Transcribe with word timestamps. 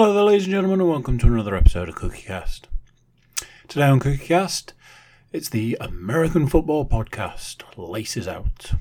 Hello 0.00 0.14
there, 0.14 0.22
ladies 0.22 0.44
and 0.44 0.52
gentlemen, 0.52 0.80
and 0.80 0.88
welcome 0.88 1.18
to 1.18 1.26
another 1.26 1.54
episode 1.54 1.86
of 1.90 1.94
CookieCast. 1.94 2.62
Today 3.68 3.84
on 3.84 4.00
CookieCast, 4.00 4.72
it's 5.30 5.50
the 5.50 5.76
American 5.78 6.46
Football 6.46 6.88
Podcast, 6.88 7.64
Laces 7.76 8.26
Out. 8.26 8.72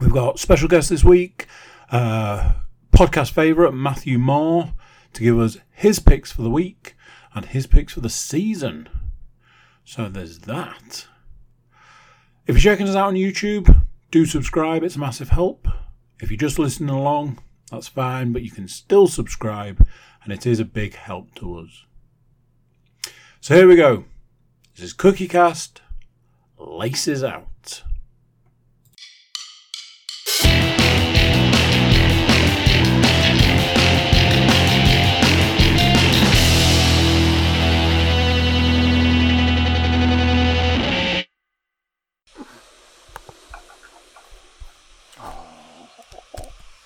We've 0.00 0.12
got 0.12 0.38
special 0.38 0.68
guest 0.68 0.88
this 0.88 1.02
week, 1.02 1.48
uh, 1.90 2.52
podcast 2.92 3.32
favourite 3.32 3.74
Matthew 3.74 4.20
Moore, 4.20 4.74
to 5.14 5.22
give 5.24 5.40
us 5.40 5.58
his 5.72 5.98
picks 5.98 6.30
for 6.30 6.42
the 6.42 6.48
week 6.48 6.94
and 7.34 7.46
his 7.46 7.66
picks 7.66 7.94
for 7.94 8.00
the 8.00 8.08
season. 8.08 8.88
So 9.84 10.08
there's 10.08 10.38
that. 10.42 11.08
If 12.46 12.54
you're 12.54 12.72
checking 12.72 12.88
us 12.88 12.94
out 12.94 13.08
on 13.08 13.14
YouTube, 13.14 13.82
do 14.12 14.26
subscribe, 14.26 14.84
it's 14.84 14.94
a 14.94 15.00
massive 15.00 15.30
help. 15.30 15.66
If 16.20 16.30
you're 16.30 16.38
just 16.38 16.60
listening 16.60 16.90
along, 16.90 17.40
that's 17.70 17.88
fine, 17.88 18.32
but 18.32 18.42
you 18.42 18.50
can 18.50 18.68
still 18.68 19.06
subscribe, 19.06 19.86
and 20.22 20.32
it 20.32 20.46
is 20.46 20.60
a 20.60 20.64
big 20.64 20.94
help 20.94 21.34
to 21.36 21.58
us. 21.58 21.84
So 23.40 23.54
here 23.54 23.68
we 23.68 23.76
go. 23.76 24.04
This 24.74 24.86
is 24.86 24.92
Cookie 24.92 25.28
Cast. 25.28 25.82
Laces 26.58 27.22
Out. 27.22 27.48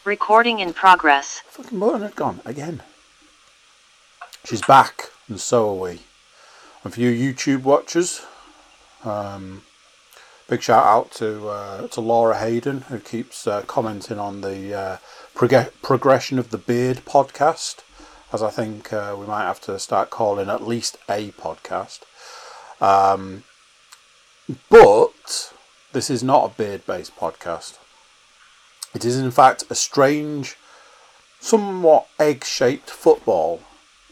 Recording 0.08 0.60
in 0.60 0.72
progress. 0.72 1.42
Fucking 1.48 1.78
had 2.00 2.16
gone 2.16 2.40
again. 2.46 2.80
She's 4.42 4.62
back, 4.62 5.10
and 5.28 5.38
so 5.38 5.68
are 5.68 5.74
we. 5.74 6.00
And 6.82 6.94
for 6.94 7.00
you 7.02 7.10
YouTube 7.10 7.62
watchers, 7.62 8.24
um, 9.04 9.64
big 10.48 10.62
shout 10.62 10.86
out 10.86 11.10
to 11.16 11.48
uh, 11.48 11.88
to 11.88 12.00
Laura 12.00 12.38
Hayden 12.38 12.80
who 12.88 13.00
keeps 13.00 13.46
uh, 13.46 13.60
commenting 13.66 14.18
on 14.18 14.40
the 14.40 14.72
uh, 14.72 14.96
prog- 15.34 15.72
progression 15.82 16.38
of 16.38 16.48
the 16.48 16.56
beard 16.56 17.02
podcast, 17.04 17.80
as 18.32 18.42
I 18.42 18.48
think 18.48 18.90
uh, 18.94 19.14
we 19.14 19.26
might 19.26 19.44
have 19.44 19.60
to 19.62 19.78
start 19.78 20.08
calling 20.08 20.48
at 20.48 20.66
least 20.66 20.96
a 21.06 21.32
podcast. 21.32 22.00
Um, 22.80 23.44
but 24.70 25.52
this 25.92 26.08
is 26.08 26.22
not 26.22 26.50
a 26.50 26.54
beard 26.56 26.86
based 26.86 27.14
podcast. 27.14 27.76
It 28.94 29.04
is, 29.04 29.18
in 29.18 29.30
fact, 29.30 29.64
a 29.68 29.74
strange, 29.74 30.56
somewhat 31.40 32.08
egg 32.18 32.44
shaped 32.44 32.88
football 32.88 33.60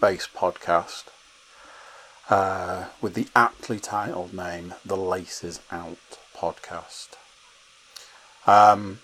based 0.00 0.34
podcast 0.34 1.04
uh, 2.28 2.86
with 3.00 3.14
the 3.14 3.28
aptly 3.34 3.78
titled 3.78 4.34
name 4.34 4.74
The 4.84 4.96
Laces 4.96 5.60
Out 5.70 6.18
Podcast. 6.36 7.08
Um, 8.46 9.00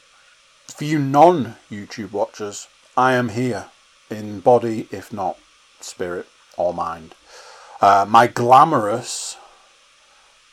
for 0.67 0.85
you 0.85 0.99
non 0.99 1.57
YouTube 1.71 2.13
watchers, 2.13 2.69
I 2.95 3.15
am 3.15 3.31
here 3.31 3.67
in 4.11 4.41
body, 4.41 4.89
if 4.91 5.11
not 5.11 5.39
spirit 5.81 6.27
or 6.59 6.75
mind. 6.75 7.15
Uh, 7.81 8.05
my 8.07 8.27
glamorous 8.27 9.39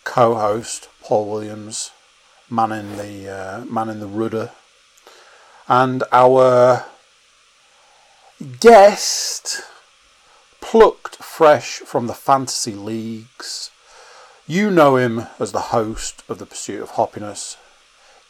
co 0.06 0.36
host, 0.36 0.88
Paul 1.04 1.30
Williams, 1.30 1.92
man 2.50 2.72
in 2.72 2.96
the, 2.98 3.30
uh, 3.30 3.66
man 3.66 3.90
in 3.90 4.00
the 4.00 4.08
rudder 4.08 4.52
and 5.70 6.04
our 6.12 6.84
guest, 8.60 9.62
plucked 10.62 11.18
fresh 11.18 11.78
from 11.78 12.08
the 12.08 12.16
fantasy 12.16 12.74
leagues. 12.74 13.70
You 14.48 14.72
know 14.72 14.96
him 14.96 15.28
as 15.40 15.52
the 15.52 15.70
host 15.70 16.24
of 16.28 16.40
the 16.40 16.48
Pursuit 16.48 16.82
of 16.82 16.92
Happiness. 16.92 17.56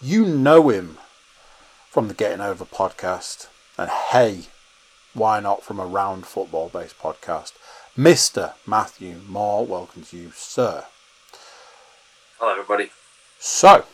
You 0.02 0.26
know 0.26 0.68
him 0.68 0.98
from 1.90 2.10
the 2.10 2.14
Getting 2.14 2.42
Over 2.42 2.66
podcast. 2.66 3.48
And 3.78 3.90
hey, 3.90 4.42
why 5.14 5.40
not 5.40 5.64
from 5.64 5.80
a 5.80 5.86
round 5.86 6.26
football 6.26 6.68
based 6.68 7.00
podcast? 7.00 7.54
Mr. 7.98 8.54
Matthew 8.68 9.22
Moore, 9.26 9.66
welcome 9.66 10.04
to 10.04 10.18
you, 10.18 10.32
sir. 10.36 10.84
Hello, 12.38 12.52
everybody. 12.52 12.90
So, 13.40 13.86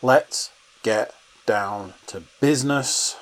let's 0.00 0.52
get 0.84 1.12
down 1.46 1.94
to 2.08 2.22
business. 2.40 3.16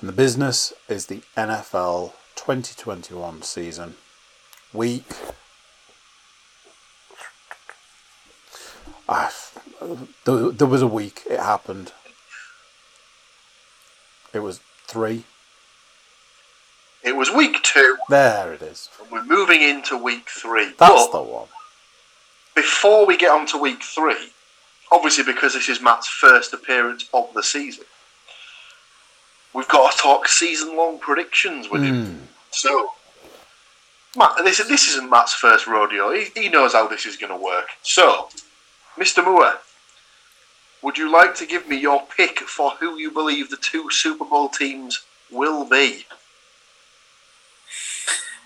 And 0.00 0.08
the 0.08 0.12
business 0.12 0.72
is 0.88 1.06
the 1.06 1.22
NFL 1.36 2.12
2021 2.36 3.42
season. 3.42 3.94
Week. 4.72 5.04
Ah, 9.08 9.32
there, 10.24 10.50
there 10.50 10.66
was 10.68 10.82
a 10.82 10.86
week 10.86 11.22
it 11.28 11.40
happened. 11.40 11.92
It 14.34 14.40
was 14.40 14.60
three. 14.86 15.24
It 17.02 17.16
was 17.16 17.30
week 17.30 17.62
two, 17.62 17.96
There 18.10 18.52
it 18.52 18.60
is. 18.60 18.90
and 19.00 19.10
we're 19.10 19.24
moving 19.24 19.62
into 19.62 19.96
week 19.96 20.28
three. 20.28 20.72
That's 20.78 21.06
but 21.06 21.12
the 21.12 21.22
one. 21.22 21.48
before 22.54 23.06
we 23.06 23.16
get 23.16 23.30
on 23.30 23.46
to 23.46 23.58
week 23.58 23.82
three, 23.82 24.30
obviously 24.90 25.24
because 25.24 25.54
this 25.54 25.68
is 25.68 25.80
Matt's 25.80 26.08
first 26.08 26.52
appearance 26.52 27.08
of 27.12 27.32
the 27.34 27.42
season, 27.42 27.84
we've 29.54 29.68
got 29.68 29.92
to 29.92 29.98
talk 29.98 30.28
season-long 30.28 30.98
predictions 30.98 31.68
with 31.70 31.82
him. 31.82 32.04
Hmm. 32.04 32.24
So, 32.50 32.90
Matt, 34.16 34.32
this 34.44 34.58
this 34.66 34.88
isn't 34.88 35.10
Matt's 35.10 35.34
first 35.34 35.66
rodeo. 35.66 36.12
He, 36.12 36.26
he 36.34 36.48
knows 36.48 36.72
how 36.72 36.88
this 36.88 37.06
is 37.06 37.16
going 37.16 37.32
to 37.32 37.44
work. 37.44 37.68
So, 37.82 38.28
Mr. 38.96 39.24
Moore, 39.24 39.54
would 40.82 40.96
you 40.96 41.12
like 41.12 41.34
to 41.36 41.46
give 41.46 41.68
me 41.68 41.76
your 41.78 42.02
pick 42.16 42.40
for 42.40 42.70
who 42.72 42.98
you 42.98 43.10
believe 43.10 43.50
the 43.50 43.56
two 43.56 43.90
Super 43.90 44.24
Bowl 44.24 44.48
teams 44.48 45.04
will 45.30 45.64
be? 45.68 46.06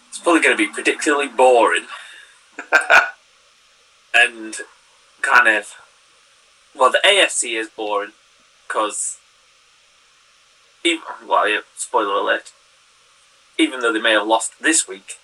It's 0.09 0.19
probably 0.19 0.43
going 0.43 0.57
to 0.57 0.67
be 0.67 0.73
particularly 0.73 1.29
boring 1.29 1.87
and 4.15 4.57
kind 5.23 5.49
of 5.49 5.75
well, 6.75 6.91
the 6.91 7.01
AFC 7.05 7.59
is 7.59 7.69
boring 7.69 8.13
because 8.67 9.19
even 10.85 11.03
well, 11.27 11.49
yeah, 11.49 11.61
spoiler 11.77 12.15
alert. 12.15 12.53
Even 13.59 13.81
though 13.81 13.93
they 13.93 14.01
may 14.01 14.13
have 14.13 14.27
lost 14.27 14.53
this 14.61 14.89
week, 14.89 15.19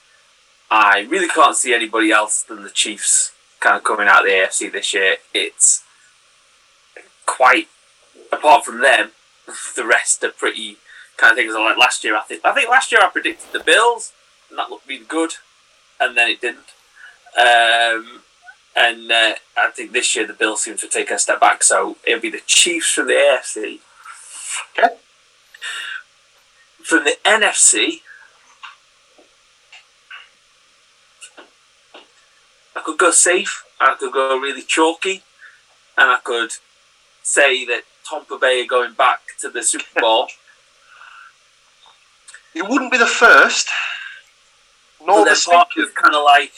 I 0.71 1.07
really 1.09 1.29
can't 1.29 1.57
see 1.57 1.75
anybody 1.75 2.11
else 2.11 2.43
than 2.43 2.63
the 2.63 2.71
Chiefs 2.71 3.33
kind 3.59 3.77
of 3.77 3.85
coming 3.85 4.07
out 4.07 4.21
of 4.21 4.27
the 4.27 4.33
AFC 4.33 4.71
this 4.71 4.93
year. 4.93 5.17
It's 5.33 5.83
quite 7.27 7.69
apart 8.33 8.65
from 8.65 8.81
them, 8.81 9.11
the 9.77 9.85
rest 9.85 10.23
are 10.25 10.31
pretty 10.31 10.77
kind 11.17 11.33
of 11.33 11.37
things 11.37 11.55
like 11.55 11.77
last 11.77 12.05
year. 12.05 12.17
I 12.17 12.23
think 12.23 12.45
I 12.45 12.53
think 12.53 12.69
last 12.69 12.93
year 12.93 13.01
I 13.03 13.09
predicted 13.09 13.53
the 13.53 13.65
Bills, 13.65 14.13
and 14.51 14.59
that 14.59 14.71
looked 14.71 14.89
really 14.89 15.05
good, 15.05 15.33
and 16.01 16.17
then 16.17 16.31
it 16.31 16.41
didn't. 16.41 16.75
Um, 17.37 18.23
and 18.79 19.11
uh, 19.11 19.35
I 19.57 19.71
think 19.75 19.93
this 19.93 20.15
year 20.15 20.27
the 20.27 20.33
Bills 20.33 20.63
seem 20.63 20.77
to 20.77 20.89
take 20.89 21.11
a 21.11 21.19
step 21.19 21.41
back, 21.41 21.65
so 21.65 21.97
it'll 22.07 22.21
be 22.21 22.31
the 22.31 22.43
Chiefs 22.47 22.93
from 22.93 23.09
the 23.09 23.15
AFC. 23.15 23.81
Okay. 24.79 24.95
From 26.85 27.05
the 27.05 27.17
NFC, 27.25 28.01
I 32.77 32.81
could 32.85 32.99
go 32.99 33.11
safe, 33.11 33.65
I 33.81 33.97
could 33.99 34.13
go 34.13 34.39
really 34.39 34.63
chalky, 34.63 35.23
and 35.97 36.11
I 36.11 36.19
could 36.23 36.53
say 37.23 37.65
that 37.67 37.83
Tampa 38.09 38.39
Bay 38.39 38.63
are 38.63 38.67
going 38.67 38.95
back 38.95 39.21
to 39.41 39.51
the 39.51 39.65
Super 39.65 39.85
Bowl. 40.01 40.29
It 42.55 42.67
wouldn't 42.69 42.93
be 42.93 42.99
the 42.99 43.07
first, 43.07 43.69
nor 45.05 45.25
the 45.25 45.31
part 45.31 45.69
second. 45.69 45.83
is 45.83 45.91
kind 45.91 46.15
of 46.15 46.23
like, 46.25 46.53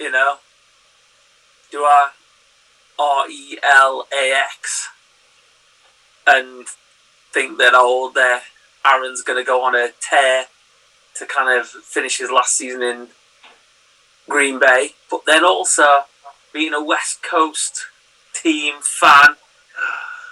you 0.00 0.10
know, 0.10 0.36
do 1.70 1.78
I 1.84 2.10
R 2.98 3.30
E 3.30 3.58
L 3.62 4.06
A 4.12 4.32
X 4.32 4.88
and 6.26 6.66
think 7.32 7.58
that 7.58 7.74
old 7.74 8.14
there 8.14 8.40
Aaron's 8.84 9.22
going 9.22 9.38
to 9.42 9.46
go 9.46 9.62
on 9.62 9.74
a 9.74 9.90
tear 10.00 10.46
to 11.16 11.26
kind 11.26 11.58
of 11.58 11.66
finish 11.66 12.18
his 12.18 12.30
last 12.30 12.56
season 12.56 12.82
in 12.82 13.08
Green 14.28 14.58
Bay, 14.58 14.90
but 15.10 15.22
then 15.26 15.44
also 15.44 15.84
being 16.52 16.72
a 16.72 16.82
West 16.82 17.22
Coast 17.22 17.86
team 18.32 18.76
fan, 18.80 19.36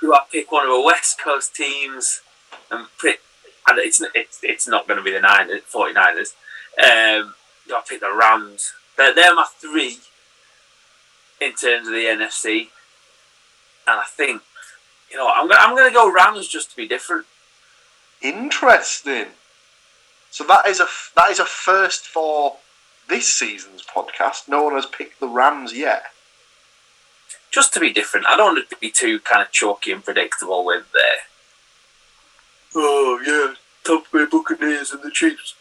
do 0.01 0.15
I 0.15 0.21
pick 0.31 0.51
one 0.51 0.65
of 0.65 0.73
the 0.73 0.81
West 0.81 1.21
Coast 1.21 1.55
teams 1.55 2.23
and 2.71 2.87
pick 3.01 3.21
and 3.69 3.79
it's 3.79 4.03
it's, 4.15 4.41
it's 4.43 4.67
not 4.67 4.87
going 4.89 4.99
to 4.99 5.05
be 5.05 5.13
the 5.13 5.21
Niners, 5.21 5.63
49ers. 5.71 6.35
Um, 6.79 7.35
I 7.71 7.83
pick 7.87 8.01
the 8.01 8.15
Rams. 8.15 8.73
They're, 8.99 9.15
they're 9.15 9.35
my 9.35 9.47
three 9.59 9.99
in 11.41 11.55
terms 11.55 11.87
of 11.87 11.95
the 11.95 12.05
NFC. 12.05 12.69
And 13.87 14.01
I 14.01 14.05
think, 14.05 14.43
you 15.11 15.17
know, 15.17 15.31
I'm 15.35 15.47
going 15.47 15.59
I'm 15.59 15.75
going 15.75 15.89
to 15.89 15.95
go 15.95 16.13
Rams 16.13 16.49
just 16.49 16.71
to 16.73 16.77
be 16.77 16.87
different. 16.87 17.25
Interesting. 18.21 19.29
So 20.31 20.45
that 20.45 20.67
is 20.67 20.81
a 20.81 20.85
f- 20.85 21.13
that 21.17 21.31
is 21.31 21.39
a 21.39 21.45
first 21.45 22.07
for 22.07 22.57
this 23.09 23.33
season's 23.33 23.83
podcast. 23.83 24.49
No 24.49 24.65
one 24.65 24.75
has 24.75 24.85
picked 24.85 25.21
the 25.21 25.29
Rams 25.29 25.73
yet. 25.73 26.03
Just 27.51 27.73
to 27.75 27.81
be 27.81 27.93
different, 27.93 28.27
I 28.27 28.37
don't 28.37 28.55
want 28.55 28.59
it 28.59 28.71
to 28.71 28.77
be 28.77 28.91
too 28.91 29.21
kind 29.21 29.41
of 29.41 29.51
chalky 29.51 29.93
and 29.93 30.05
predictable 30.05 30.67
with 30.67 30.85
the. 30.93 31.01
Oh 32.75 33.21
yeah, 33.25 33.55
Tampa 33.85 34.09
Bay 34.13 34.27
Buccaneers 34.31 34.91
and 34.91 35.03
the 35.03 35.11
Chiefs. 35.11 35.55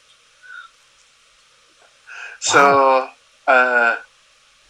So 2.40 3.10
uh, 3.48 3.96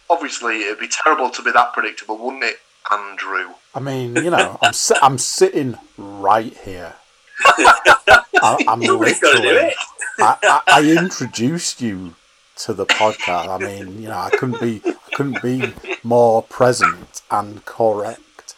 obviously 0.08 0.62
it'd 0.62 0.78
be 0.80 0.88
terrible 0.88 1.30
to 1.30 1.42
be 1.42 1.50
that 1.52 1.72
predictable, 1.72 2.16
wouldn't 2.18 2.44
it, 2.44 2.56
Andrew? 2.90 3.54
I 3.74 3.80
mean, 3.80 4.16
you 4.16 4.30
know, 4.30 4.58
I'm 4.62 4.72
si- 4.72 4.94
I'm 5.02 5.18
sitting 5.18 5.76
right 5.96 6.56
here. 6.64 6.94
I, 7.44 8.76
do 8.80 8.98
literally. 8.98 9.48
it. 9.48 9.74
I, 10.18 10.36
I, 10.42 10.60
I 10.66 10.90
introduced 10.98 11.80
you 11.80 12.14
to 12.56 12.74
the 12.74 12.86
podcast. 12.86 13.48
I 13.48 13.58
mean, 13.58 14.02
you 14.02 14.08
know, 14.08 14.18
I 14.18 14.30
couldn't 14.30 14.60
be 14.60 14.80
I 14.84 15.14
couldn't 15.14 15.42
be 15.42 15.72
more 16.02 16.42
present 16.42 17.22
and 17.30 17.64
correct. 17.64 18.54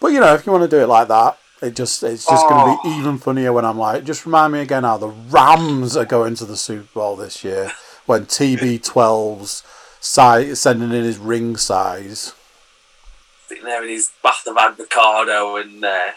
But 0.00 0.08
you 0.08 0.20
know, 0.20 0.34
if 0.34 0.46
you 0.46 0.52
want 0.52 0.64
to 0.64 0.76
do 0.76 0.82
it 0.82 0.86
like 0.88 1.08
that, 1.08 1.38
it 1.62 1.74
just 1.74 2.02
it's 2.02 2.26
just 2.26 2.48
going 2.48 2.76
to 2.76 2.82
be 2.82 2.88
even 2.90 3.18
funnier 3.18 3.52
when 3.52 3.64
I'm 3.64 3.78
like, 3.78 4.04
just 4.04 4.26
remind 4.26 4.52
me 4.52 4.60
again 4.60 4.84
how 4.84 4.98
the 4.98 5.08
Rams 5.08 5.96
are 5.96 6.04
going 6.04 6.34
to 6.36 6.44
the 6.44 6.56
Super 6.56 6.88
Bowl 6.92 7.16
this 7.16 7.42
year 7.42 7.72
when 8.06 8.26
TB12's 8.26 9.62
size 10.00 10.60
sending 10.60 10.92
in 10.92 11.04
his 11.04 11.18
ring 11.18 11.56
size. 11.56 12.34
Sitting 13.48 13.64
there 13.64 13.80
with 13.80 13.90
his 13.90 14.10
bath 14.22 14.46
of 14.46 14.56
avocado 14.56 15.56
and 15.56 15.84
uh, 15.84 16.10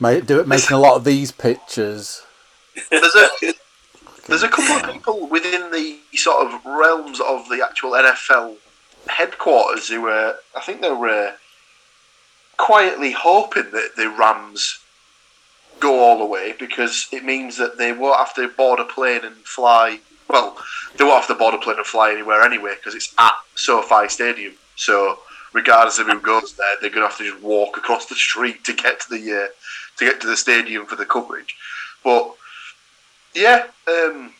Mate, 0.00 0.26
do 0.26 0.40
it 0.40 0.48
making 0.48 0.76
a 0.76 0.80
lot 0.80 0.96
of 0.96 1.04
these 1.04 1.32
pictures. 1.32 2.22
There's 2.90 3.14
a 3.14 3.28
there's 4.28 4.42
a 4.42 4.48
couple 4.48 4.76
of 4.76 4.92
people 4.92 5.28
within 5.28 5.70
the 5.70 5.98
sort 6.14 6.46
of 6.46 6.64
realms 6.64 7.20
of 7.20 7.48
the 7.48 7.64
actual 7.64 7.92
NFL 7.92 8.56
headquarters 9.08 9.88
who 9.88 10.06
are, 10.06 10.36
I 10.56 10.60
think 10.60 10.80
they 10.80 10.90
were 10.90 11.28
uh, 11.28 11.32
quietly 12.56 13.12
hoping 13.12 13.70
that 13.72 13.92
the 13.96 14.08
Rams 14.08 14.80
go 15.80 16.00
all 16.00 16.18
the 16.18 16.24
way 16.24 16.54
because 16.58 17.08
it 17.12 17.24
means 17.24 17.56
that 17.58 17.78
they 17.78 17.92
won't 17.92 18.18
have 18.18 18.34
to 18.34 18.48
board 18.48 18.80
a 18.80 18.84
plane 18.84 19.24
and 19.24 19.36
fly. 19.36 20.00
Well, 20.28 20.56
they 20.96 21.04
won't 21.04 21.20
have 21.20 21.28
to 21.28 21.34
board 21.34 21.54
a 21.54 21.58
plane 21.58 21.76
and 21.76 21.86
fly 21.86 22.12
anywhere 22.12 22.42
anyway 22.42 22.74
because 22.76 22.94
it's 22.94 23.14
at 23.18 23.34
SoFi 23.54 24.08
Stadium. 24.08 24.54
So 24.76 25.18
regardless 25.52 25.98
of 25.98 26.06
who 26.06 26.20
goes 26.20 26.54
there, 26.54 26.76
they're 26.80 26.90
going 26.90 27.02
to 27.02 27.08
have 27.08 27.18
to 27.18 27.30
just 27.30 27.42
walk 27.42 27.76
across 27.76 28.06
the 28.06 28.14
street 28.14 28.64
to 28.64 28.72
get 28.72 29.00
to 29.00 29.10
the 29.10 29.44
uh, 29.44 29.48
to 29.98 30.04
get 30.04 30.20
to 30.20 30.26
the 30.26 30.36
stadium 30.36 30.86
for 30.86 30.96
the 30.96 31.06
coverage. 31.06 31.54
But 32.02 32.34
yeah, 33.34 33.66
um, 33.88 34.32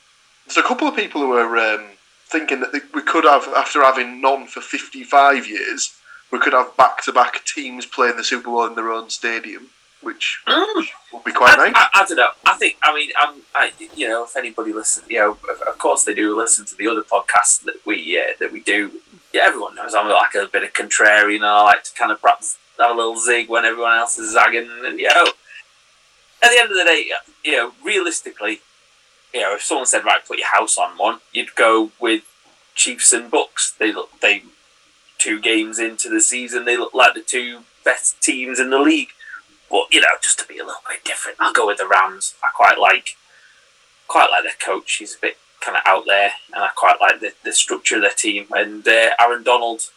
there's 0.47 0.57
a 0.57 0.63
couple 0.63 0.89
of 0.89 0.97
people 0.97 1.21
who 1.21 1.33
are 1.33 1.57
um, 1.57 1.87
thinking 2.27 2.61
that 2.61 2.73
we 2.93 3.03
could 3.03 3.25
have, 3.25 3.47
after 3.57 3.83
having 3.83 4.21
none 4.21 4.47
for 4.47 4.61
55 4.61 5.49
years, 5.49 5.95
we 6.31 6.39
could 6.39 6.53
have 6.53 6.77
back-to-back 6.77 7.45
teams 7.45 7.87
playing 7.87 8.17
the 8.17 8.25
Super 8.25 8.47
Bowl 8.47 8.67
in 8.67 8.75
their 8.75 8.91
own 8.91 9.11
stadium, 9.11 9.69
which 10.05 10.43
would 10.47 11.25
be 11.25 11.33
quite 11.33 11.59
I, 11.59 11.71
nice. 11.71 11.73
I, 11.75 11.89
I 11.95 12.07
don't 12.07 12.17
know. 12.17 12.31
I 12.47 12.55
think. 12.55 12.77
I 12.83 12.95
mean, 12.95 13.11
I'm. 13.19 13.43
I, 13.55 13.73
you 13.97 14.09
know, 14.09 14.25
if 14.25 14.37
anybody 14.37 14.73
listens, 14.73 15.09
you 15.09 15.19
know, 15.19 15.33
of, 15.33 15.63
of 15.67 15.79
course 15.79 16.05
they 16.05 16.15
do 16.15 16.37
listen 16.37 16.65
to 16.67 16.77
the 16.77 16.89
other 16.89 17.03
podcasts 17.03 17.63
that 17.65 17.77
we 17.85 18.19
uh, 18.19 18.33
that 18.41 18.53
we 18.53 18.61
do. 18.61 19.01
Yeah, 19.33 19.43
everyone 19.45 19.75
knows 19.75 19.95
I'm 19.95 20.09
like 20.09 20.35
a 20.35 20.47
bit 20.47 20.63
of 20.63 20.73
contrarian. 20.73 21.37
And 21.37 21.47
I 21.47 21.63
like 21.63 21.85
to 21.85 21.95
kind 21.95 22.13
of 22.13 22.21
perhaps 22.21 22.57
have 22.79 22.93
a 22.93 22.95
little 22.95 23.17
zig 23.17 23.49
when 23.49 23.65
everyone 23.65 23.97
else 23.97 24.19
is 24.19 24.33
zagging. 24.33 24.69
And 24.85 24.99
you 24.99 25.09
know, 25.09 25.27
at 26.43 26.51
the 26.51 26.59
end 26.61 26.71
of 26.71 26.77
the 26.77 26.85
day, 26.85 27.11
you 27.45 27.53
know, 27.53 27.73
realistically, 27.85 28.61
you 29.33 29.41
know, 29.41 29.55
if 29.55 29.63
someone 29.63 29.87
said, 29.87 30.05
"Right, 30.05 30.25
put 30.25 30.39
your 30.39 30.49
house 30.49 30.79
on 30.79 30.97
one," 30.97 31.21
you'd 31.33 31.55
go 31.57 31.91
with 31.99 32.23
Chiefs 32.75 33.13
and 33.13 33.31
Bucs. 33.31 33.77
They 33.77 33.93
look, 33.93 34.21
they 34.21 34.45
two 35.25 35.41
games 35.41 35.79
into 35.79 36.11
the 36.11 36.21
season, 36.21 36.65
they 36.65 36.77
look 36.77 36.93
like 36.93 37.15
the 37.15 37.21
two 37.21 37.61
best 37.85 38.21
teams 38.21 38.61
in 38.61 38.71
the 38.71 38.79
league. 38.79 39.09
But 39.71 39.87
you 39.93 40.01
know, 40.01 40.09
just 40.23 40.39
to 40.41 40.47
be 40.47 40.59
a 40.59 40.65
little 40.65 40.83
bit 40.89 41.05
different, 41.05 41.39
I'll 41.41 41.53
go 41.53 41.67
with 41.67 41.79
the 41.79 41.89
Rams. 41.89 42.35
I 42.43 42.49
quite 42.55 42.79
like, 42.79 43.17
quite 44.09 44.31
like 44.31 44.45
their 44.45 44.53
coach. 44.61 44.97
He's 44.97 45.17
a 45.17 45.21
bit 45.21 45.37
kind 45.61 45.77
of 45.77 45.83
out 45.87 46.05
there, 46.07 46.33
and 46.55 46.63
I 46.63 46.69
quite 46.77 47.01
like 47.01 47.21
the, 47.21 47.33
the 47.43 47.53
structure 47.53 47.97
of 47.97 48.03
their 48.03 48.11
team. 48.11 48.47
And 48.51 48.87
uh, 48.87 49.11
Aaron 49.21 49.43
Donald 49.43 49.91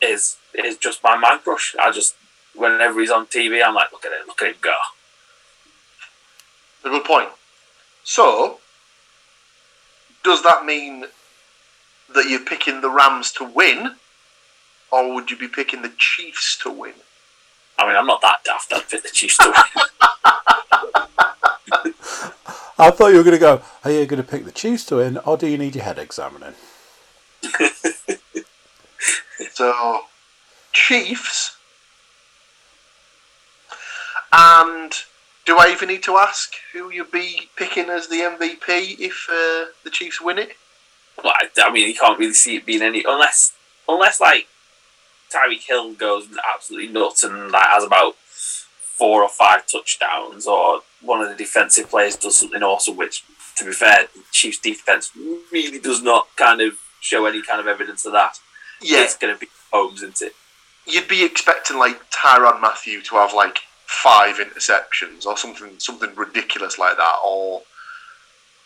is 0.00 0.36
is 0.54 0.76
just 0.76 1.02
my 1.02 1.16
man 1.16 1.40
crush. 1.40 1.74
I 1.80 1.90
just 1.90 2.16
whenever 2.54 3.00
he's 3.00 3.10
on 3.10 3.26
TV, 3.26 3.62
I'm 3.64 3.74
like, 3.74 3.92
look 3.92 4.04
at 4.04 4.12
him, 4.12 4.26
look 4.26 4.42
at 4.42 4.48
him 4.48 4.54
go. 4.60 4.74
A 6.84 6.90
good 6.90 7.04
point. 7.04 7.30
So, 8.04 8.58
does 10.22 10.42
that 10.42 10.64
mean 10.64 11.06
that 12.14 12.28
you're 12.28 12.40
picking 12.40 12.80
the 12.80 12.90
Rams 12.90 13.32
to 13.32 13.44
win, 13.44 13.96
or 14.92 15.14
would 15.14 15.30
you 15.30 15.36
be 15.36 15.48
picking 15.48 15.82
the 15.82 15.92
Chiefs 15.96 16.58
to 16.62 16.70
win? 16.70 16.94
I 17.78 17.86
mean, 17.86 17.96
I'm 17.96 18.06
not 18.06 18.20
that 18.22 18.44
daft. 18.44 18.72
I'd 18.72 18.88
pick 18.88 19.02
the 19.02 19.10
Chiefs 19.10 19.38
to 19.38 19.44
win. 19.46 19.84
I 22.76 22.90
thought 22.90 23.08
you 23.08 23.18
were 23.18 23.22
going 23.22 23.36
to 23.36 23.38
go, 23.38 23.62
are 23.84 23.90
you 23.90 24.04
going 24.06 24.22
to 24.22 24.28
pick 24.28 24.44
the 24.44 24.52
Chiefs 24.52 24.84
to 24.86 24.96
win, 24.96 25.18
or 25.18 25.36
do 25.36 25.46
you 25.46 25.58
need 25.58 25.74
your 25.74 25.84
head 25.84 25.98
examining? 25.98 26.54
So, 29.54 30.00
Chiefs. 30.72 31.56
And 34.32 34.92
do 35.46 35.56
I 35.58 35.70
even 35.70 35.88
need 35.88 36.02
to 36.02 36.16
ask 36.16 36.54
who 36.72 36.90
you'd 36.90 37.12
be 37.12 37.50
picking 37.54 37.88
as 37.88 38.08
the 38.08 38.16
MVP 38.16 38.98
if 38.98 39.28
uh, 39.30 39.70
the 39.84 39.90
Chiefs 39.92 40.20
win 40.20 40.38
it? 40.38 40.56
Well, 41.22 41.32
I, 41.38 41.46
I 41.58 41.70
mean, 41.70 41.86
you 41.86 41.94
can't 41.94 42.18
really 42.18 42.34
see 42.34 42.56
it 42.56 42.66
being 42.66 42.82
any 42.82 43.04
unless 43.06 43.52
unless 43.88 44.20
like 44.20 44.48
Tyreek 45.34 45.66
Hill 45.66 45.94
goes 45.94 46.28
absolutely 46.54 46.92
nuts 46.92 47.24
and 47.24 47.50
like 47.50 47.66
has 47.68 47.84
about 47.84 48.14
four 48.16 49.22
or 49.22 49.28
five 49.28 49.66
touchdowns, 49.66 50.46
or 50.46 50.80
one 51.02 51.20
of 51.20 51.28
the 51.28 51.34
defensive 51.34 51.90
players 51.90 52.16
does 52.16 52.36
something 52.36 52.62
awesome. 52.62 52.96
Which, 52.96 53.24
to 53.56 53.64
be 53.64 53.72
fair, 53.72 54.06
the 54.14 54.22
Chiefs' 54.30 54.58
defense 54.58 55.10
really 55.52 55.78
does 55.80 56.02
not 56.02 56.28
kind 56.36 56.60
of 56.60 56.74
show 57.00 57.26
any 57.26 57.42
kind 57.42 57.60
of 57.60 57.66
evidence 57.66 58.06
of 58.06 58.12
that. 58.12 58.38
Yeah, 58.80 59.02
It's 59.02 59.16
going 59.16 59.34
to 59.34 59.40
be 59.40 59.48
Holmes, 59.72 60.02
isn't 60.02 60.22
it? 60.22 60.32
you'd 60.86 61.08
be 61.08 61.24
expecting 61.24 61.78
like 61.78 61.98
Tyrann 62.10 62.60
Mathieu 62.60 63.00
to 63.02 63.14
have 63.16 63.32
like 63.32 63.60
five 63.86 64.36
interceptions 64.36 65.24
or 65.26 65.36
something, 65.36 65.78
something 65.78 66.14
ridiculous 66.14 66.78
like 66.78 66.96
that. 66.96 67.16
Or 67.26 67.62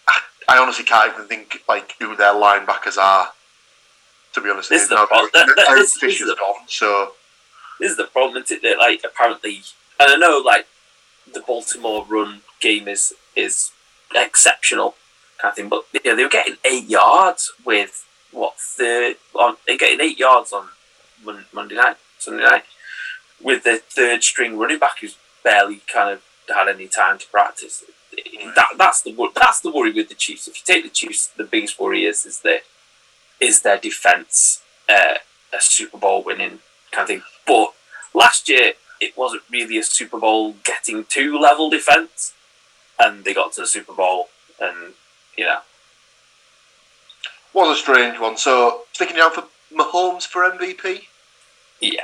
I, 0.08 0.18
I 0.48 0.58
honestly 0.58 0.84
can't 0.84 1.12
even 1.14 1.28
think 1.28 1.58
like 1.68 1.94
who 2.00 2.16
their 2.16 2.34
linebackers 2.34 2.98
are. 2.98 3.28
To 4.34 4.40
be 4.40 4.50
honest, 4.50 4.68
This 4.68 4.82
is 4.82 4.88
the 4.88 4.94
now 4.96 5.06
pro- 5.06 5.26
that- 5.32 5.46
that- 5.56 5.66
Eric 5.70 5.80
this- 5.82 5.98
this 6.00 6.20
is 6.20 6.26
the- 6.28 6.34
gone, 6.36 6.66
so 6.68 7.14
This 7.80 7.92
is 7.92 7.96
the 7.96 8.04
problem, 8.04 8.42
isn't 8.42 8.56
it? 8.56 8.62
That 8.62 8.78
like 8.78 9.02
apparently, 9.04 9.62
and 10.00 10.10
I 10.12 10.16
know 10.16 10.38
like 10.44 10.66
the 11.32 11.40
Baltimore 11.40 12.04
run 12.08 12.42
game 12.60 12.88
is 12.88 13.14
is 13.36 13.70
exceptional 14.14 14.96
kind 15.38 15.50
of 15.52 15.56
thing, 15.56 15.68
but 15.68 15.84
you 15.92 16.00
know, 16.10 16.16
they 16.16 16.24
were 16.24 16.28
getting 16.30 16.56
eight 16.64 16.88
yards 16.88 17.52
with 17.64 18.04
what 18.32 18.58
third 18.58 19.16
on 19.34 19.56
they're 19.66 19.78
getting 19.78 20.00
eight 20.00 20.18
yards 20.18 20.52
on 20.52 20.68
Monday 21.52 21.74
night, 21.76 21.96
Sunday 22.18 22.42
night 22.44 22.64
with 23.40 23.62
the 23.64 23.76
third 23.78 24.22
string 24.24 24.58
running 24.58 24.78
back 24.78 24.98
who's 25.00 25.16
barely 25.44 25.80
kind 25.92 26.10
of 26.10 26.22
had 26.48 26.68
any 26.68 26.88
time 26.88 27.18
to 27.18 27.26
practice. 27.28 27.84
That 28.56 28.70
that's 28.76 29.02
the 29.02 29.14
that's 29.34 29.60
the 29.60 29.70
worry 29.70 29.92
with 29.92 30.08
the 30.08 30.14
Chiefs. 30.14 30.48
If 30.48 30.56
you 30.58 30.74
take 30.74 30.84
the 30.84 30.90
Chiefs, 30.90 31.28
the 31.28 31.44
biggest 31.44 31.78
worry 31.78 32.04
is 32.04 32.26
is 32.26 32.40
their 32.40 32.60
is 33.40 33.62
their 33.62 33.78
defense 33.78 34.62
uh, 34.88 35.14
a 35.52 35.60
Super 35.60 35.98
Bowl 35.98 36.22
winning 36.22 36.60
kind 36.90 37.02
of 37.02 37.08
thing. 37.08 37.22
But 37.46 37.72
last 38.14 38.48
year 38.48 38.72
it 39.00 39.16
wasn't 39.16 39.42
really 39.50 39.78
a 39.78 39.82
Super 39.82 40.18
Bowl 40.18 40.56
getting 40.64 41.04
to 41.04 41.38
level 41.38 41.70
defense, 41.70 42.34
and 42.98 43.24
they 43.24 43.34
got 43.34 43.52
to 43.52 43.62
the 43.62 43.66
Super 43.66 43.92
Bowl, 43.92 44.28
and 44.60 44.94
you 45.36 45.44
know, 45.44 45.60
was 47.54 47.78
a 47.78 47.80
strange 47.80 48.18
one. 48.18 48.36
So 48.36 48.82
sticking 48.92 49.16
down 49.16 49.32
for 49.32 49.44
Mahomes 49.72 50.26
for 50.26 50.42
MVP. 50.50 51.02
yeah, 51.80 52.00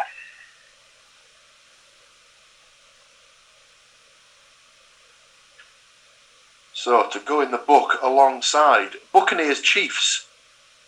So 6.85 7.09
to 7.09 7.19
go 7.19 7.41
in 7.41 7.51
the 7.51 7.57
book 7.57 7.99
alongside 8.03 8.97
Buccaneers 9.11 9.63
Chiefs, 9.63 10.27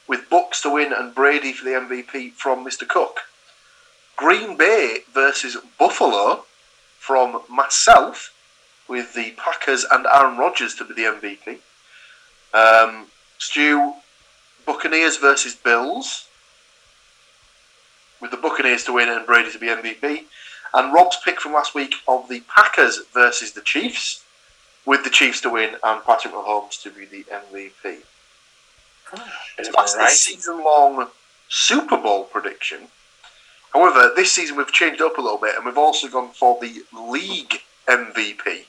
with 0.09 0.29
Bucs 0.31 0.63
to 0.63 0.71
win 0.71 0.93
and 0.93 1.15
Brady 1.15 1.53
for 1.53 1.65
the 1.65 1.73
MVP 1.73 2.33
from 2.33 2.65
Mr. 2.65 2.87
Cook. 2.87 3.21
Green 4.17 4.57
Bay 4.57 5.01
versus 5.13 5.57
Buffalo 5.79 6.45
from 6.99 7.43
myself, 7.49 8.33
with 8.89 9.15
the 9.15 9.33
Packers 9.37 9.85
and 9.91 10.07
Aaron 10.07 10.39
Rodgers 10.39 10.75
to 10.77 10.85
be 10.85 10.95
the 10.95 11.03
MVP. 11.03 11.59
Um, 12.55 13.07
Stu, 13.39 13.95
Buccaneers 14.65 15.17
versus 15.17 15.55
Bills, 15.55 16.29
with 18.21 18.31
the 18.31 18.37
Buccaneers 18.37 18.85
to 18.85 18.93
win 18.93 19.09
and 19.09 19.27
Brady 19.27 19.53
to 19.53 19.59
be 19.59 19.67
MVP. 19.67 20.25
And 20.75 20.93
Rob's 20.93 21.19
pick 21.25 21.41
from 21.41 21.53
last 21.53 21.75
week 21.75 21.95
of 22.09 22.29
the 22.29 22.43
Packers 22.53 23.01
versus 23.13 23.53
the 23.53 23.61
Chiefs, 23.61 24.25
with 24.85 25.05
the 25.05 25.11
Chiefs 25.11 25.41
to 25.43 25.51
win 25.51 25.77
and 25.83 26.05
Patrick 26.05 26.35
Mahomes 26.35 26.81
to 26.83 26.91
be 26.91 27.05
the 27.05 27.25
MVP. 27.25 28.03
So 29.11 29.73
that's 29.77 29.95
the 29.95 30.09
season 30.09 30.63
long 30.65 31.09
Super 31.49 31.97
Bowl 31.97 32.25
prediction. 32.25 32.89
However, 33.73 34.11
this 34.15 34.33
season 34.33 34.57
we've 34.57 34.73
changed 34.73 35.03
up 35.03 35.19
a 35.19 35.21
little 35.21 35.39
bit 35.39 35.55
and 35.55 35.65
we've 35.65 35.79
also 35.79 36.09
gone 36.09 36.31
for 36.31 36.59
the 36.61 36.83
league 36.93 37.61
MVP. 37.87 38.65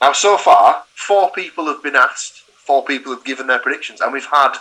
Now, 0.00 0.12
so 0.12 0.36
far, 0.36 0.84
four 0.94 1.30
people 1.30 1.66
have 1.66 1.82
been 1.82 1.96
asked, 1.96 2.40
four 2.54 2.84
people 2.84 3.14
have 3.14 3.24
given 3.24 3.46
their 3.46 3.58
predictions, 3.58 4.00
and 4.00 4.12
we've 4.12 4.26
had 4.26 4.58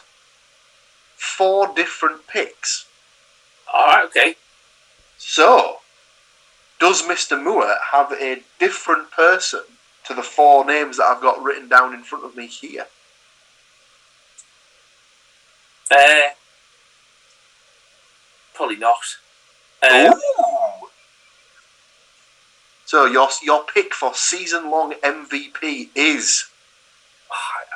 four 1.16 1.74
different 1.76 2.26
picks. 2.28 2.86
All 3.74 3.86
right, 3.86 4.06
okay. 4.06 4.36
So, 5.18 5.80
does 6.80 7.04
Mr. 7.04 7.42
Moore 7.42 7.76
have 7.92 8.12
a 8.14 8.42
different 8.60 9.12
person 9.12 9.62
to 10.06 10.14
the 10.14 10.24
four 10.24 10.66
names 10.66 10.98
that 10.98 11.06
I've 11.06 11.22
got 11.22 11.44
written 11.44 11.68
down 11.68 11.94
in 11.94 12.04
front 12.04 12.24
of 12.24 12.36
me 12.36 12.48
here? 12.48 12.86
Uh, 15.92 16.30
probably 18.54 18.78
not. 18.78 19.18
Um, 19.84 20.14
Ooh. 20.14 20.88
So 22.86 23.06
your 23.06 23.30
your 23.44 23.64
pick 23.66 23.94
for 23.94 24.14
season 24.14 24.70
long 24.72 24.94
MVP 25.04 25.90
is 25.96 26.46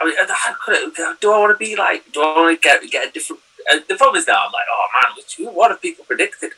I 0.02 0.06
mean, 0.06 0.16
I 0.20 0.54
could, 0.64 1.20
do 1.20 1.32
I 1.32 1.40
want 1.40 1.58
to 1.58 1.58
be 1.58 1.76
like? 1.76 2.12
Do 2.14 2.22
I 2.22 2.36
want 2.36 2.62
to 2.62 2.68
get 2.68 2.90
get 2.90 3.10
a 3.10 3.12
different? 3.12 3.42
Uh, 3.72 3.80
the 3.88 3.96
problem 3.96 4.20
is 4.20 4.28
now 4.28 4.46
I'm 4.46 4.52
like, 4.52 4.64
oh 4.72 4.88
man, 5.04 5.16
which 5.18 5.54
what 5.54 5.72
have 5.72 5.82
people 5.82 6.06
predicted? 6.06 6.52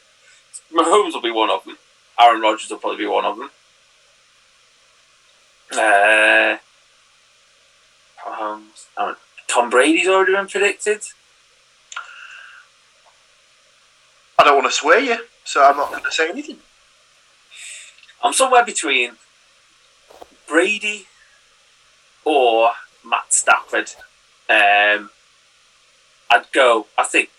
Mahomes 0.72 1.13
will 1.13 1.22
be 1.22 1.31
one 1.31 1.50
of 1.50 1.63
them. 1.65 1.77
Aaron 2.20 2.41
Rodgers 2.41 2.70
will 2.70 2.77
probably 2.77 3.00
be 3.00 3.08
one 3.08 3.25
of 3.25 3.38
them. 3.38 3.50
Uh, 5.74 6.58
Mahomes. 8.24 8.86
Aaron- 9.00 9.15
Tom 9.48 9.70
Brady's 9.70 10.08
already 10.08 10.34
been 10.34 10.48
predicted. 10.48 11.01
I 14.38 14.44
don't 14.44 14.56
want 14.56 14.72
to 14.72 14.76
swear 14.76 15.00
you, 15.00 15.18
so 15.44 15.64
I'm 15.64 15.78
not 15.78 15.92
going 15.92 16.04
to 16.04 16.12
say 16.12 16.30
anything. 16.30 16.58
I'm 18.24 18.34
somewhere 18.34 18.66
between 18.66 19.14
Brady 20.48 21.08
or 22.24 22.72
Matt 23.06 23.34
Stafford. 23.34 23.92
Um, 24.50 25.10
I'd 26.30 26.52
go. 26.52 26.88
I 26.98 27.04
think 27.04 27.30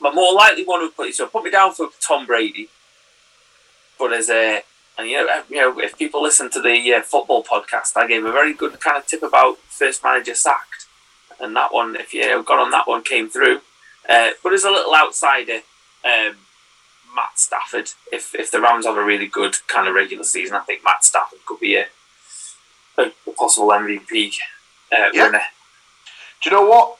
my 0.00 0.12
more 0.12 0.34
likely 0.34 0.64
one 0.64 0.80
would 0.80 0.96
put 0.96 1.14
so 1.14 1.26
put 1.26 1.44
me 1.44 1.50
down 1.50 1.72
for 1.72 1.88
Tom 2.00 2.26
Brady. 2.26 2.68
But 3.98 4.12
as 4.12 4.28
a 4.28 4.62
and 4.98 5.08
you 5.08 5.24
know, 5.24 5.42
you 5.48 5.56
know, 5.56 5.80
if 5.80 5.98
people 5.98 6.22
listen 6.22 6.50
to 6.50 6.60
the 6.60 6.94
uh, 6.94 7.02
football 7.02 7.42
podcast, 7.42 7.96
I 7.96 8.06
gave 8.06 8.24
a 8.24 8.32
very 8.32 8.54
good 8.54 8.80
kind 8.80 8.96
of 8.96 9.06
tip 9.06 9.22
about 9.22 9.58
first 9.58 10.04
manager 10.04 10.34
sacked, 10.34 10.86
and 11.40 11.54
that 11.56 11.72
one, 11.72 11.96
if 11.96 12.14
you 12.14 12.22
uh, 12.22 12.42
got 12.42 12.60
on 12.60 12.70
that 12.70 12.86
one, 12.86 13.02
came 13.02 13.28
through. 13.28 13.60
Uh, 14.08 14.30
but 14.42 14.52
as 14.52 14.64
a 14.64 14.70
little 14.70 14.94
outsider, 14.94 15.60
um, 16.04 16.36
Matt 17.14 17.38
Stafford. 17.38 17.90
If 18.12 18.34
if 18.34 18.50
the 18.50 18.60
Rams 18.60 18.86
have 18.86 18.96
a 18.96 19.04
really 19.04 19.26
good 19.26 19.56
kind 19.68 19.88
of 19.88 19.94
regular 19.94 20.24
season, 20.24 20.56
I 20.56 20.60
think 20.60 20.84
Matt 20.84 21.04
Stafford 21.04 21.40
could 21.46 21.60
be 21.60 21.76
a, 21.76 21.86
a, 22.98 23.10
possible 23.36 23.68
MVP 23.68 24.34
uh, 24.92 25.10
Yeah. 25.12 25.26
winner. 25.26 25.42
Do 26.42 26.50
you 26.50 26.56
know 26.56 26.66
what? 26.68 26.98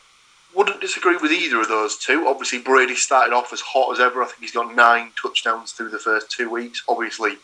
Wouldn't 0.54 0.80
disagree 0.80 1.16
with 1.16 1.32
either 1.32 1.60
of 1.60 1.68
those 1.68 1.96
two. 1.98 2.26
Obviously, 2.28 2.60
Brady 2.60 2.94
started 2.94 3.34
off 3.34 3.52
as 3.52 3.60
hot 3.60 3.92
as 3.92 3.98
ever. 3.98 4.22
I 4.22 4.26
think 4.26 4.40
he's 4.40 4.52
got 4.52 4.74
nine 4.74 5.10
touchdowns 5.20 5.72
through 5.72 5.90
the 5.90 5.98
first 5.98 6.30
two 6.30 6.48
weeks. 6.48 6.84
Obviously, 6.88 7.38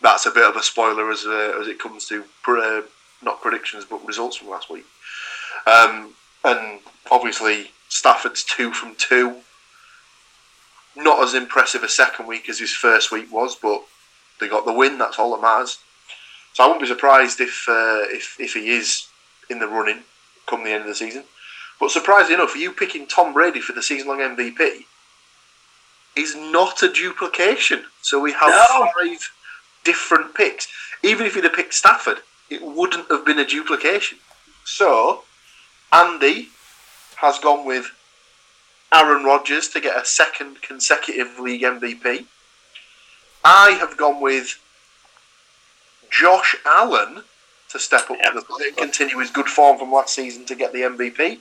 that's 0.00 0.24
a 0.24 0.30
bit 0.30 0.48
of 0.48 0.56
a 0.56 0.62
spoiler 0.62 1.10
as 1.10 1.26
uh, 1.26 1.58
as 1.60 1.68
it 1.68 1.78
comes 1.78 2.06
to 2.06 2.24
uh, 2.48 2.82
not 3.22 3.42
predictions 3.42 3.84
but 3.84 4.06
results 4.06 4.36
from 4.36 4.48
last 4.48 4.70
week. 4.70 4.86
Um, 5.66 6.14
and 6.44 6.80
obviously, 7.10 7.72
Stafford's 7.88 8.42
two 8.44 8.72
from 8.72 8.94
two. 8.96 9.42
Not 10.96 11.22
as 11.22 11.34
impressive 11.34 11.82
a 11.82 11.88
second 11.88 12.26
week 12.26 12.48
as 12.48 12.58
his 12.58 12.72
first 12.74 13.12
week 13.12 13.30
was, 13.32 13.54
but 13.56 13.82
they 14.40 14.48
got 14.48 14.64
the 14.66 14.72
win. 14.72 14.98
That's 14.98 15.18
all 15.18 15.30
that 15.36 15.42
matters. 15.42 15.78
So 16.52 16.64
I 16.64 16.66
wouldn't 16.66 16.82
be 16.82 16.88
surprised 16.88 17.40
if 17.40 17.66
uh, 17.68 18.04
if 18.08 18.36
if 18.40 18.54
he 18.54 18.70
is 18.70 19.06
in 19.48 19.58
the 19.60 19.68
running 19.68 20.02
come 20.46 20.64
the 20.64 20.70
end 20.70 20.82
of 20.82 20.88
the 20.88 20.94
season. 20.94 21.24
But 21.78 21.90
surprisingly 21.90 22.34
enough, 22.34 22.56
you 22.56 22.72
picking 22.72 23.06
Tom 23.06 23.32
Brady 23.32 23.60
for 23.60 23.72
the 23.72 23.82
season 23.82 24.08
long 24.08 24.18
MVP 24.18 24.84
is 26.16 26.34
not 26.36 26.82
a 26.82 26.92
duplication. 26.92 27.84
So 28.02 28.18
we 28.20 28.32
have 28.32 28.50
No. 28.50 28.88
five 28.94 29.30
different 29.84 30.34
picks. 30.34 30.66
Even 31.02 31.24
if 31.26 31.34
you'd 31.34 31.44
have 31.44 31.54
picked 31.54 31.72
Stafford, 31.72 32.18
it 32.50 32.62
wouldn't 32.62 33.10
have 33.10 33.24
been 33.24 33.38
a 33.38 33.46
duplication. 33.46 34.18
So 34.64 35.24
Andy 35.92 36.48
has 37.16 37.38
gone 37.38 37.64
with 37.64 37.90
Aaron 38.92 39.24
Rodgers 39.24 39.68
to 39.68 39.80
get 39.80 40.00
a 40.00 40.04
second 40.04 40.62
consecutive 40.62 41.38
league 41.38 41.62
MVP. 41.62 42.26
I 43.44 43.70
have 43.72 43.96
gone 43.96 44.20
with 44.20 44.58
Josh 46.10 46.56
Allen 46.66 47.22
to 47.70 47.78
step 47.78 48.10
up 48.10 48.18
to 48.18 48.32
the 48.34 48.42
plate 48.42 48.68
and 48.68 48.76
continue 48.76 49.18
his 49.18 49.30
good 49.30 49.46
form 49.46 49.78
from 49.78 49.92
last 49.92 50.14
season 50.14 50.44
to 50.46 50.56
get 50.56 50.72
the 50.72 50.80
MVP. 50.80 51.38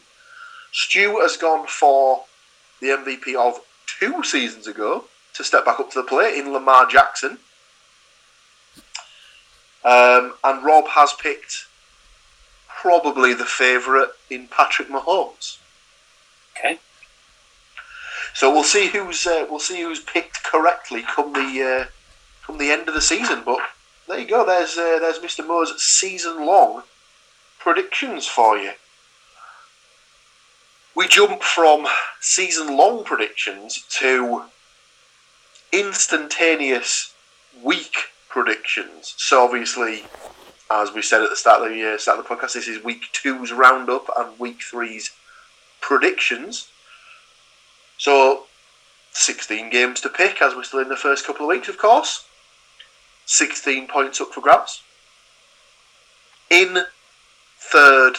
Stu 0.72 1.20
has 1.22 1.38
gone 1.38 1.65
for 1.68 2.25
the 2.82 2.88
MVP 2.88 3.36
of 3.36 3.60
two 4.00 4.24
seasons 4.24 4.68
ago 4.68 5.06
to 5.34 5.44
step 5.44 5.65
back 5.65 5.79
up 5.79 5.89
to 5.91 6.01
the 6.01 6.08
plate 6.08 6.38
in 6.38 6.53
Lamar 6.53 6.86
Jackson. 6.86 7.39
Um, 9.84 10.36
and 10.44 10.63
Rob 10.63 10.88
has 10.89 11.13
picked 11.13 11.65
probably 12.68 13.34
the 13.34 13.46
favourite 13.46 14.10
in 14.29 14.48
Patrick 14.48 14.89
Mahomes. 14.89 15.58
Okay. 16.56 16.79
So 18.33 18.51
we'll 18.51 18.63
see 18.63 18.88
who's 18.88 19.25
uh, 19.25 19.45
we'll 19.50 19.59
see 19.59 19.81
who's 19.81 20.00
picked 20.00 20.43
correctly 20.43 21.03
come 21.03 21.33
the 21.33 21.63
uh, 21.63 21.86
come 22.45 22.57
the 22.57 22.71
end 22.71 22.88
of 22.88 22.93
the 22.93 23.01
season. 23.01 23.43
But 23.45 23.59
there 24.07 24.19
you 24.19 24.27
go. 24.27 24.45
There's 24.45 24.77
uh, 24.77 25.00
there's 25.00 25.19
Mr. 25.19 25.45
Moore's 25.45 25.81
season 25.81 26.45
long 26.45 26.83
predictions 27.59 28.27
for 28.27 28.57
you. 28.57 28.71
We 30.95 31.07
jump 31.07 31.43
from 31.43 31.88
season 32.19 32.75
long 32.75 33.03
predictions 33.03 33.86
to 34.00 34.43
instantaneous 35.71 37.13
week 37.62 37.95
predictions. 38.27 39.13
So 39.17 39.43
obviously, 39.43 40.03
as 40.69 40.93
we 40.93 41.01
said 41.01 41.21
at 41.21 41.29
the 41.29 41.36
start 41.36 41.63
of 41.63 41.69
the 41.69 41.93
uh, 41.93 41.98
start 41.98 42.19
of 42.19 42.27
the 42.27 42.36
podcast, 42.36 42.53
this 42.53 42.67
is 42.67 42.83
week 42.83 43.03
two's 43.12 43.51
roundup 43.51 44.09
and 44.17 44.38
week 44.39 44.62
three's 44.62 45.12
predictions. 45.81 46.69
So, 48.00 48.46
16 49.12 49.70
games 49.70 50.00
to 50.01 50.10
pick 50.10 50.41
as 50.41 50.56
we're 50.56 50.63
still 50.63 50.79
in 50.79 50.88
the 50.88 50.96
first 50.96 51.27
couple 51.27 51.46
of 51.46 51.50
weeks, 51.50 51.68
of 51.68 51.77
course. 51.77 52.25
16 53.25 53.88
points 53.88 54.22
up 54.22 54.34
for 54.34 54.39
grabs. 54.39 54.82
In 56.50 56.86
third 57.60 58.15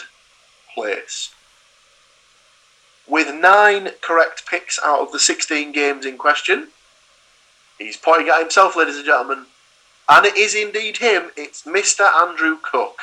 place. 0.75 1.33
With 3.07 3.33
nine 3.33 3.89
correct 4.01 4.45
picks 4.47 4.79
out 4.85 5.01
of 5.01 5.11
the 5.11 5.19
16 5.19 5.71
games 5.71 6.05
in 6.05 6.17
question, 6.19 6.67
he's 7.79 7.97
pointing 7.97 8.29
at 8.29 8.39
himself, 8.39 8.75
ladies 8.75 8.97
and 8.97 9.05
gentlemen. 9.05 9.47
And 10.07 10.27
it 10.27 10.37
is 10.37 10.53
indeed 10.53 10.97
him. 10.97 11.31
It's 11.35 11.63
Mr. 11.63 12.01
Andrew 12.01 12.57
Cook. 12.61 12.99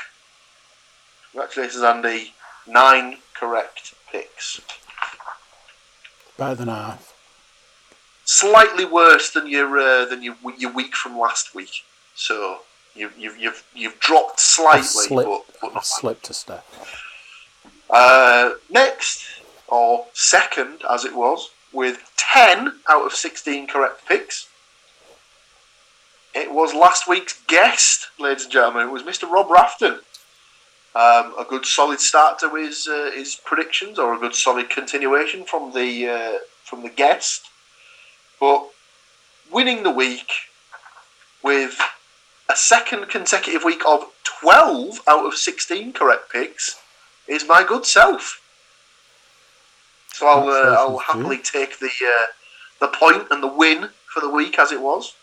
Congratulations, 1.33 1.83
Andy. 1.83 2.35
Nine 2.69 3.17
correct 3.35 3.95
picks. 4.13 4.61
Better 6.39 6.55
than 6.55 6.69
half. 6.69 7.13
slightly 8.25 8.85
worse 8.85 9.31
than 9.31 9.49
your 9.49 9.77
uh, 9.79 10.05
than 10.07 10.23
your 10.23 10.37
your 10.57 10.73
week 10.73 10.95
from 10.95 11.19
last 11.19 11.55
week. 11.55 11.83
So 12.15 12.61
you, 12.95 13.11
you've 13.19 13.37
you've 13.37 13.65
you've 13.75 13.99
dropped 13.99 14.39
slightly, 14.41 14.83
slipped, 14.83 15.29
but, 15.29 15.61
but 15.61 15.75
not 15.75 15.85
slipped 15.87 16.31
a 16.31 16.35
step. 16.35 16.65
Uh, 17.91 18.53
next 18.71 19.25
or 19.67 20.07
second, 20.13 20.83
as 20.89 21.05
it 21.05 21.15
was, 21.15 21.51
with 21.73 21.99
ten 22.17 22.81
out 22.89 23.05
of 23.05 23.13
sixteen 23.15 23.67
correct 23.67 24.07
picks. 24.07 24.49
It 26.35 26.53
was 26.53 26.73
last 26.73 27.09
week's 27.09 27.43
guest, 27.49 28.09
ladies 28.21 28.45
and 28.45 28.53
gentlemen. 28.53 28.89
It 28.89 28.93
was 28.93 29.03
Mr. 29.03 29.29
Rob 29.29 29.49
Rafton. 29.49 30.01
Um, 30.95 31.35
a 31.39 31.45
good 31.49 31.65
solid 31.65 32.01
start 32.01 32.39
to 32.41 32.55
his 32.55 32.89
uh, 32.89 33.11
his 33.15 33.35
predictions, 33.35 33.99
or 33.99 34.15
a 34.15 34.19
good 34.19 34.35
solid 34.35 34.71
continuation 34.71 35.45
from 35.45 35.73
the 35.73 36.09
uh, 36.09 36.39
from 36.65 36.83
the 36.83 36.89
guest. 36.89 37.47
But 38.41 38.69
winning 39.51 39.83
the 39.83 39.91
week 39.91 40.31
with 41.43 41.79
a 42.49 42.57
second 42.57 43.09
consecutive 43.09 43.65
week 43.65 43.83
of 43.87 44.07
12 44.41 45.01
out 45.07 45.27
of 45.27 45.35
16 45.35 45.93
correct 45.93 46.33
picks 46.33 46.81
is 47.27 47.47
my 47.47 47.63
good 47.63 47.85
self. 47.85 48.43
So 50.13 50.27
I'll, 50.27 50.49
uh, 50.49 50.75
I'll 50.75 50.99
happily 50.99 51.39
take 51.39 51.79
the 51.79 51.87
uh, 51.87 52.27
the 52.81 52.89
point 52.89 53.29
and 53.31 53.43
the 53.43 53.49
win 53.49 53.91
for 54.07 54.21
the 54.21 54.31
week 54.31 54.59
as 54.59 54.73
it 54.73 54.81
was. 54.81 55.15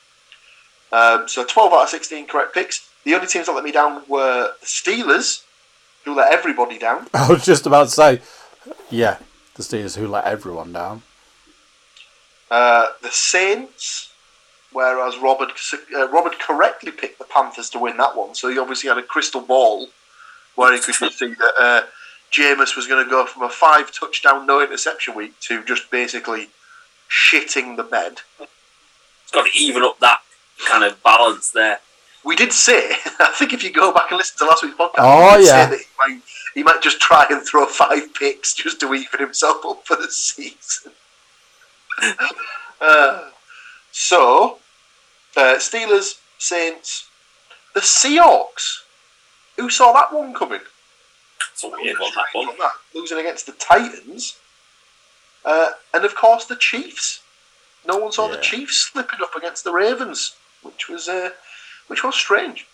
Um, 0.92 1.28
so 1.28 1.44
12 1.44 1.74
out 1.74 1.84
of 1.84 1.90
16 1.90 2.28
correct 2.28 2.54
picks. 2.54 2.90
The 3.04 3.14
only 3.16 3.28
teams 3.28 3.48
that 3.48 3.54
let 3.54 3.64
me 3.64 3.72
down 3.72 4.04
were 4.08 4.54
the 4.60 4.66
Steelers, 4.66 5.44
who 6.06 6.16
let 6.16 6.32
everybody 6.32 6.78
down. 6.80 7.08
I 7.14 7.28
was 7.28 7.44
just 7.44 7.66
about 7.66 7.86
to 7.86 7.90
say, 7.90 8.22
yeah, 8.90 9.18
the 9.56 9.64
Steelers 9.64 9.98
who 9.98 10.08
let 10.08 10.26
everyone 10.26 10.72
down. 10.72 11.02
Uh, 12.50 12.88
the 13.02 13.10
Saints, 13.12 14.14
whereas 14.72 15.18
Robert 15.18 15.52
uh, 15.96 16.08
Robert 16.10 16.40
correctly 16.40 16.92
picked 16.92 17.18
the 17.18 17.26
Panthers 17.26 17.70
to 17.72 17.80
win 17.80 17.98
that 17.98 18.16
one. 18.16 18.36
So 18.36 18.50
he 18.50 18.60
obviously 18.60 18.88
had 18.88 19.00
a 19.00 19.04
crystal 19.04 19.42
ball 19.42 19.90
where 20.54 20.74
he 20.74 20.80
could 20.80 20.96
see 20.96 21.34
that 21.34 21.54
uh, 21.60 21.82
Jameis 22.32 22.76
was 22.76 22.88
going 22.88 23.04
to 23.04 23.10
go 23.10 23.26
from 23.26 23.44
a 23.44 23.50
five 23.50 23.92
touchdown, 23.92 24.46
no 24.46 24.62
interception 24.62 25.16
week 25.16 25.40
to 25.42 25.64
just 25.66 25.90
basically 25.90 26.50
shitting 27.10 27.78
the 27.78 27.84
bed. 27.84 28.22
It's 28.40 29.32
got 29.32 29.48
to 29.48 29.58
even 29.58 29.84
up 29.84 30.00
that 30.00 30.20
kind 30.70 30.84
of 30.84 31.02
balance 31.04 31.52
there. 31.52 31.80
We 32.26 32.36
did 32.36 32.52
say, 32.52 32.90
I 33.20 33.32
think 33.38 33.54
if 33.54 33.64
you 33.64 33.72
go 33.72 33.94
back 33.94 34.10
and 34.12 34.18
listen 34.18 34.38
to 34.40 34.46
last 34.46 34.64
week's 34.64 34.76
podcast, 34.76 34.96
Oh, 34.98 35.34
we 35.38 35.38
did 35.44 35.48
yeah. 35.48 35.66
say 35.66 35.70
that 35.72 35.80
he 35.80 35.86
might, 36.14 36.22
he 36.56 36.64
might 36.64 36.82
just 36.82 37.00
try 37.00 37.26
and 37.30 37.46
throw 37.46 37.66
five 37.68 38.14
picks 38.16 38.54
just 38.54 38.80
to 38.82 38.94
even 38.94 39.20
himself 39.20 39.64
up 39.66 39.86
for 39.86 39.96
the 39.96 40.10
season. 40.10 40.92
uh, 42.82 43.30
so, 43.92 44.58
uh, 45.38 45.56
Steelers, 45.58 46.20
Saints, 46.38 47.08
the 47.74 47.80
Seahawks. 47.82 48.82
Who 49.58 49.70
saw 49.70 49.94
that 49.94 50.12
one 50.14 50.34
coming? 50.34 50.60
It's 51.54 51.64
a 51.64 51.70
weird 51.70 51.98
one, 52.00 52.12
that 52.16 52.26
one. 52.34 52.58
That, 52.58 52.72
losing 52.94 53.20
against 53.20 53.46
the 53.46 53.54
Titans, 53.54 54.36
uh, 55.46 55.70
and 55.94 56.04
of 56.04 56.16
course 56.16 56.46
the 56.46 56.58
Chiefs. 56.58 57.22
No 57.88 57.98
one 57.98 58.12
saw 58.12 58.28
Yeah. 58.30 58.36
the 58.38 58.42
Chiefs 58.42 58.90
slipping 58.92 59.20
up 59.22 59.36
against 59.36 59.64
the 59.64 59.72
Ravens, 59.72 60.36
which 60.64 60.90
was 60.90 61.08
uh, 61.08 61.30
which 61.88 62.04
was 62.04 62.16
strange. 62.16 62.68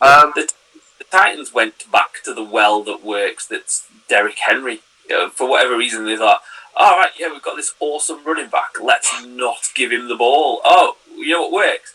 Um, 0.00 0.32
the, 0.34 0.50
the 0.98 1.04
Titans 1.04 1.52
went 1.54 1.90
back 1.90 2.22
to 2.24 2.34
the 2.34 2.42
well 2.42 2.82
that 2.84 3.04
works. 3.04 3.46
That's 3.46 3.86
Derrick 4.08 4.38
Henry. 4.46 4.80
You 5.08 5.16
know, 5.16 5.28
for 5.30 5.48
whatever 5.48 5.76
reason, 5.76 6.04
they 6.04 6.16
thought, 6.16 6.42
"All 6.76 6.98
right, 6.98 7.12
yeah, 7.18 7.30
we've 7.30 7.42
got 7.42 7.56
this 7.56 7.74
awesome 7.80 8.24
running 8.24 8.48
back. 8.48 8.80
Let's 8.80 9.24
not 9.24 9.70
give 9.74 9.92
him 9.92 10.08
the 10.08 10.16
ball." 10.16 10.60
Oh, 10.64 10.96
you 11.14 11.30
know 11.30 11.42
what 11.42 11.52
works? 11.52 11.94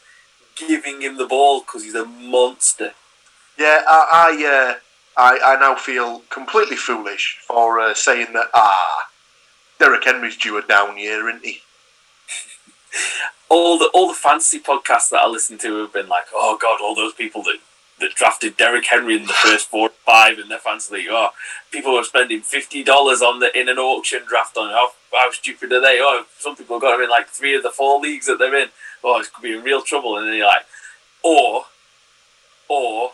Giving 0.56 1.01
him 1.01 1.18
the 1.18 1.27
ball 1.27 1.62
because 1.62 1.84
he's 1.84 1.96
a 1.96 2.06
monster. 2.06 2.94
yeah, 3.58 3.82
I 3.88 4.30
I, 4.38 4.46
uh, 4.46 4.80
I 5.22 5.39
I 5.56 5.60
now 5.60 5.75
feel 5.75 6.22
completely 6.30 6.77
foolish 6.77 7.39
for 7.46 7.80
uh, 7.80 7.94
saying 7.94 8.34
that. 8.34 8.48
Ah, 8.54 9.10
Derrick 9.80 10.06
Henry's 10.06 10.38
due 10.38 10.58
a 10.58 10.62
down 10.62 10.98
year, 10.98 11.30
isn't 11.30 11.46
he? 11.46 11.62
all 13.50 13.77
the 13.77 13.89
all 13.94 14.08
the 14.08 14.13
fantasy 14.13 14.60
podcasts 14.60 15.10
that 15.10 15.22
I 15.22 15.27
listen 15.27 15.58
to 15.60 15.82
have 15.82 15.94
been 15.94 16.08
like, 16.08 16.25
oh 16.34 16.58
god, 16.62 16.80
all 16.82 16.96
those 16.96 17.13
people 17.13 17.44
that, 17.44 17.58
that 18.00 18.16
drafted 18.16 18.58
Derrick 18.58 18.86
Henry 18.86 19.16
in 19.16 19.25
the 19.25 19.34
first 19.34 19.70
four 19.70 19.89
or 19.89 19.94
five 20.06 20.39
in 20.39 20.50
their 20.50 20.60
fantasy 20.60 20.96
league. 20.96 21.08
Oh, 21.10 21.30
people 21.72 21.96
are 21.96 22.04
spending 22.04 22.42
fifty 22.42 22.84
dollars 22.84 23.22
on 23.22 23.39
the 23.39 23.58
in 23.58 23.70
an 23.70 23.77
auction 23.77 24.24
draft 24.27 24.58
on 24.58 24.70
it. 24.70 24.74
How, 24.74 24.92
how 25.13 25.32
stupid 25.32 25.72
are 25.72 25.82
they? 25.82 26.00
Oh, 26.01 26.25
some 26.38 26.56
people 26.56 26.80
got 26.80 26.96
him 26.96 27.04
in 27.04 27.10
like 27.10 27.27
three 27.27 27.56
of 27.56 27.63
the 27.63 27.72
four 27.72 28.00
leagues 28.00 28.27
that 28.27 28.38
they're 28.39 28.56
in. 28.56 28.70
Oh, 29.04 29.20
it 29.20 29.32
could 29.34 29.44
be 29.44 29.54
in 29.54 29.63
real 29.63 29.82
trouble. 29.82 30.18
And 30.18 30.27
then 30.27 30.36
you're 30.36 30.48
like, 30.48 30.66
or, 31.24 31.66
or, 32.68 33.12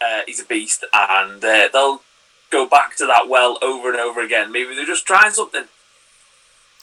uh, 0.00 0.22
he's 0.26 0.40
a 0.40 0.44
beast, 0.44 0.84
and 0.92 1.44
uh, 1.44 1.68
they'll 1.72 2.02
go 2.50 2.66
back 2.66 2.96
to 2.96 3.06
that 3.06 3.28
well 3.28 3.58
over 3.62 3.90
and 3.90 4.00
over 4.00 4.20
again. 4.24 4.50
Maybe 4.50 4.74
they're 4.74 4.86
just 4.86 5.06
trying 5.06 5.32
something. 5.32 5.64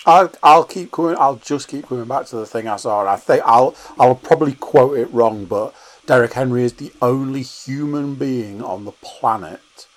I'll, 0.05 0.31
I'll 0.43 0.63
keep 0.63 0.91
coming. 0.91 1.15
I'll 1.17 1.37
just 1.37 1.67
keep 1.67 1.87
coming 1.87 2.05
back 2.05 2.27
to 2.27 2.35
the 2.35 2.45
thing 2.45 2.67
I 2.67 2.75
saw, 2.75 3.05
I 3.07 3.17
think 3.17 3.41
I'll 3.45 3.75
I'll 3.99 4.15
probably 4.15 4.53
quote 4.53 4.97
it 4.97 5.11
wrong, 5.11 5.45
but 5.45 5.73
Derrick 6.05 6.33
Henry 6.33 6.63
is 6.63 6.73
the 6.73 6.91
only 7.01 7.41
human 7.41 8.15
being 8.15 8.63
on 8.63 8.85
the 8.85 8.91
planet 8.91 9.87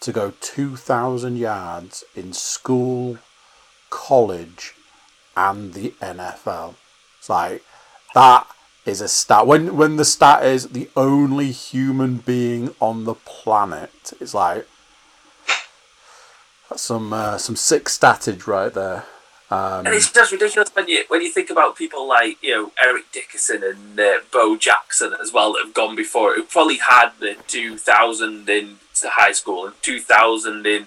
to 0.00 0.12
go 0.12 0.32
two 0.40 0.76
thousand 0.76 1.36
yards 1.38 2.04
in 2.14 2.32
school, 2.32 3.18
college, 3.90 4.74
and 5.36 5.74
the 5.74 5.90
NFL. 6.00 6.74
It's 7.18 7.28
like 7.28 7.64
that 8.14 8.46
is 8.86 9.00
a 9.00 9.08
stat. 9.08 9.46
When 9.46 9.76
when 9.76 9.96
the 9.96 10.04
stat 10.04 10.44
is 10.44 10.68
the 10.68 10.88
only 10.96 11.50
human 11.50 12.18
being 12.18 12.74
on 12.80 13.04
the 13.04 13.14
planet, 13.14 14.12
it's 14.20 14.34
like 14.34 14.68
that's 16.70 16.82
some 16.82 17.12
uh, 17.12 17.38
some 17.38 17.56
sick 17.56 17.88
statage 17.88 18.46
right 18.46 18.72
there. 18.72 19.04
Um, 19.50 19.86
And 19.86 19.94
it's 19.94 20.12
just 20.12 20.30
ridiculous 20.30 20.68
when 20.74 20.88
you 20.88 21.04
when 21.08 21.22
you 21.22 21.30
think 21.30 21.48
about 21.48 21.76
people 21.76 22.06
like 22.06 22.36
you 22.42 22.54
know 22.54 22.72
Eric 22.84 23.10
Dickerson 23.12 23.62
and 23.62 23.98
uh, 23.98 24.16
Bo 24.30 24.56
Jackson 24.56 25.14
as 25.22 25.32
well 25.32 25.54
that 25.54 25.64
have 25.64 25.74
gone 25.74 25.96
before, 25.96 26.34
who 26.34 26.42
probably 26.42 26.76
had 26.76 27.10
the 27.18 27.36
two 27.46 27.78
thousand 27.78 28.48
in 28.48 28.76
high 29.02 29.32
school 29.32 29.66
and 29.66 29.74
two 29.82 30.00
thousand 30.00 30.66
in 30.66 30.86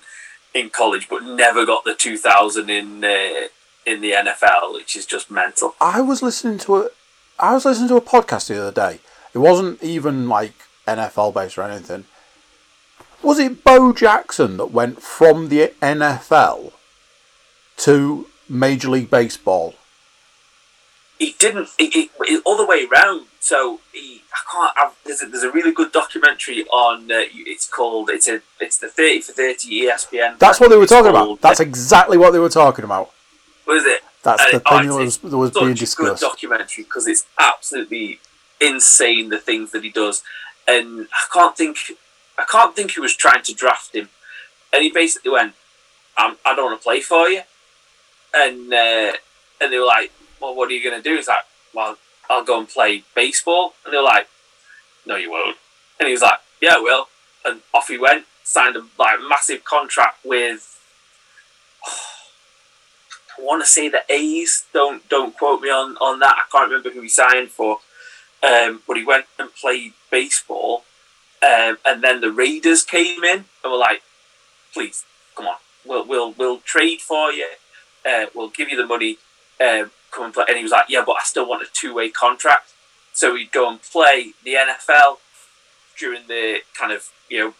in 0.54 0.69
college, 0.69 1.08
but 1.10 1.24
never 1.24 1.65
got 1.65 1.86
the 1.86 1.95
two 1.95 2.17
thousand 2.17 2.69
in 2.69 3.04
uh, 3.04 3.47
in 3.86 4.02
the 4.02 4.12
NFL, 4.12 4.74
which 4.74 4.95
is 4.95 5.06
just 5.08 5.32
mental. 5.32 5.76
I 5.82 6.02
was 6.02 6.21
listening 6.21 6.60
to 6.60 6.78
a, 6.78 6.89
I 7.39 7.54
was 7.56 7.65
listening 7.65 7.89
to 7.89 7.95
a 7.95 8.02
podcast 8.02 8.47
the 8.47 8.62
other 8.62 8.71
day. 8.71 9.00
It 9.34 9.39
wasn't 9.39 9.82
even 9.82 10.30
like 10.30 10.54
NFL 10.88 11.34
based 11.34 11.58
or 11.58 11.63
anything. 11.63 12.06
Was 13.24 13.39
it 13.39 13.63
Bo 13.63 13.93
Jackson 13.93 14.58
that 14.58 14.71
went 14.71 15.02
from 15.02 15.50
the 15.50 15.74
NFL 15.82 16.74
to 17.78 18.28
Major 18.52 18.90
League 18.90 19.10
Baseball? 19.10 19.76
He 21.18 21.36
didn't. 21.38 21.70
It, 21.78 22.10
all 22.46 22.58
the 22.58 22.66
way 22.66 22.88
around. 22.92 23.28
So 23.40 23.80
he, 23.94 24.22
I 24.34 24.52
can't. 24.52 24.74
I've, 24.78 24.96
there's 25.06 25.22
a, 25.22 25.26
there's 25.28 25.44
a 25.44 25.52
really 25.52 25.72
good 25.72 25.92
documentary 25.92 26.64
on. 26.66 27.12
Uh, 27.12 27.26
it's 27.34 27.68
called. 27.68 28.10
It's 28.10 28.28
a. 28.28 28.42
It's 28.60 28.78
the 28.78 28.88
thirty 28.88 29.22
for 29.22 29.32
thirty 29.32 29.82
ESPN. 29.82 30.40
That's 30.40 30.60
what 30.60 30.70
they 30.70 30.78
were 30.78 30.88
talking 30.88 31.10
about. 31.10 31.42
That's 31.42 31.60
exactly 31.60 32.18
what 32.18 32.32
they 32.32 32.40
were 32.40 32.50
talking 32.50 32.86
about. 32.86 33.12
What 33.66 33.78
is 33.78 33.86
it? 33.86 34.02
That's 34.24 34.44
the 34.52 34.60
thing 34.60 34.88
that 34.88 34.96
was, 34.96 35.18
that 35.18 35.38
was 35.38 35.52
being 35.52 35.74
discussed. 35.74 36.22
documentary 36.22 36.84
because 36.84 37.08
it's 37.08 37.26
absolutely 37.40 38.20
insane 38.60 39.30
the 39.30 39.40
things 39.40 39.72
that 39.72 39.84
he 39.84 39.90
does, 39.90 40.24
and 40.68 41.08
I 41.12 41.34
can't 41.34 41.58
think, 41.58 41.78
I 42.38 42.44
can't 42.44 42.76
think 42.76 42.92
he 42.92 43.00
was 43.00 43.16
trying 43.16 43.42
to 43.44 43.54
draft 43.54 43.96
him, 43.96 44.10
and 44.72 44.84
he 44.84 44.92
basically 44.92 45.32
went, 45.32 45.54
I'm, 46.18 46.38
"I 46.46 46.56
don't 46.56 46.66
want 46.66 46.80
to 46.80 46.84
play 46.84 47.02
for 47.02 47.30
you," 47.30 47.42
and 48.34 48.74
uh, 48.74 49.13
and 49.62 49.72
they 49.72 49.78
were 49.78 49.86
like, 49.86 50.12
"Well, 50.41 50.56
what 50.56 50.70
are 50.70 50.74
you 50.74 50.84
going 50.84 51.02
to 51.02 51.08
do?" 51.08 51.15
He's 51.15 51.28
like, 51.28 51.46
"Well, 51.74 51.98
I'll 52.30 52.44
go 52.44 52.60
and 52.60 52.67
play 52.67 53.04
baseball," 53.15 53.74
and 53.84 53.94
they 53.94 53.98
were 53.98 54.04
like, 54.04 54.28
"No, 55.06 55.15
you 55.15 55.32
won't," 55.32 55.58
and 56.00 56.08
he 56.08 56.13
was 56.13 56.22
like, 56.22 56.39
"Yeah, 56.62 56.76
I 56.76 56.80
will," 56.80 57.08
and 57.46 57.62
off 57.74 57.88
he 57.88 57.98
went, 57.98 58.26
signed 58.44 58.76
a 58.76 58.86
like 58.98 59.20
massive 59.28 59.63
contract 59.63 60.26
with. 60.26 60.80
I 63.39 63.44
want 63.44 63.63
to 63.63 63.67
say 63.67 63.89
the 63.89 64.02
A's. 64.10 64.65
Don't 64.74 65.08
don't 65.10 65.38
quote 65.38 65.62
me 65.62 65.70
on, 65.70 65.98
on 65.98 66.20
that. 66.20 66.36
I 66.38 66.44
can't 66.52 66.70
remember 66.70 66.91
who 66.91 67.02
he 67.02 67.10
signed 67.10 67.50
for. 67.50 67.80
Um, 68.44 68.82
but 68.88 68.98
he 68.98 69.06
went 69.06 69.26
and 69.38 69.54
played 69.54 69.94
baseball, 70.10 70.84
um, 71.44 71.78
and 71.86 72.04
then 72.04 72.22
the 72.22 72.32
Raiders 72.32 72.84
came 72.84 73.24
in 73.24 73.46
and 73.63 73.72
were 73.72 73.78
like, 73.78 74.02
"Please, 74.74 75.06
come 75.36 75.48
on, 75.48 75.58
we'll 75.86 76.06
we'll 76.06 76.32
we'll 76.34 76.60
trade 76.60 77.02
for 77.02 77.32
you. 77.32 77.48
Uh, 78.06 78.26
we'll 78.34 78.50
give 78.50 78.70
you 78.70 78.78
the 78.78 78.86
money. 78.86 79.18
Um, 79.60 79.92
come 80.12 80.26
and 80.26 80.34
play." 80.34 80.46
And 80.48 80.58
he 80.58 80.64
was 80.64 80.72
like, 80.72 80.86
"Yeah, 80.90 81.04
but 81.06 81.14
I 81.14 81.24
still 81.24 81.48
want 81.48 81.64
a 81.64 81.68
two 81.72 81.94
way 81.94 82.10
contract." 82.10 82.74
So 83.14 83.36
he'd 83.36 83.52
go 83.52 83.70
and 83.70 83.82
play 83.82 84.34
the 84.44 84.56
NFL 84.56 85.18
during 85.98 86.28
the 86.28 86.60
kind 86.78 86.92
of 86.92 87.10
you 87.30 87.40
know 87.40 87.54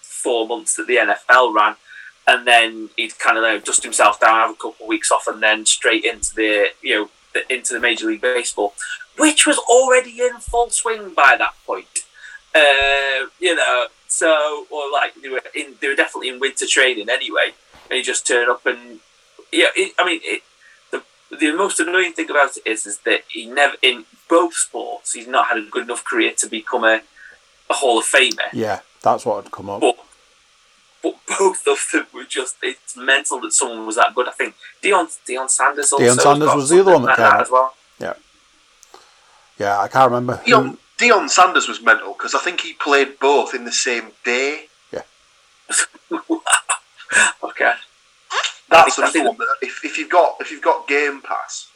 four 0.00 0.46
months 0.46 0.76
that 0.76 0.86
the 0.86 0.96
NFL 0.96 1.54
ran 1.54 1.76
and 2.30 2.46
then 2.46 2.90
he'd 2.96 3.18
kind 3.18 3.38
of 3.38 3.44
uh, 3.44 3.58
dust 3.58 3.82
himself 3.82 4.20
down, 4.20 4.40
have 4.40 4.50
a 4.50 4.54
couple 4.54 4.76
of 4.84 4.88
weeks 4.88 5.10
off, 5.10 5.26
and 5.26 5.42
then 5.42 5.66
straight 5.66 6.04
into 6.04 6.34
the 6.34 6.68
you 6.82 6.94
know 6.94 7.10
the, 7.34 7.52
into 7.52 7.74
the 7.74 7.80
Major 7.80 8.06
League 8.06 8.20
Baseball, 8.20 8.74
which 9.18 9.46
was 9.46 9.58
already 9.58 10.20
in 10.20 10.38
full 10.38 10.70
swing 10.70 11.12
by 11.14 11.36
that 11.38 11.54
point. 11.66 11.86
Uh, 12.54 13.28
you 13.38 13.54
know, 13.54 13.86
so 14.06 14.66
or 14.70 14.90
like 14.92 15.14
they 15.20 15.28
were 15.28 15.42
in, 15.54 15.74
they 15.80 15.88
were 15.88 15.96
definitely 15.96 16.28
in 16.28 16.40
winter 16.40 16.66
training 16.66 17.08
anyway, 17.08 17.54
and 17.88 17.96
he 17.96 18.02
just 18.02 18.26
turned 18.26 18.50
up 18.50 18.64
and 18.66 19.00
yeah, 19.52 19.66
it, 19.76 19.94
I 19.98 20.04
mean 20.06 20.20
it. 20.22 20.42
The, 20.90 21.02
the 21.36 21.52
most 21.52 21.78
annoying 21.80 22.12
thing 22.12 22.28
about 22.28 22.56
it 22.56 22.66
is, 22.66 22.86
is 22.86 22.98
that 23.00 23.20
he 23.28 23.46
never, 23.46 23.76
in 23.82 24.04
both 24.28 24.54
sports, 24.54 25.12
he's 25.12 25.28
not 25.28 25.46
had 25.46 25.58
a 25.58 25.62
good 25.62 25.84
enough 25.84 26.04
career 26.04 26.32
to 26.38 26.48
become 26.48 26.82
a, 26.84 27.02
a 27.70 27.74
Hall 27.74 27.98
of 28.00 28.04
Famer 28.04 28.48
Yeah, 28.52 28.80
that's 29.02 29.24
what 29.24 29.44
had 29.44 29.52
come 29.52 29.70
up. 29.70 29.80
but 29.80 29.96
but 31.02 31.14
both 31.38 31.66
of 31.68 31.78
them 31.92 32.06
were 32.12 32.24
just 32.24 32.56
it's 32.62 32.96
mental 32.96 33.40
that 33.42 33.52
someone 33.52 33.86
was 33.86 33.96
that 33.96 34.14
good. 34.14 34.28
I 34.28 34.32
think 34.32 34.54
Deion 34.82 35.06
Deion 35.28 35.48
Sanders 35.48 35.92
also 35.92 36.04
Deion 36.04 36.20
Sanders 36.20 36.54
was 36.54 36.68
the 36.68 36.80
other 36.80 36.92
one 36.92 37.02
that 37.02 37.08
like 37.08 37.16
came 37.18 37.24
that 37.24 37.34
up. 37.36 37.40
as 37.42 37.50
well. 37.50 37.74
Yeah, 38.00 38.14
yeah, 39.58 39.78
I 39.80 39.88
can't 39.88 40.10
remember. 40.10 40.36
who- 40.36 40.50
Deion, 40.50 40.76
Deion 40.98 41.30
Sanders 41.30 41.68
was 41.68 41.80
mental 41.80 42.12
because 42.12 42.34
I 42.34 42.40
think 42.40 42.60
he 42.60 42.72
played 42.74 43.18
both 43.20 43.54
in 43.54 43.64
the 43.64 43.72
same 43.72 44.10
day. 44.24 44.66
Yeah. 44.92 45.02
okay. 47.44 47.72
That's 48.68 48.98
I 48.98 49.10
think- 49.10 49.24
another 49.24 49.28
one. 49.30 49.38
That 49.38 49.66
if, 49.66 49.84
if 49.84 49.98
you've 49.98 50.10
got 50.10 50.36
if 50.40 50.50
you've 50.50 50.62
got 50.62 50.86
Game 50.88 51.20
Pass, 51.22 51.68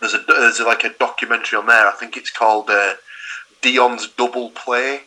there's 0.00 0.14
a 0.14 0.18
there's 0.26 0.60
like 0.60 0.84
a 0.84 0.90
documentary 0.90 1.58
on 1.58 1.66
there. 1.66 1.86
I 1.86 1.92
think 1.92 2.16
it's 2.16 2.30
called 2.30 2.70
uh, 2.70 2.94
Deion's 3.62 4.08
Double 4.08 4.50
Play, 4.50 5.00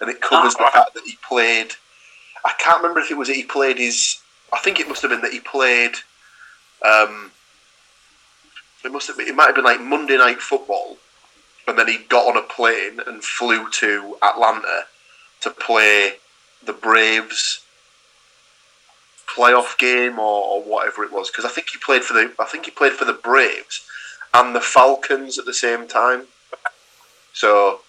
and 0.00 0.10
it 0.10 0.20
covers 0.20 0.54
Ah, 0.54 0.58
the 0.58 0.64
right. 0.64 0.72
fact 0.72 0.94
that 0.94 1.04
he 1.04 1.16
played. 1.26 1.72
I 2.44 2.52
can't 2.58 2.82
remember 2.82 3.00
if 3.00 3.10
it 3.10 3.16
was 3.18 3.28
that 3.28 3.36
he 3.36 3.42
played 3.44 3.78
his. 3.78 4.20
I 4.52 4.58
think 4.58 4.80
it 4.80 4.88
must 4.88 5.02
have 5.02 5.10
been 5.10 5.20
that 5.22 5.32
he 5.32 5.40
played. 5.40 5.92
Um, 6.84 7.32
it 8.84 8.90
must 8.92 9.06
have 9.08 9.16
been. 9.18 9.28
It 9.28 9.34
might 9.34 9.46
have 9.46 9.54
been 9.54 9.64
like 9.64 9.80
Monday 9.80 10.16
Night 10.16 10.40
Football, 10.40 10.96
and 11.68 11.78
then 11.78 11.86
he 11.88 11.98
got 11.98 12.26
on 12.26 12.36
a 12.36 12.46
plane 12.46 12.98
and 13.06 13.22
flew 13.22 13.68
to 13.70 14.16
Atlanta 14.22 14.84
to 15.42 15.50
play 15.50 16.14
the 16.62 16.72
Braves 16.72 17.64
playoff 19.34 19.78
game 19.78 20.18
or, 20.18 20.44
or 20.44 20.62
whatever 20.62 21.04
it 21.04 21.12
was 21.12 21.30
because 21.30 21.44
I 21.44 21.48
think 21.48 21.68
he 21.70 21.78
played 21.78 22.02
for 22.02 22.14
the 22.14 22.32
I 22.38 22.44
think 22.44 22.64
he 22.64 22.70
played 22.70 22.92
for 22.92 23.04
the 23.04 23.12
Braves 23.12 23.86
and 24.34 24.54
the 24.54 24.60
Falcons 24.60 25.38
at 25.38 25.44
the 25.44 25.54
same 25.54 25.86
time. 25.88 26.26
So 27.32 27.80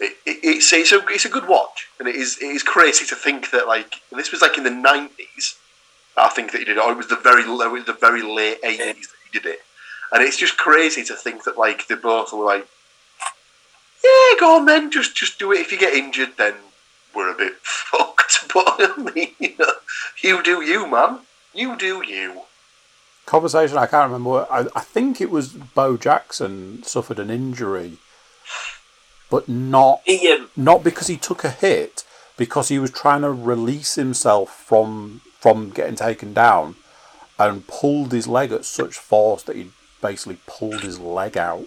it, 0.00 0.16
it, 0.24 0.38
it's 0.42 0.72
it's 0.72 0.92
a 0.92 1.00
it's 1.08 1.24
a 1.24 1.30
good 1.30 1.48
watch 1.48 1.88
and 1.98 2.08
it 2.08 2.16
is 2.16 2.38
it 2.40 2.46
is 2.46 2.62
crazy 2.62 3.04
to 3.06 3.14
think 3.14 3.50
that 3.50 3.66
like 3.66 4.00
this 4.12 4.30
was 4.30 4.42
like 4.42 4.58
in 4.58 4.64
the 4.64 4.70
nineties. 4.70 5.56
I 6.16 6.28
think 6.28 6.52
that 6.52 6.58
he 6.58 6.64
did 6.64 6.76
it. 6.76 6.80
Or 6.80 6.92
it 6.92 6.96
was 6.96 7.08
the 7.08 7.16
very 7.16 7.48
was 7.48 7.84
the 7.84 7.92
very 7.92 8.22
late 8.22 8.58
eighties 8.64 9.08
that 9.08 9.16
he 9.30 9.38
did 9.38 9.46
it, 9.46 9.60
and 10.12 10.22
it's 10.22 10.36
just 10.36 10.56
crazy 10.56 11.04
to 11.04 11.14
think 11.14 11.44
that 11.44 11.58
like 11.58 11.86
they 11.86 11.94
both 11.94 12.32
were 12.32 12.44
like, 12.44 12.66
yeah, 14.02 14.40
go 14.40 14.56
on 14.56 14.66
then, 14.66 14.90
just 14.90 15.14
just 15.14 15.38
do 15.38 15.52
it. 15.52 15.60
If 15.60 15.70
you 15.70 15.78
get 15.78 15.94
injured, 15.94 16.30
then 16.36 16.54
we're 17.14 17.32
a 17.32 17.36
bit 17.36 17.54
fucked. 17.62 18.52
But 18.52 18.76
I 18.78 18.96
mean, 19.14 19.34
you 19.38 19.54
know, 19.58 19.72
you 20.22 20.42
do 20.42 20.62
you, 20.62 20.86
man. 20.86 21.20
You 21.54 21.76
do 21.76 22.02
you. 22.06 22.42
Conversation, 23.26 23.76
I 23.76 23.86
can't 23.86 24.10
remember. 24.10 24.46
I, 24.50 24.66
I 24.74 24.80
think 24.80 25.20
it 25.20 25.30
was 25.30 25.48
Bo 25.48 25.96
Jackson 25.96 26.82
suffered 26.82 27.18
an 27.18 27.30
injury, 27.30 27.98
but 29.30 29.48
not 29.48 30.00
He, 30.06 30.30
um, 30.32 30.48
not 30.56 30.82
because 30.82 31.08
he 31.08 31.16
took 31.18 31.44
a 31.44 31.50
hit, 31.50 32.04
because 32.38 32.68
he 32.68 32.78
was 32.78 32.90
trying 32.90 33.22
to 33.22 33.30
release 33.30 33.96
himself 33.96 34.50
from 34.50 35.20
from 35.38 35.70
getting 35.70 35.94
taken 35.94 36.32
down, 36.32 36.76
and 37.38 37.66
pulled 37.66 38.12
his 38.12 38.26
leg 38.26 38.50
at 38.50 38.64
such 38.64 38.96
force 38.96 39.42
that 39.42 39.56
he 39.56 39.70
basically 40.00 40.38
pulled 40.46 40.80
his 40.80 40.98
leg 40.98 41.36
out. 41.36 41.66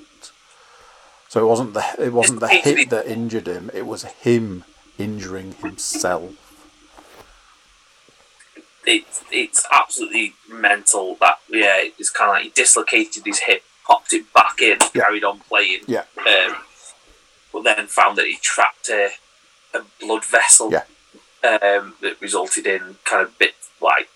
So 1.29 1.43
it 1.43 1.47
wasn't 1.47 1.73
the 1.73 1.85
it 1.99 2.11
wasn't 2.11 2.39
the 2.39 2.47
hit 2.47 2.89
that 2.89 3.05
injured 3.05 3.47
him; 3.47 3.69
it 3.73 3.85
was 3.85 4.03
him 4.03 4.63
injuring 5.01 5.53
himself. 5.53 6.31
it's 8.85 9.23
it's 9.31 9.65
absolutely 9.71 10.33
mental 10.51 11.15
that 11.21 11.37
yeah 11.49 11.77
it's 11.99 12.09
kind 12.09 12.29
of 12.29 12.35
like 12.35 12.43
he 12.43 12.49
dislocated 12.49 13.23
his 13.25 13.39
hip 13.39 13.61
popped 13.85 14.11
it 14.13 14.25
back 14.33 14.59
in 14.61 14.77
Yeah. 14.93 15.03
carried 15.03 15.23
on 15.23 15.39
playing 15.41 15.81
Yeah. 15.87 16.05
um, 16.17 16.57
but 17.53 17.63
then 17.63 17.85
found 17.87 18.17
that 18.17 18.25
he 18.25 18.37
trapped 18.41 18.89
a, 18.89 19.09
a 19.73 19.81
blood 19.99 20.25
vessel 20.25 20.71
Yeah. 20.71 20.85
um, 21.47 21.95
that 22.01 22.19
resulted 22.21 22.65
in 22.65 22.97
kind 23.05 23.21
of 23.23 23.37
bit 23.37 23.53
like 23.79 24.09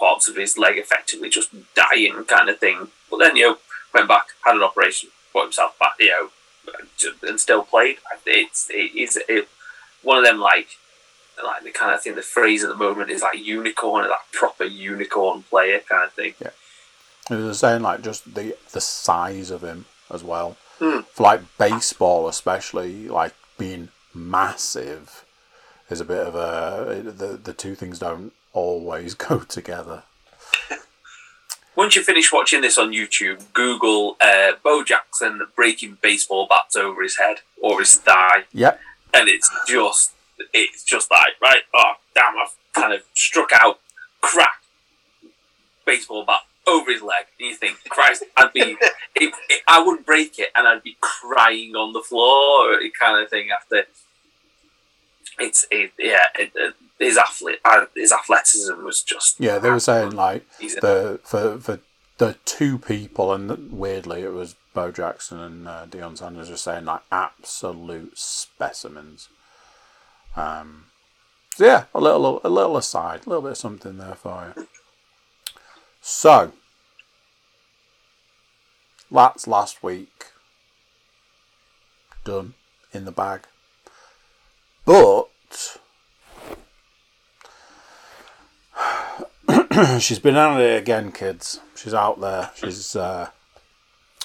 parts 0.00 0.28
of 0.28 0.36
his 0.36 0.58
leg 0.58 0.76
effectively 0.76 1.28
just 1.28 1.50
dying 1.74 2.24
kind 2.24 2.48
of 2.50 2.58
thing 2.58 2.88
but 3.10 3.18
then 3.18 3.36
you 3.36 3.48
know 3.50 3.58
went 3.94 4.08
back 4.08 4.26
had 4.44 4.56
an 4.56 4.62
operation 4.62 5.10
got 5.32 5.44
himself 5.44 5.78
back 5.78 5.94
you 6.00 6.10
know 6.10 6.30
and 7.28 7.38
still 7.38 7.62
played 7.62 7.98
it's 8.26 8.68
it 8.70 8.90
is 8.96 9.16
it, 9.28 9.48
one 10.04 10.18
of 10.18 10.24
them 10.24 10.38
like 10.38 10.68
like 11.42 11.64
the 11.64 11.70
kind 11.70 11.92
of 11.92 12.00
thing 12.02 12.14
the 12.14 12.22
phrase 12.22 12.62
at 12.62 12.68
the 12.70 12.76
moment 12.76 13.10
is 13.10 13.22
like 13.22 13.44
unicorn, 13.44 14.06
that 14.06 14.18
proper 14.32 14.64
unicorn 14.64 15.42
player 15.42 15.80
kind 15.88 16.04
of 16.04 16.12
thing. 16.12 16.34
Yeah, 16.40 16.50
it 17.30 17.42
was 17.42 17.58
saying 17.58 17.82
like 17.82 18.02
just 18.02 18.34
the 18.34 18.56
the 18.72 18.80
size 18.80 19.50
of 19.50 19.62
him 19.62 19.86
as 20.10 20.22
well. 20.22 20.56
Hmm. 20.78 21.00
For 21.12 21.22
like 21.22 21.40
baseball, 21.58 22.28
especially 22.28 23.08
like 23.08 23.34
being 23.58 23.88
massive, 24.14 25.24
is 25.90 26.00
a 26.00 26.04
bit 26.04 26.26
of 26.26 26.34
a 26.34 27.02
the 27.02 27.36
the 27.42 27.52
two 27.52 27.74
things 27.74 27.98
don't 27.98 28.32
always 28.52 29.14
go 29.28 29.40
together. 29.40 30.04
Once 31.76 31.96
you 31.96 32.04
finish 32.04 32.32
watching 32.32 32.60
this 32.60 32.78
on 32.78 32.92
YouTube, 32.92 33.52
Google 33.52 34.16
uh, 34.20 34.52
Bo 34.62 34.84
Jackson 34.84 35.40
breaking 35.56 35.98
baseball 36.00 36.46
bats 36.48 36.76
over 36.76 37.02
his 37.02 37.18
head 37.18 37.38
or 37.60 37.80
his 37.80 37.96
thigh, 37.96 38.44
Yep. 38.52 38.80
And 39.14 39.28
it's 39.28 39.50
just 39.66 40.12
it's 40.52 40.84
just 40.84 41.10
like 41.10 41.40
right, 41.40 41.62
oh 41.74 41.94
damn, 42.14 42.34
I've 42.36 42.54
kind 42.72 42.92
of 42.92 43.02
struck 43.14 43.50
out, 43.52 43.80
crack, 44.20 44.62
baseball 45.86 46.24
bat 46.24 46.40
over 46.66 46.90
his 46.90 47.02
leg, 47.02 47.26
and 47.38 47.50
you 47.50 47.54
think, 47.54 47.78
Christ, 47.88 48.24
I'd 48.36 48.52
be, 48.52 48.60
it, 49.14 49.34
it, 49.48 49.62
I 49.68 49.82
wouldn't 49.82 50.06
break 50.06 50.38
it, 50.38 50.48
and 50.56 50.66
I'd 50.66 50.82
be 50.82 50.96
crying 51.00 51.74
on 51.76 51.92
the 51.92 52.00
floor, 52.00 52.78
kind 52.98 53.22
of 53.22 53.30
thing. 53.30 53.48
After 53.50 53.84
it's 55.38 55.66
it, 55.70 55.92
yeah, 55.98 56.26
it, 56.38 56.52
it, 56.54 56.74
his 56.98 57.16
athlete, 57.18 57.58
uh, 57.64 57.86
his 57.94 58.12
athleticism 58.12 58.82
was 58.82 59.02
just 59.02 59.40
Yeah, 59.40 59.58
they 59.58 59.70
were 59.70 59.80
saying 59.80 60.12
like 60.12 60.44
the 60.58 61.20
for 61.24 61.58
for 61.58 61.80
the 62.18 62.36
two 62.44 62.78
people, 62.78 63.32
and 63.32 63.72
weirdly 63.72 64.22
it 64.22 64.32
was 64.32 64.56
Bo 64.74 64.90
Jackson 64.90 65.38
and 65.38 65.68
uh, 65.68 65.86
Deion 65.86 66.18
Sanders 66.18 66.50
are 66.50 66.56
saying 66.56 66.84
like 66.84 67.02
absolute 67.10 68.18
specimens. 68.18 69.28
Um, 70.36 70.86
so 71.54 71.64
yeah, 71.64 71.84
a 71.94 72.00
little 72.00 72.40
a 72.42 72.48
little 72.48 72.76
aside, 72.76 73.24
a 73.24 73.28
little 73.28 73.42
bit 73.42 73.52
of 73.52 73.56
something 73.56 73.96
there 73.96 74.16
for 74.16 74.52
you. 74.56 74.66
So 76.02 76.52
that's 79.10 79.46
last 79.46 79.82
week 79.82 80.32
done 82.24 82.54
in 82.92 83.04
the 83.04 83.12
bag, 83.12 83.42
but 84.84 85.28
she's 90.00 90.18
been 90.18 90.36
at 90.36 90.60
it 90.60 90.82
again, 90.82 91.12
kids. 91.12 91.60
She's 91.76 91.94
out 91.94 92.20
there. 92.20 92.50
She's 92.56 92.96
uh, 92.96 93.30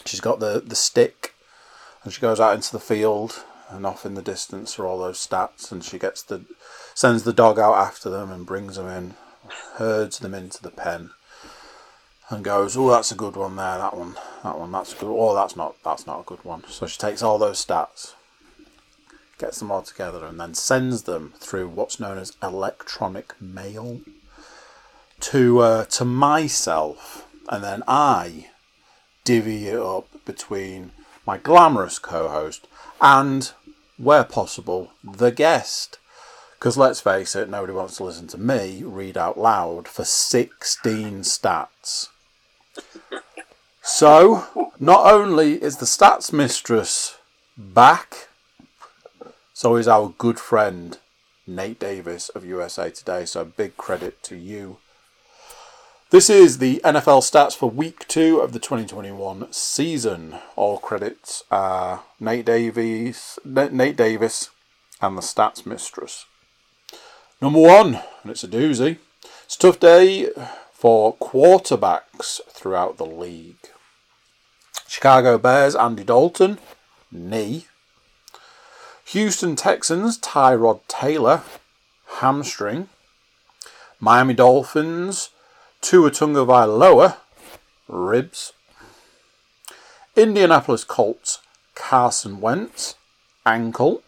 she's 0.09 0.21
got 0.21 0.39
the 0.39 0.61
the 0.65 0.75
stick, 0.75 1.33
and 2.03 2.11
she 2.11 2.21
goes 2.21 2.39
out 2.39 2.55
into 2.55 2.71
the 2.71 2.79
field 2.79 3.43
and 3.69 3.85
off 3.85 4.05
in 4.05 4.15
the 4.15 4.21
distance 4.21 4.79
are 4.79 4.85
all 4.85 4.99
those 4.99 5.25
stats, 5.25 5.71
and 5.71 5.83
she 5.83 5.99
gets 5.99 6.23
the 6.23 6.43
sends 6.93 7.23
the 7.23 7.33
dog 7.33 7.59
out 7.59 7.75
after 7.75 8.09
them 8.09 8.31
and 8.31 8.45
brings 8.45 8.75
them 8.75 8.87
in, 8.87 9.13
herds 9.75 10.19
them 10.19 10.33
into 10.33 10.61
the 10.61 10.71
pen, 10.71 11.11
and 12.29 12.43
goes, 12.43 12.75
"Oh, 12.75 12.89
that's 12.89 13.11
a 13.11 13.15
good 13.15 13.35
one 13.35 13.55
there. 13.55 13.77
That 13.77 13.95
one, 13.95 14.15
that 14.43 14.57
one, 14.57 14.71
that's 14.71 14.93
good. 14.93 15.09
Oh, 15.09 15.35
that's 15.35 15.55
not 15.55 15.75
that's 15.83 16.07
not 16.07 16.21
a 16.21 16.23
good 16.23 16.43
one." 16.43 16.63
So 16.67 16.87
she 16.87 16.97
takes 16.97 17.21
all 17.21 17.37
those 17.37 17.63
stats, 17.63 18.15
gets 19.37 19.59
them 19.59 19.71
all 19.71 19.83
together, 19.83 20.25
and 20.25 20.39
then 20.39 20.55
sends 20.55 21.03
them 21.03 21.33
through 21.37 21.69
what's 21.69 21.99
known 21.99 22.17
as 22.17 22.35
electronic 22.41 23.39
mail 23.39 24.01
to 25.19 25.59
uh, 25.59 25.85
to 25.85 26.05
myself, 26.05 27.27
and 27.49 27.63
then 27.63 27.83
I 27.87 28.49
divvy 29.29 29.67
it 29.67 29.79
up 29.79 30.07
between 30.25 30.91
my 31.23 31.37
glamorous 31.37 31.99
co-host 31.99 32.65
and, 32.99 33.51
where 33.95 34.23
possible, 34.23 34.91
the 35.03 35.29
guest. 35.29 35.99
Because 36.57 36.77
let's 36.77 36.99
face 36.99 37.35
it, 37.35 37.47
nobody 37.47 37.71
wants 37.71 37.97
to 37.97 38.05
listen 38.05 38.25
to 38.29 38.39
me 38.39 38.81
read 38.83 39.19
out 39.19 39.37
loud 39.37 39.87
for 39.87 40.03
16 40.03 41.19
stats. 41.19 42.07
So, 43.83 44.71
not 44.79 45.13
only 45.13 45.61
is 45.61 45.77
the 45.77 45.85
stats 45.85 46.33
mistress 46.33 47.19
back, 47.55 48.29
so 49.53 49.75
is 49.75 49.87
our 49.87 50.11
good 50.17 50.39
friend 50.39 50.97
Nate 51.45 51.79
Davis 51.79 52.29
of 52.29 52.43
USA 52.43 52.89
Today. 52.89 53.25
So, 53.25 53.45
big 53.45 53.77
credit 53.77 54.23
to 54.23 54.35
you. 54.35 54.77
This 56.11 56.27
is 56.27 56.57
the 56.57 56.81
NFL 56.83 57.21
stats 57.21 57.55
for 57.55 57.69
week 57.69 58.07
two 58.07 58.39
of 58.39 58.51
the 58.51 58.57
2021 58.57 59.53
season. 59.53 60.39
All 60.55 60.79
credits 60.79 61.43
are 61.51 62.01
Nate 62.19 62.45
Davies, 62.45 63.37
Nate 63.45 63.95
Davis, 63.95 64.49
and 65.03 65.15
the 65.15 65.21
stats 65.21 65.67
mistress. 65.67 66.25
Number 67.39 67.59
one, 67.59 68.01
and 68.23 68.31
it's 68.31 68.43
a 68.43 68.47
doozy. 68.47 68.97
It's 69.43 69.55
a 69.55 69.59
tough 69.59 69.79
day 69.79 70.29
for 70.73 71.15
quarterbacks 71.17 72.41
throughout 72.49 72.97
the 72.97 73.05
league. 73.05 73.69
Chicago 74.87 75.37
Bears, 75.37 75.75
Andy 75.75 76.03
Dalton, 76.03 76.57
knee. 77.11 77.67
Houston 79.05 79.55
Texans, 79.55 80.17
Tyrod 80.17 80.79
Taylor, 80.87 81.43
hamstring. 82.13 82.89
Miami 83.99 84.33
Dolphins, 84.33 85.29
Tua 85.81 86.11
Tagovailoa, 86.11 87.17
ribs. 87.87 88.53
Indianapolis 90.15 90.83
Colts, 90.83 91.39
Carson 91.75 92.41
Wentz, 92.41 92.95
ankle. 93.45 94.03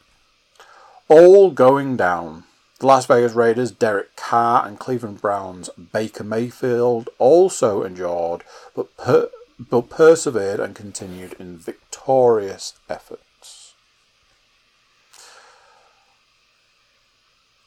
All 1.07 1.51
going 1.51 1.97
down. 1.97 2.43
The 2.79 2.87
Las 2.87 3.05
Vegas 3.05 3.33
Raiders, 3.33 3.71
Derek 3.71 4.15
Carr, 4.15 4.65
and 4.67 4.79
Cleveland 4.79 5.21
Browns, 5.21 5.69
Baker 5.93 6.23
Mayfield, 6.23 7.09
also 7.19 7.85
injured, 7.85 8.43
but 8.75 8.95
per- 8.97 9.29
but 9.59 9.89
persevered 9.89 10.59
and 10.59 10.75
continued 10.75 11.33
in 11.39 11.57
victorious 11.57 12.73
efforts. 12.89 13.75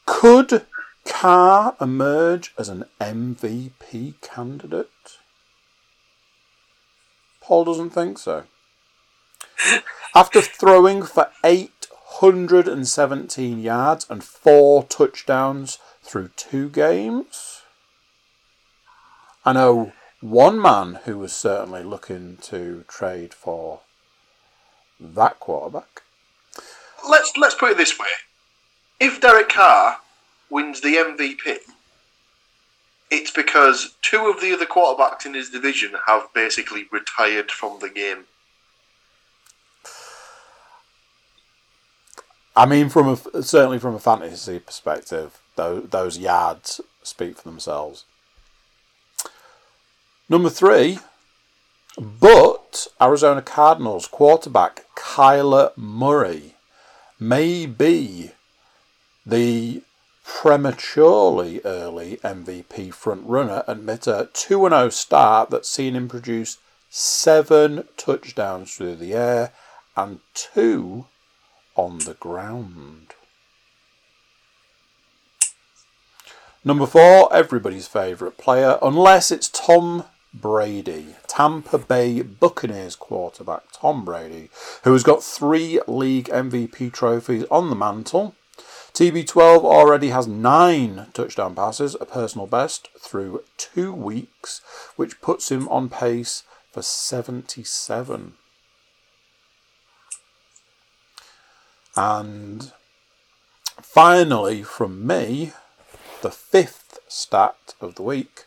Could 0.05 0.65
Carr 1.05 1.75
emerge 1.79 2.53
as 2.57 2.67
an 2.67 2.85
MVP 2.99 4.19
candidate? 4.21 4.89
Paul 7.41 7.65
doesn't 7.65 7.91
think 7.91 8.17
so. 8.17 8.45
After 10.15 10.41
throwing 10.41 11.03
for 11.03 11.29
817 11.43 13.59
yards 13.59 14.07
and 14.09 14.23
four 14.23 14.83
touchdowns 14.83 15.77
through 16.01 16.29
two 16.35 16.69
games, 16.69 17.61
I 19.45 19.53
know 19.53 19.93
one 20.21 20.59
man 20.59 21.01
who 21.05 21.19
was 21.19 21.33
certainly 21.33 21.83
looking 21.83 22.37
to 22.43 22.83
trade 22.87 23.33
for 23.33 23.81
that 24.99 25.39
quarterback. 25.39 26.01
Let's 27.07 27.37
let's 27.37 27.55
put 27.55 27.71
it 27.71 27.77
this 27.77 27.97
way: 27.99 28.07
if 28.99 29.21
Derek 29.21 29.49
Carr 29.49 29.97
wins 30.49 30.81
the 30.81 30.95
MVP, 30.95 31.57
it's 33.11 33.31
because 33.31 33.95
two 34.01 34.27
of 34.27 34.41
the 34.41 34.53
other 34.53 34.65
quarterbacks 34.65 35.25
in 35.25 35.33
his 35.33 35.49
division 35.49 35.93
have 36.07 36.33
basically 36.33 36.85
retired 36.91 37.51
from 37.51 37.79
the 37.79 37.89
game. 37.89 38.25
I 42.55 42.65
mean, 42.65 42.89
from 42.89 43.09
a, 43.09 43.43
certainly 43.43 43.79
from 43.79 43.95
a 43.95 43.99
fantasy 43.99 44.59
perspective, 44.59 45.41
those, 45.55 45.89
those 45.89 46.17
yards 46.17 46.79
speak 47.03 47.37
for 47.37 47.43
themselves. 47.43 48.05
Number 50.29 50.49
three, 50.49 50.99
but 51.97 52.87
Arizona 53.01 53.41
Cardinals 53.41 54.07
quarterback 54.07 54.85
Kyler 54.95 55.75
Murray 55.77 56.55
may 57.19 57.65
be 57.65 58.31
the 59.25 59.81
prematurely 60.25 61.61
early 61.63 62.17
MVP 62.17 62.93
frontrunner 62.93 63.63
amid 63.67 64.07
a 64.07 64.27
2 64.33 64.67
0 64.67 64.89
start 64.89 65.51
that's 65.51 65.69
seen 65.69 65.95
him 65.95 66.07
produce 66.07 66.57
seven 66.89 67.87
touchdowns 67.95 68.75
through 68.75 68.95
the 68.95 69.13
air 69.13 69.53
and 69.95 70.19
two 70.33 71.05
on 71.75 71.99
the 71.99 72.15
ground. 72.15 73.13
Number 76.63 76.87
four, 76.87 77.31
everybody's 77.31 77.87
favourite 77.87 78.37
player, 78.37 78.79
unless 78.81 79.31
it's 79.31 79.49
Tom 79.49 80.05
Brady, 80.33 81.15
Tampa 81.27 81.77
Bay 81.77 82.23
Buccaneers 82.23 82.95
quarterback 82.95 83.63
Tom 83.71 84.03
Brady, 84.03 84.49
who 84.83 84.93
has 84.93 85.03
got 85.03 85.23
three 85.23 85.79
league 85.87 86.25
MVP 86.29 86.91
trophies 86.91 87.45
on 87.51 87.69
the 87.69 87.75
mantle. 87.75 88.33
TB12 88.95 89.65
already 89.65 90.07
has 90.07 90.25
nine 90.25 91.07
touchdown 91.13 91.53
passes, 91.53 91.97
a 91.99 92.05
personal 92.05 92.47
best, 92.47 92.87
through 92.97 93.43
two 93.57 93.91
weeks, 93.91 94.61
which 94.95 95.19
puts 95.19 95.51
him 95.51 95.67
on 95.67 95.89
pace 95.89 96.43
for 96.71 96.81
77. 96.81 98.35
And 101.97 102.71
finally, 103.81 104.63
from 104.63 105.05
me, 105.05 105.51
the 106.21 106.31
fifth 106.31 106.99
stat 107.09 107.75
of 107.81 107.95
the 107.95 108.01
week 108.01 108.45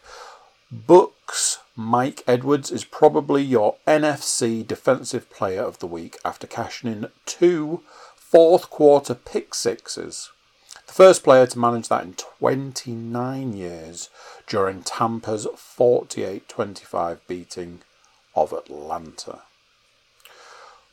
Bucs 0.75 1.59
Mike 1.77 2.23
Edwards 2.27 2.71
is 2.71 2.85
probably 2.85 3.43
your 3.43 3.77
NFC 3.87 4.67
Defensive 4.67 5.29
Player 5.31 5.63
of 5.63 5.79
the 5.79 5.87
Week 5.87 6.17
after 6.25 6.47
cashing 6.47 6.91
in 6.91 7.09
two 7.27 7.83
fourth 8.17 8.71
quarter 8.71 9.15
pick 9.15 9.55
sixes. 9.55 10.31
The 10.89 10.95
first 10.95 11.23
player 11.23 11.47
to 11.47 11.59
manage 11.59 11.89
that 11.89 12.03
in 12.03 12.15
29 12.15 13.53
years 13.53 14.09
during 14.47 14.83
Tampa's 14.83 15.47
48 15.55 16.49
25 16.49 17.27
beating 17.29 17.81
of 18.35 18.55
Atlanta. 18.55 19.43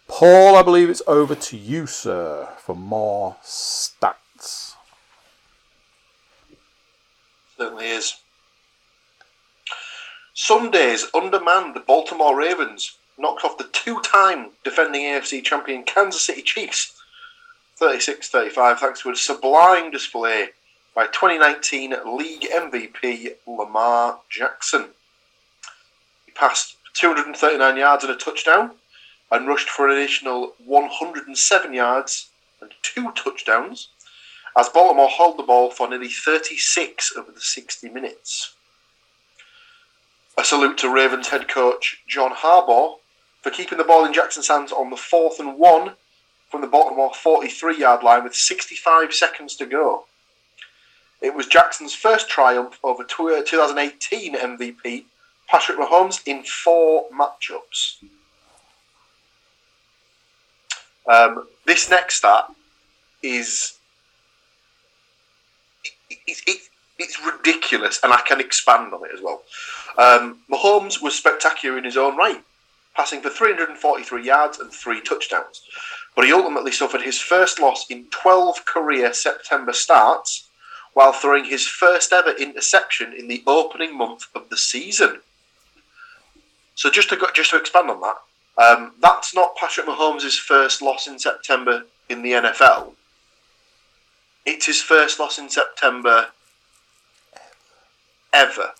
Paul, 0.08 0.58
I 0.58 0.63
believe 0.63 0.89
it's 0.89 1.01
over 1.08 1.34
to 1.34 1.58
you, 1.58 1.88
sir, 1.88 2.49
for 2.58 2.75
more 2.75 3.38
stats. 3.41 4.75
Certainly 7.58 7.88
is. 7.88 8.15
Sunday's 10.34 11.08
undermanned 11.13 11.77
Baltimore 11.88 12.38
Ravens 12.38 12.97
knocked 13.17 13.45
off 13.45 13.58
the 13.58 13.69
two-time 13.71 14.51
defending 14.65 15.03
AFC 15.03 15.41
champion 15.41 15.84
Kansas 15.84 16.21
City 16.21 16.41
Chiefs 16.41 16.94
36-35 17.79 18.77
thanks 18.77 19.01
to 19.01 19.09
a 19.09 19.15
sublime 19.15 19.91
display 19.91 20.47
by 20.95 21.07
2019 21.07 21.93
league 22.05 22.47
MVP 22.49 23.33
Lamar 23.45 24.19
Jackson. 24.29 24.85
He 26.25 26.31
passed 26.31 26.77
239 26.93 27.75
yards 27.75 28.05
and 28.05 28.13
a 28.13 28.15
touchdown 28.15 28.71
and 29.29 29.47
rushed 29.47 29.69
for 29.69 29.89
an 29.89 29.97
additional 29.97 30.53
107 30.63 31.73
yards 31.73 32.29
and 32.61 32.71
two 32.81 33.11
touchdowns 33.11 33.89
as 34.57 34.69
Baltimore 34.69 35.09
held 35.09 35.38
the 35.38 35.43
ball 35.43 35.69
for 35.69 35.89
nearly 35.89 36.07
36 36.07 37.13
of 37.17 37.33
the 37.33 37.41
60 37.41 37.89
minutes. 37.89 38.53
A 40.38 40.45
salute 40.45 40.77
to 40.77 40.89
Ravens 40.89 41.27
head 41.27 41.49
coach 41.49 42.01
John 42.07 42.31
Harbaugh 42.31 42.99
for 43.41 43.49
keeping 43.51 43.77
the 43.77 43.83
ball 43.83 44.05
in 44.05 44.13
Jackson's 44.13 44.47
hands 44.47 44.71
on 44.71 44.89
the 44.89 44.97
fourth 44.97 45.41
and 45.41 45.57
one 45.57 45.91
from 46.49 46.62
the 46.62 46.67
Baltimore 46.67 47.13
43 47.13 47.77
yard 47.77 48.03
line 48.03 48.23
with 48.23 48.36
65 48.36 49.13
seconds 49.13 49.55
to 49.58 49.65
go. 49.65 50.05
It 51.21 51.34
was 51.34 51.47
Jackson's 51.47 51.93
first 51.93 52.29
triumph 52.29 52.77
over 52.84 53.03
2018 53.03 54.36
MVP 54.36 55.05
Patrick 55.47 55.77
Mahomes 55.77 56.21
in 56.25 56.43
four 56.43 57.05
matchups. 57.10 58.03
Um, 61.08 61.47
this 61.65 61.89
next 61.89 62.15
stat 62.15 62.45
is 63.21 63.77
it, 65.84 66.17
it, 66.27 66.38
it, 66.47 66.62
it's 66.97 67.19
ridiculous, 67.23 67.99
and 68.03 68.12
I 68.12 68.21
can 68.21 68.39
expand 68.39 68.93
on 68.93 69.05
it 69.05 69.12
as 69.13 69.21
well. 69.21 69.43
Um, 69.97 70.39
Mahomes 70.51 71.01
was 71.01 71.15
spectacular 71.15 71.77
in 71.77 71.84
his 71.84 71.97
own 71.97 72.17
right, 72.17 72.41
passing 72.95 73.21
for 73.21 73.29
343 73.29 74.25
yards 74.25 74.60
and 74.60 74.71
three 74.71 75.01
touchdowns. 75.01 75.62
But 76.15 76.25
he 76.25 76.32
ultimately 76.32 76.71
suffered 76.71 77.01
his 77.01 77.19
first 77.19 77.60
loss 77.60 77.86
in 77.89 78.06
12 78.10 78.65
career 78.65 79.13
September 79.13 79.73
starts 79.73 80.47
while 80.93 81.12
throwing 81.12 81.45
his 81.45 81.67
first 81.67 82.13
ever 82.13 82.32
interception 82.32 83.13
in 83.13 83.28
the 83.28 83.43
opening 83.45 83.97
month 83.97 84.28
of 84.34 84.49
the 84.49 84.56
season. 84.56 85.19
So 86.75 86.89
just 86.89 87.10
to 87.10 87.17
go, 87.17 87.28
just 87.34 87.49
to 87.49 87.58
expand 87.58 87.89
on 87.89 88.01
that, 88.01 88.15
um, 88.58 88.93
that's 89.01 89.36
not 89.36 89.58
Patrick 89.58 89.88
Mahomes' 89.88 90.39
first 90.39 90.82
loss 90.82 91.08
in 91.08 91.19
September 91.19 91.84
in 92.08 92.21
the 92.21 92.32
NFL. 92.32 92.93
It's 94.45 94.65
his 94.65 94.82
first 94.82 95.19
loss 95.19 95.38
in 95.38 95.49
September 95.49 96.28
ever. 98.32 98.71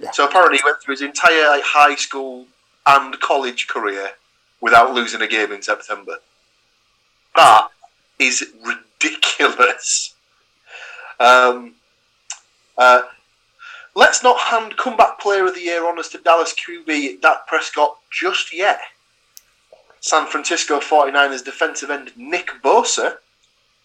Yeah. 0.00 0.10
So 0.10 0.26
apparently 0.26 0.58
he 0.58 0.64
went 0.64 0.82
through 0.82 0.94
his 0.94 1.02
entire 1.02 1.48
like, 1.48 1.62
high 1.62 1.94
school 1.94 2.46
and 2.86 3.18
college 3.20 3.68
career 3.68 4.10
without 4.60 4.94
losing 4.94 5.22
a 5.22 5.26
game 5.28 5.52
in 5.52 5.62
September. 5.62 6.16
That 7.36 7.68
is 8.18 8.44
ridiculous. 8.64 10.14
Um, 11.20 11.74
uh, 12.76 13.02
let's 13.94 14.22
not 14.22 14.38
hand 14.38 14.76
comeback 14.76 15.20
player 15.20 15.46
of 15.46 15.54
the 15.54 15.62
year 15.62 15.86
honours 15.86 16.08
to 16.08 16.18
Dallas 16.18 16.54
QB 16.54 17.20
Dak 17.20 17.46
Prescott 17.46 17.98
just 18.10 18.52
yet. 18.52 18.80
San 20.00 20.26
Francisco 20.26 20.80
49ers 20.80 21.44
defensive 21.44 21.90
end 21.90 22.12
Nick 22.16 22.50
Bosa, 22.62 23.16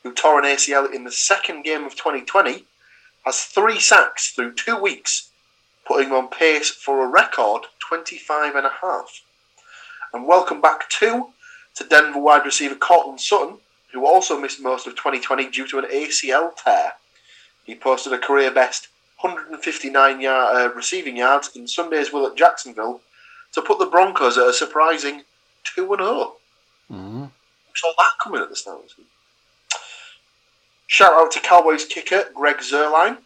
who 0.03 0.13
tore 0.13 0.39
an 0.39 0.45
ACL 0.45 0.93
in 0.93 1.03
the 1.03 1.11
second 1.11 1.63
game 1.63 1.85
of 1.85 1.95
2020, 1.95 2.65
has 3.23 3.43
three 3.43 3.79
sacks 3.79 4.31
through 4.31 4.53
two 4.53 4.77
weeks, 4.77 5.29
putting 5.85 6.09
him 6.09 6.15
on 6.15 6.27
pace 6.27 6.69
for 6.69 7.03
a 7.03 7.07
record 7.07 7.63
25 7.79 8.55
and 8.55 8.65
a 8.65 8.71
half. 8.81 9.21
And 10.13 10.25
welcome 10.25 10.59
back 10.59 10.89
too 10.89 11.27
to 11.75 11.83
Denver 11.83 12.19
wide 12.19 12.45
receiver 12.45 12.75
Courtland 12.75 13.21
Sutton, 13.21 13.57
who 13.93 14.05
also 14.05 14.39
missed 14.39 14.61
most 14.61 14.87
of 14.87 14.95
2020 14.95 15.49
due 15.49 15.67
to 15.67 15.77
an 15.79 15.85
ACL 15.85 16.51
tear. 16.55 16.93
He 17.63 17.75
posted 17.75 18.13
a 18.13 18.17
career 18.17 18.51
best 18.51 18.87
159 19.21 20.21
yard, 20.21 20.55
uh, 20.55 20.73
receiving 20.73 21.17
yards 21.17 21.55
in 21.55 21.67
Sunday's 21.67 22.11
will 22.11 22.25
at 22.25 22.35
Jacksonville 22.35 23.01
to 23.53 23.61
put 23.61 23.77
the 23.77 23.85
Broncos 23.85 24.37
at 24.37 24.47
a 24.47 24.53
surprising 24.53 25.23
2 25.75 25.87
0. 25.87 26.33
Mm-hmm. 26.91 27.25
Saw 27.75 27.93
that 27.97 28.11
coming 28.23 28.41
at 28.41 28.49
the 28.49 28.55
start. 28.55 28.79
of 28.79 28.83
the 28.83 28.89
season. 28.89 29.05
Shout 30.87 31.13
out 31.13 31.31
to 31.31 31.39
Cowboys 31.39 31.85
kicker 31.85 32.29
Greg 32.33 32.57
Zuerlein, 32.57 33.17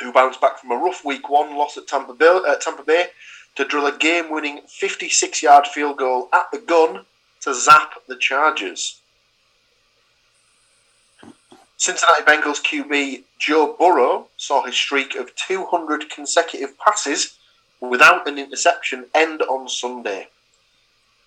who 0.00 0.10
bounced 0.10 0.40
back 0.40 0.58
from 0.58 0.70
a 0.70 0.76
rough 0.76 1.04
week 1.04 1.28
one 1.28 1.54
loss 1.54 1.76
at 1.76 1.86
Tampa 1.86 2.14
Bay, 2.14 2.40
uh, 2.48 2.56
Tampa 2.56 2.82
Bay 2.82 3.08
to 3.56 3.64
drill 3.64 3.86
a 3.86 3.96
game 3.96 4.30
winning 4.30 4.60
56 4.66 5.42
yard 5.42 5.66
field 5.66 5.98
goal 5.98 6.28
at 6.32 6.46
the 6.52 6.58
gun 6.58 7.04
to 7.42 7.54
zap 7.54 7.94
the 8.08 8.16
Chargers. 8.16 9.00
Cincinnati 11.76 12.22
Bengals 12.22 12.62
QB 12.62 13.24
Joe 13.38 13.74
Burrow 13.76 14.28
saw 14.36 14.64
his 14.64 14.76
streak 14.76 15.16
of 15.16 15.34
200 15.34 16.08
consecutive 16.10 16.78
passes 16.78 17.36
without 17.80 18.28
an 18.28 18.38
interception 18.38 19.06
end 19.14 19.42
on 19.42 19.68
Sunday. 19.68 20.28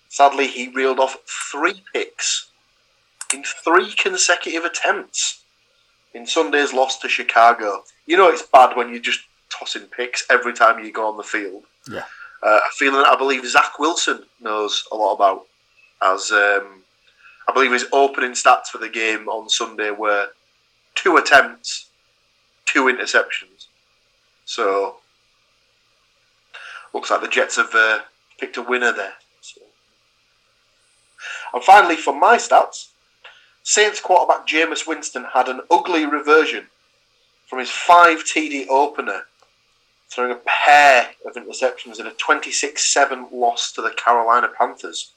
Sadly, 0.08 0.46
he 0.46 0.68
reeled 0.68 0.98
off 0.98 1.18
three 1.26 1.82
picks 1.92 2.48
in 3.34 3.44
three 3.44 3.92
consecutive 3.92 4.64
attempts 4.64 5.42
in 6.14 6.26
Sunday's 6.26 6.72
loss 6.72 6.98
to 7.00 7.08
Chicago. 7.08 7.84
You 8.06 8.16
know 8.16 8.28
it's 8.28 8.40
bad 8.42 8.76
when 8.76 8.88
you're 8.88 8.98
just 8.98 9.20
tossing 9.50 9.82
picks 9.82 10.24
every 10.30 10.54
time 10.54 10.82
you 10.82 10.90
go 10.90 11.06
on 11.08 11.18
the 11.18 11.22
field. 11.22 11.64
Yeah. 11.90 12.04
Uh, 12.42 12.60
a 12.66 12.70
feeling 12.72 13.02
that 13.02 13.08
I 13.08 13.16
believe 13.16 13.46
Zach 13.46 13.78
Wilson 13.78 14.24
knows 14.40 14.84
a 14.92 14.96
lot 14.96 15.14
about, 15.14 15.46
as 16.02 16.30
um, 16.30 16.82
I 17.48 17.52
believe 17.52 17.72
his 17.72 17.86
opening 17.92 18.32
stats 18.32 18.66
for 18.66 18.78
the 18.78 18.88
game 18.88 19.28
on 19.28 19.48
Sunday 19.48 19.90
were 19.90 20.28
two 20.94 21.16
attempts, 21.16 21.88
two 22.66 22.84
interceptions. 22.84 23.66
So 24.44 24.96
looks 26.92 27.10
like 27.10 27.20
the 27.20 27.28
Jets 27.28 27.56
have 27.56 27.74
uh, 27.74 28.00
picked 28.38 28.56
a 28.56 28.62
winner 28.62 28.92
there. 28.92 29.14
So. 29.40 29.60
And 31.52 31.62
finally, 31.62 31.96
for 31.96 32.18
my 32.18 32.36
stats, 32.36 32.88
Saints 33.62 34.00
quarterback 34.00 34.46
Jameis 34.46 34.86
Winston 34.86 35.26
had 35.34 35.48
an 35.48 35.60
ugly 35.70 36.06
reversion 36.06 36.66
from 37.46 37.58
his 37.58 37.70
5 37.70 38.18
TD 38.24 38.68
opener, 38.68 39.22
throwing 40.08 40.32
a 40.32 40.40
pair 40.46 41.10
of 41.26 41.34
interceptions 41.34 42.00
in 42.00 42.06
a 42.06 42.12
26 42.12 42.84
7 42.84 43.28
loss 43.32 43.72
to 43.72 43.82
the 43.82 43.90
Carolina 43.90 44.48
Panthers. 44.58 45.12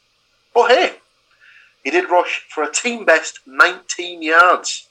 But 0.53 0.71
hey, 0.71 0.95
he 1.83 1.91
did 1.91 2.09
rush 2.09 2.45
for 2.49 2.63
a 2.63 2.71
team 2.71 3.05
best 3.05 3.39
19 3.45 4.21
yards, 4.21 4.87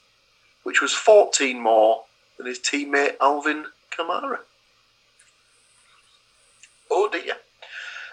which 0.63 0.81
was 0.81 0.93
14 0.93 1.59
more 1.59 2.05
than 2.37 2.47
his 2.47 2.59
teammate 2.59 3.15
Alvin 3.21 3.65
Kamara. 3.91 4.39
Oh 6.89 7.09
dear. 7.11 7.35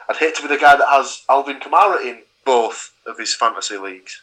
I'd 0.08 0.16
hate 0.16 0.34
to 0.36 0.42
be 0.42 0.48
the 0.48 0.58
guy 0.58 0.76
that 0.76 0.88
has 0.88 1.24
Alvin 1.28 1.58
Kamara 1.58 2.00
in 2.02 2.22
both 2.44 2.92
of 3.06 3.18
his 3.18 3.34
fantasy 3.34 3.76
leagues. 3.76 4.22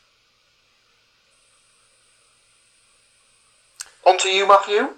On 4.06 4.18
to 4.18 4.30
you, 4.30 4.48
Matthew. 4.48 4.90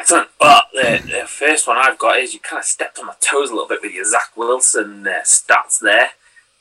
Excellent. 0.00 0.28
Well, 0.40 0.62
the, 0.72 1.02
the 1.04 1.26
first 1.26 1.68
one 1.68 1.76
I've 1.76 1.98
got 1.98 2.16
is 2.16 2.32
you 2.32 2.40
kind 2.40 2.58
of 2.58 2.64
stepped 2.64 2.98
on 2.98 3.04
my 3.04 3.14
toes 3.20 3.50
a 3.50 3.52
little 3.52 3.68
bit 3.68 3.82
with 3.82 3.92
your 3.92 4.06
Zach 4.06 4.34
Wilson 4.34 5.06
uh, 5.06 5.20
stats 5.24 5.78
there. 5.78 6.12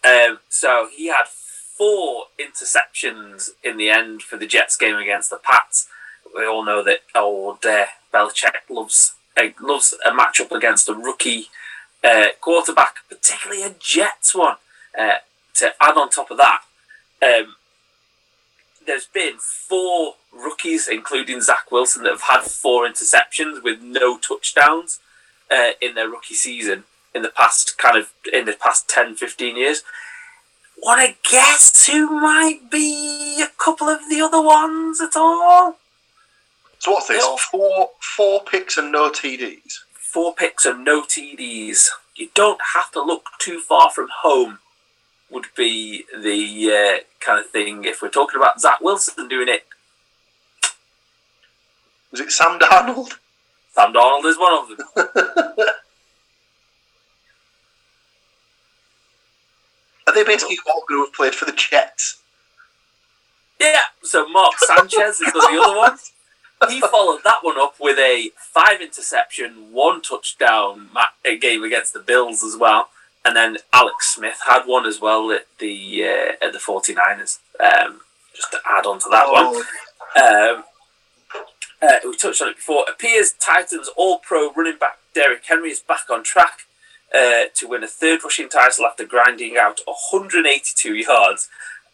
Um, 0.04 0.40
so 0.50 0.90
he 0.94 1.08
had 1.08 1.26
four 1.26 2.26
interceptions 2.38 3.52
in 3.64 3.78
the 3.78 3.90
end 3.90 4.24
for 4.24 4.36
the 4.36 4.46
Jets 4.46 4.76
game 4.76 4.98
against 4.98 5.30
the 5.30 5.38
Pats. 5.38 5.88
We 6.36 6.46
all 6.46 6.66
know 6.66 6.84
that 6.84 7.00
old 7.16 7.66
uh, 7.66 7.86
Belichick 8.14 8.70
loves 8.70 9.14
uh, 9.38 9.48
loves 9.62 9.96
a 10.06 10.12
matchup 10.12 10.52
against 10.52 10.90
a 10.90 10.94
rookie 10.94 11.46
uh, 12.04 12.28
quarterback, 12.42 12.96
particularly 13.08 13.64
a 13.64 13.74
Jets 13.80 14.36
one. 14.36 14.58
Uh, 15.00 15.20
to 15.54 15.72
add 15.82 15.96
on 15.96 16.10
top 16.10 16.30
of 16.30 16.38
that, 16.38 16.64
um, 17.24 17.56
there's 18.86 19.08
been 19.08 19.38
four 19.38 20.16
rookies, 20.34 20.88
including 20.88 21.42
Zach 21.42 21.72
Wilson, 21.72 22.04
that 22.04 22.12
have 22.12 22.22
had 22.22 22.42
four 22.42 22.88
interceptions 22.88 23.64
with 23.64 23.82
no 23.82 24.18
touchdowns 24.18 25.00
uh, 25.52 25.72
in 25.82 25.96
their 25.96 26.10
rookie 26.10 26.36
season 26.36 26.84
in 27.14 27.22
the 27.22 27.30
past 27.30 27.78
kind 27.78 27.98
of 27.98 28.12
in 28.32 28.46
the 28.46 28.54
past 28.54 28.88
10, 28.90 29.16
15 29.16 29.58
years. 29.58 29.84
Want 30.82 31.10
to 31.10 31.30
guess 31.30 31.88
who 31.88 32.10
might 32.22 32.72
be 32.72 33.42
a 33.42 33.50
couple 33.62 33.88
of 33.88 34.00
the 34.10 34.22
other 34.22 34.42
ones 34.42 35.02
at 35.02 35.16
all? 35.16 35.76
So 36.80 36.92
what's 36.92 37.08
this? 37.08 37.26
Four 37.52 37.90
four 38.00 38.44
picks 38.44 38.78
and 38.78 38.92
no 38.92 39.10
TDs. 39.10 39.80
Four 39.94 40.34
picks 40.34 40.66
and 40.66 40.86
no 40.86 41.04
TDs. 41.04 41.90
You 42.16 42.30
don't 42.34 42.60
have 42.74 42.92
to 42.92 43.02
look 43.02 43.26
too 43.40 43.60
far 43.60 43.92
from 43.92 44.08
home. 44.22 44.60
Would 45.30 45.48
be 45.56 46.06
the 46.18 46.72
uh, 46.72 47.04
kind 47.20 47.40
of 47.40 47.52
thing 47.52 47.84
if 47.84 48.02
we're 48.02 48.10
talking 48.10 48.40
about 48.40 48.62
Zach 48.62 48.82
Wilson 48.82 49.28
doing 49.28 49.50
it. 49.50 49.66
Was 52.12 52.22
it 52.22 52.32
Sam 52.32 52.60
Darnold? 52.60 53.14
Sam 53.74 53.94
Darnold 53.94 54.26
is 54.26 54.38
one 54.38 54.54
of 54.54 54.68
them. 54.70 54.86
Are 60.08 60.14
they 60.14 60.24
basically 60.24 60.58
all 60.66 60.84
going 60.88 61.02
to 61.02 61.06
have 61.06 61.14
played 61.14 61.36
for 61.36 61.46
the 61.46 61.52
Jets? 61.52 62.18
Yeah, 63.60 63.82
so 64.02 64.28
Mark 64.28 64.54
Sanchez 64.58 65.22
is 65.22 65.32
the 65.34 65.62
other 65.64 65.78
one. 65.78 65.98
He 66.68 66.82
followed 66.82 67.22
that 67.24 67.40
one 67.42 67.60
up 67.60 67.76
with 67.80 67.98
a 68.00 68.32
five 68.36 68.82
interception, 68.82 69.72
one 69.72 70.02
touchdown 70.02 70.90
game 71.40 71.64
against 71.64 71.94
the 71.94 72.00
Bills 72.00 72.44
as 72.44 72.58
well. 72.58 72.90
And 73.24 73.36
then 73.36 73.58
Alex 73.72 74.16
Smith 74.16 74.40
had 74.48 74.64
one 74.66 74.86
as 74.86 75.00
well 75.00 75.32
at 75.32 75.46
the 75.60 76.04
uh, 76.04 76.46
at 76.46 76.54
the 76.54 76.60
49ers. 76.60 77.40
Um, 77.60 78.02
just 78.34 78.52
to 78.52 78.60
add 78.66 78.86
on 78.86 79.00
to 79.00 79.10
that 79.12 79.30
one. 79.30 79.64
Oh, 80.16 80.56
Um, 80.58 80.64
uh, 81.82 82.00
we 82.04 82.16
touched 82.16 82.42
on 82.42 82.50
it 82.50 82.58
before. 82.58 82.86
Appears 82.90 83.34
Titans 83.34 83.90
All 83.96 84.20
Pro 84.20 84.52
running 84.54 84.78
back 84.78 85.00
Derrick 85.14 85.46
Henry 85.46 85.72
is 85.72 85.80
back 85.80 86.10
on 86.10 86.24
track 86.24 86.62
uh, 87.14 87.46
to 87.56 87.68
win 87.68 87.84
a 87.84 87.88
third 87.88 88.24
rushing 88.24 88.50
title 88.50 88.86
after 88.86 89.06
grinding 89.06 89.58
out 89.58 89.82
182 89.86 90.96
yards 90.96 91.50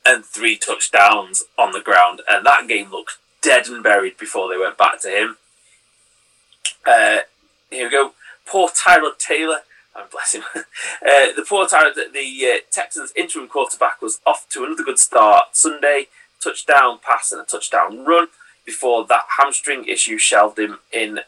and 0.06 0.26
three 0.26 0.58
touchdowns 0.58 1.44
on 1.58 1.72
the 1.72 1.82
ground. 1.82 2.22
And 2.30 2.46
that 2.46 2.68
game 2.68 2.92
looked 2.92 3.18
dead 3.42 3.68
and 3.68 3.84
buried 3.84 4.18
before 4.18 4.50
they 4.50 4.58
went 4.58 4.78
back 4.78 5.02
to 5.02 5.10
him. 5.10 5.38
Uh, 6.86 7.20
here 7.70 7.86
we 7.86 7.92
go. 7.92 8.14
Poor 8.46 8.70
Tyrod 8.70 9.18
Taylor. 9.18 9.60
Oh, 9.96 10.06
bless 10.12 10.34
him. 10.34 10.44
uh, 10.56 10.62
the 11.36 11.46
poor 11.48 11.66
Tyrod, 11.66 11.96
the, 11.96 12.10
the 12.14 12.52
uh, 12.52 12.60
Texans 12.72 13.14
interim 13.16 13.48
quarterback 13.48 14.02
was 14.02 14.20
off 14.26 14.46
to 14.50 14.66
another 14.66 14.84
good 14.84 15.00
start 15.00 15.56
Sunday. 15.56 16.08
Touchdown 16.44 17.00
pass 17.02 17.32
and 17.32 17.42
a 17.42 17.46
touchdown 17.46 18.06
run 18.06 18.28
before 18.66 19.06
that 19.06 19.26
hamstring 19.38 19.86
issue 19.86 20.18
shelved 20.18 20.60
him 20.60 20.80
in 20.92 21.22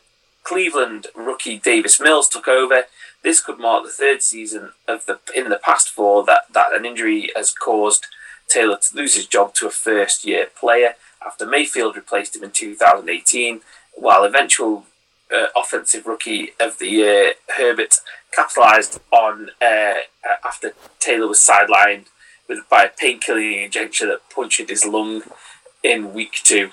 Cleveland. 0.43 1.07
Rookie 1.15 1.59
Davis 1.59 1.99
Mills 1.99 2.29
took 2.29 2.47
over. 2.47 2.83
This 3.23 3.41
could 3.41 3.59
mark 3.59 3.83
the 3.83 3.89
third 3.89 4.21
season 4.21 4.71
of 4.87 5.05
the 5.05 5.19
in 5.35 5.49
the 5.49 5.57
past 5.57 5.89
four 5.89 6.23
that, 6.25 6.51
that 6.53 6.73
an 6.73 6.85
injury 6.85 7.31
has 7.35 7.51
caused 7.51 8.07
Taylor 8.47 8.77
to 8.77 8.95
lose 8.95 9.15
his 9.15 9.27
job 9.27 9.53
to 9.55 9.67
a 9.67 9.71
first 9.71 10.25
year 10.25 10.47
player 10.55 10.95
after 11.25 11.45
Mayfield 11.45 11.95
replaced 11.95 12.35
him 12.35 12.43
in 12.43 12.51
2018, 12.51 13.61
while 13.93 14.23
eventual 14.23 14.85
uh, 15.35 15.47
offensive 15.55 16.05
rookie 16.05 16.51
of 16.59 16.77
the 16.77 16.87
year 16.87 17.33
Herbert 17.57 17.99
capitalized 18.31 18.99
on 19.11 19.49
uh, 19.61 19.95
after 20.45 20.73
Taylor 20.99 21.27
was 21.27 21.39
sidelined 21.39 22.05
with 22.47 22.67
by 22.69 22.83
a 22.83 22.89
pain-killing 22.89 23.63
injection 23.63 24.07
that 24.07 24.29
punctured 24.29 24.69
his 24.69 24.85
lung 24.85 25.23
in 25.83 26.13
week 26.13 26.39
two. 26.43 26.71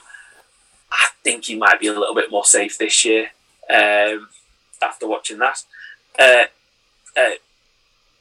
I 0.95 1.09
think 1.23 1.45
he 1.45 1.57
might 1.57 1.81
be 1.81 1.89
a 1.89 1.99
little 1.99 2.15
bit 2.15 2.31
more 2.31 2.45
safe 2.45 2.79
this 2.79 3.05
year 3.05 3.31
um, 3.69 4.29
after 4.83 5.09
watching 5.09 5.39
that. 5.39 5.63
Uh, 6.19 6.45
uh, 7.17 7.35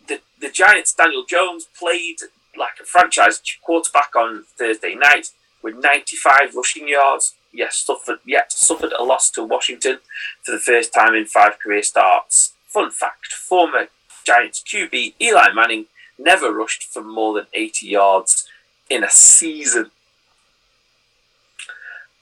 the 0.08 0.22
the 0.40 0.50
Giants' 0.50 0.94
Daniel 0.94 1.24
Jones 1.28 1.68
played 1.78 2.18
like 2.58 2.80
a 2.82 2.86
franchise 2.86 3.42
quarterback 3.64 4.16
on 4.16 4.46
Thursday 4.58 4.96
night 4.96 5.30
with 5.62 5.76
95 5.76 6.56
rushing 6.56 6.88
yards. 6.88 7.36
Yes, 7.52 7.78
suffered 7.78 8.20
yet 8.26 8.52
suffered 8.52 8.94
a 8.98 9.04
loss 9.04 9.30
to 9.32 9.44
Washington 9.44 10.00
for 10.42 10.52
the 10.52 10.60
first 10.60 10.94
time 10.94 11.14
in 11.14 11.26
five 11.26 11.60
career 11.60 11.84
starts. 11.84 12.54
Fun 12.68 12.90
fact: 12.90 13.28
former 13.28 13.88
Giants 14.26 14.64
QB 14.64 15.14
Eli 15.22 15.54
Manning 15.54 15.86
never 16.18 16.52
rushed 16.52 16.84
for 16.84 17.04
more 17.04 17.34
than 17.34 17.48
80 17.54 17.88
yards 17.88 18.48
in 18.90 19.04
a 19.04 19.10
season. 19.10 19.92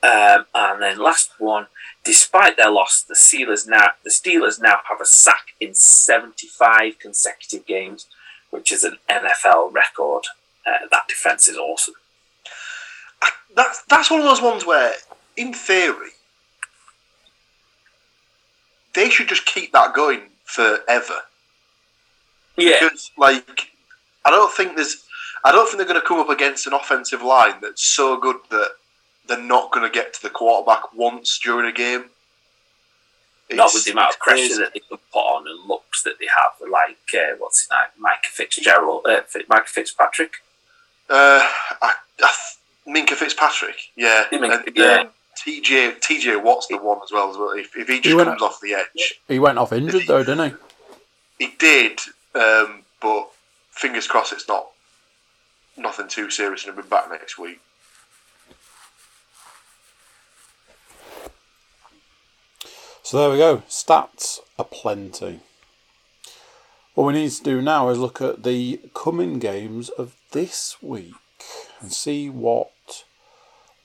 Um, 0.03 0.45
and 0.55 0.81
then 0.81 0.97
last 0.97 1.31
one, 1.37 1.67
despite 2.03 2.57
their 2.57 2.71
loss, 2.71 3.01
the 3.03 3.13
Steelers 3.13 3.67
now 3.67 3.89
the 4.03 4.09
Steelers 4.09 4.59
now 4.59 4.79
have 4.89 4.99
a 4.99 5.05
sack 5.05 5.53
in 5.59 5.75
75 5.75 6.97
consecutive 6.97 7.65
games, 7.67 8.07
which 8.49 8.71
is 8.71 8.83
an 8.83 8.97
NFL 9.09 9.73
record. 9.73 10.23
Uh, 10.65 10.87
that 10.89 11.07
defense 11.07 11.47
is 11.47 11.57
awesome. 11.57 11.93
That's 13.55 13.83
that's 13.83 14.09
one 14.09 14.21
of 14.21 14.25
those 14.25 14.41
ones 14.41 14.65
where, 14.65 14.93
in 15.37 15.53
theory, 15.53 16.11
they 18.93 19.09
should 19.09 19.27
just 19.27 19.45
keep 19.45 19.71
that 19.73 19.93
going 19.93 20.21
forever. 20.45 21.19
Yeah, 22.57 22.77
Because, 22.81 23.11
like, 23.17 23.71
I 24.25 24.29
don't 24.29 24.53
think 24.53 24.75
there's, 24.75 25.05
I 25.43 25.51
don't 25.51 25.65
think 25.65 25.77
they're 25.77 25.87
going 25.87 25.99
to 25.99 26.05
come 26.07 26.19
up 26.19 26.29
against 26.29 26.67
an 26.67 26.73
offensive 26.73 27.21
line 27.21 27.55
that's 27.61 27.83
so 27.83 28.19
good 28.19 28.37
that 28.49 28.71
they're 29.27 29.41
not 29.41 29.71
going 29.71 29.89
to 29.89 29.93
get 29.93 30.13
to 30.15 30.21
the 30.21 30.29
quarterback 30.29 30.93
once 30.93 31.39
during 31.39 31.67
a 31.69 31.71
game. 31.71 32.05
not 33.51 33.73
with 33.73 33.85
the 33.85 33.91
amount 33.91 34.13
of 34.13 34.19
pressure 34.19 34.39
crazy. 34.39 34.57
that 34.61 34.73
they 34.73 34.79
can 34.79 34.97
put 35.13 35.19
on 35.19 35.47
and 35.47 35.67
looks 35.67 36.03
that 36.03 36.15
they 36.19 36.25
have, 36.27 36.69
like 36.69 36.97
uh, 37.15 37.35
what's 37.37 37.61
his 37.61 37.69
name, 37.69 37.79
Mike 37.99 38.23
Fitzgerald, 38.25 39.05
uh, 39.05 39.21
Fi- 39.27 39.43
Micah 39.49 39.67
Fitzpatrick. 39.67 40.33
Uh, 41.09 41.41
I, 41.81 41.93
I, 42.21 42.35
Minkah 42.87 43.11
Fitzpatrick, 43.15 43.75
yeah, 43.95 44.25
Yeah, 44.31 44.39
Minkah, 44.39 44.65
and, 44.67 44.75
yeah. 44.77 44.97
um, 45.01 45.09
TJ 45.45 45.99
TJ 46.01 46.41
Watt's 46.43 46.67
the 46.67 46.77
one 46.77 46.99
as 47.03 47.11
well. 47.11 47.29
As 47.29 47.37
well. 47.37 47.51
If, 47.51 47.75
if 47.75 47.87
he 47.87 47.95
He 47.95 47.99
just 48.01 48.15
went- 48.15 48.29
comes 48.29 48.41
off 48.41 48.59
the 48.61 48.73
edge, 48.75 49.13
He 49.27 49.39
went 49.39 49.57
off 49.57 49.71
injured 49.73 50.03
though, 50.07 50.23
didn't 50.23 50.51
he? 51.37 51.45
he 51.47 51.53
did. 51.57 51.99
Um, 52.35 52.83
but 53.01 53.29
fingers 53.71 54.07
crossed, 54.07 54.31
it's 54.33 54.47
not 54.47 54.67
nothing 55.77 56.07
too 56.07 56.29
serious, 56.29 56.65
and 56.65 56.73
he'll 56.73 56.83
be 56.83 56.87
back 56.89 57.09
next 57.09 57.37
week. 57.37 57.59
So 63.03 63.17
there 63.17 63.31
we 63.31 63.37
go. 63.37 63.63
Stats 63.67 64.39
are 64.57 64.65
plenty. 64.65 65.39
What 66.93 67.05
we 67.05 67.13
need 67.13 67.31
to 67.31 67.43
do 67.43 67.61
now 67.61 67.89
is 67.89 67.97
look 67.97 68.21
at 68.21 68.43
the 68.43 68.79
coming 68.93 69.39
games 69.39 69.89
of 69.89 70.15
this 70.31 70.77
week 70.81 71.13
and 71.81 71.91
see 71.91 72.29
what 72.29 73.03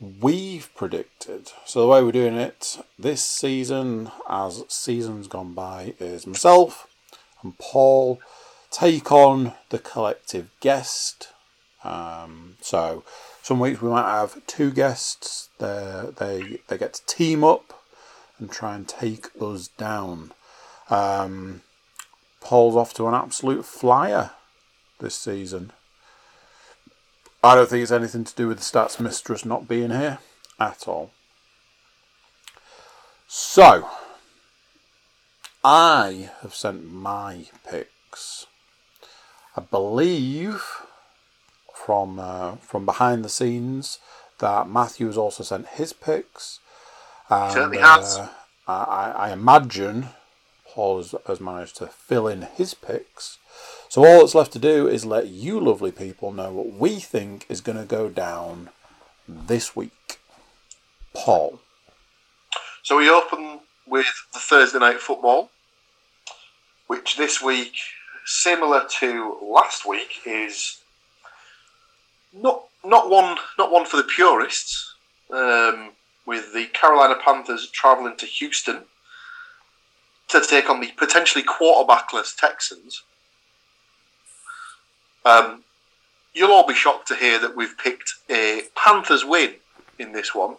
we've 0.00 0.68
predicted. 0.74 1.52
So 1.64 1.80
the 1.80 1.86
way 1.88 2.02
we're 2.02 2.12
doing 2.12 2.36
it 2.36 2.78
this 2.98 3.24
season, 3.24 4.10
as 4.28 4.64
seasons 4.68 5.28
gone 5.28 5.54
by, 5.54 5.94
is 5.98 6.26
myself 6.26 6.86
and 7.42 7.56
Paul 7.58 8.20
take 8.70 9.10
on 9.10 9.54
the 9.70 9.78
collective 9.78 10.50
guest. 10.60 11.28
Um, 11.84 12.56
so 12.60 13.04
some 13.42 13.60
weeks 13.60 13.80
we 13.80 13.88
might 13.88 14.10
have 14.10 14.44
two 14.46 14.70
guests. 14.70 15.48
They 15.58 16.10
they 16.18 16.58
they 16.68 16.76
get 16.76 16.94
to 16.94 17.06
team 17.06 17.44
up 17.44 17.84
and 18.38 18.50
try 18.50 18.74
and 18.74 18.86
take 18.86 19.28
us 19.40 19.68
down. 19.68 20.32
Um, 20.90 21.62
Paul's 22.40 22.76
off 22.76 22.94
to 22.94 23.06
an 23.08 23.14
absolute 23.14 23.64
flyer 23.64 24.30
this 24.98 25.14
season. 25.14 25.72
I 27.42 27.54
don't 27.54 27.68
think 27.68 27.82
it's 27.82 27.92
anything 27.92 28.24
to 28.24 28.34
do 28.34 28.48
with 28.48 28.58
the 28.58 28.64
stats 28.64 28.98
mistress 28.98 29.44
not 29.44 29.68
being 29.68 29.90
here 29.90 30.18
at 30.58 30.88
all. 30.88 31.10
So, 33.28 33.88
I 35.64 36.30
have 36.42 36.54
sent 36.54 36.92
my 36.92 37.46
picks. 37.68 38.46
I 39.56 39.60
believe 39.62 40.62
from 41.74 42.18
uh, 42.18 42.56
from 42.56 42.84
behind 42.84 43.24
the 43.24 43.28
scenes 43.28 43.98
that 44.38 44.68
Matthew 44.68 45.06
has 45.06 45.16
also 45.16 45.42
sent 45.42 45.68
his 45.68 45.92
picks. 45.92 46.60
And, 47.28 47.52
Certainly 47.52 47.78
has. 47.78 48.18
uh, 48.18 48.28
I, 48.68 49.12
I 49.16 49.32
imagine 49.32 50.08
Paul 50.68 50.98
has, 50.98 51.14
has 51.26 51.40
managed 51.40 51.76
to 51.76 51.86
fill 51.86 52.28
in 52.28 52.42
his 52.42 52.74
picks. 52.74 53.38
So 53.88 54.04
all 54.04 54.20
that's 54.20 54.34
left 54.34 54.52
to 54.52 54.58
do 54.58 54.88
is 54.88 55.04
let 55.04 55.28
you 55.28 55.60
lovely 55.60 55.92
people 55.92 56.32
know 56.32 56.52
what 56.52 56.72
we 56.72 57.00
think 57.00 57.46
is 57.48 57.60
going 57.60 57.78
to 57.78 57.84
go 57.84 58.08
down 58.08 58.70
this 59.26 59.74
week. 59.74 60.18
Paul. 61.14 61.60
So 62.82 62.98
we 62.98 63.08
open 63.08 63.60
with 63.86 64.06
the 64.32 64.38
Thursday 64.38 64.78
night 64.78 65.00
football, 65.00 65.50
which 66.86 67.16
this 67.16 67.40
week, 67.40 67.74
similar 68.26 68.84
to 69.00 69.38
last 69.42 69.86
week, 69.86 70.20
is 70.26 70.80
not 72.32 72.64
not 72.84 73.08
one 73.08 73.38
not 73.58 73.72
one 73.72 73.86
for 73.86 73.96
the 73.96 74.04
purists. 74.04 74.94
Um, 75.30 75.92
with 76.26 76.52
the 76.52 76.66
Carolina 76.66 77.14
Panthers 77.24 77.70
travelling 77.70 78.16
to 78.16 78.26
Houston 78.26 78.82
to 80.28 80.44
take 80.44 80.68
on 80.68 80.80
the 80.80 80.90
potentially 80.96 81.44
quarterbackless 81.44 82.36
Texans. 82.36 83.02
Um, 85.24 85.62
you'll 86.34 86.52
all 86.52 86.66
be 86.66 86.74
shocked 86.74 87.08
to 87.08 87.16
hear 87.16 87.38
that 87.38 87.56
we've 87.56 87.78
picked 87.78 88.14
a 88.28 88.62
Panthers 88.74 89.24
win 89.24 89.54
in 89.98 90.12
this 90.12 90.34
one. 90.34 90.56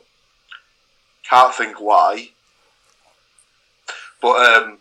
Can't 1.24 1.54
think 1.54 1.82
why. 1.82 2.30
But 4.22 4.38
um, 4.38 4.78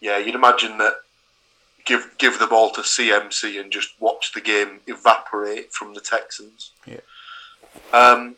yeah, 0.00 0.18
you'd 0.18 0.34
imagine 0.34 0.78
that 0.78 0.94
give 1.84 2.14
give 2.18 2.38
the 2.38 2.46
ball 2.46 2.70
to 2.70 2.80
CMC 2.80 3.60
and 3.60 3.70
just 3.70 3.90
watch 4.00 4.32
the 4.32 4.40
game 4.40 4.80
evaporate 4.86 5.72
from 5.72 5.94
the 5.94 6.00
Texans. 6.00 6.72
Yeah. 6.86 7.00
Um, 7.92 8.36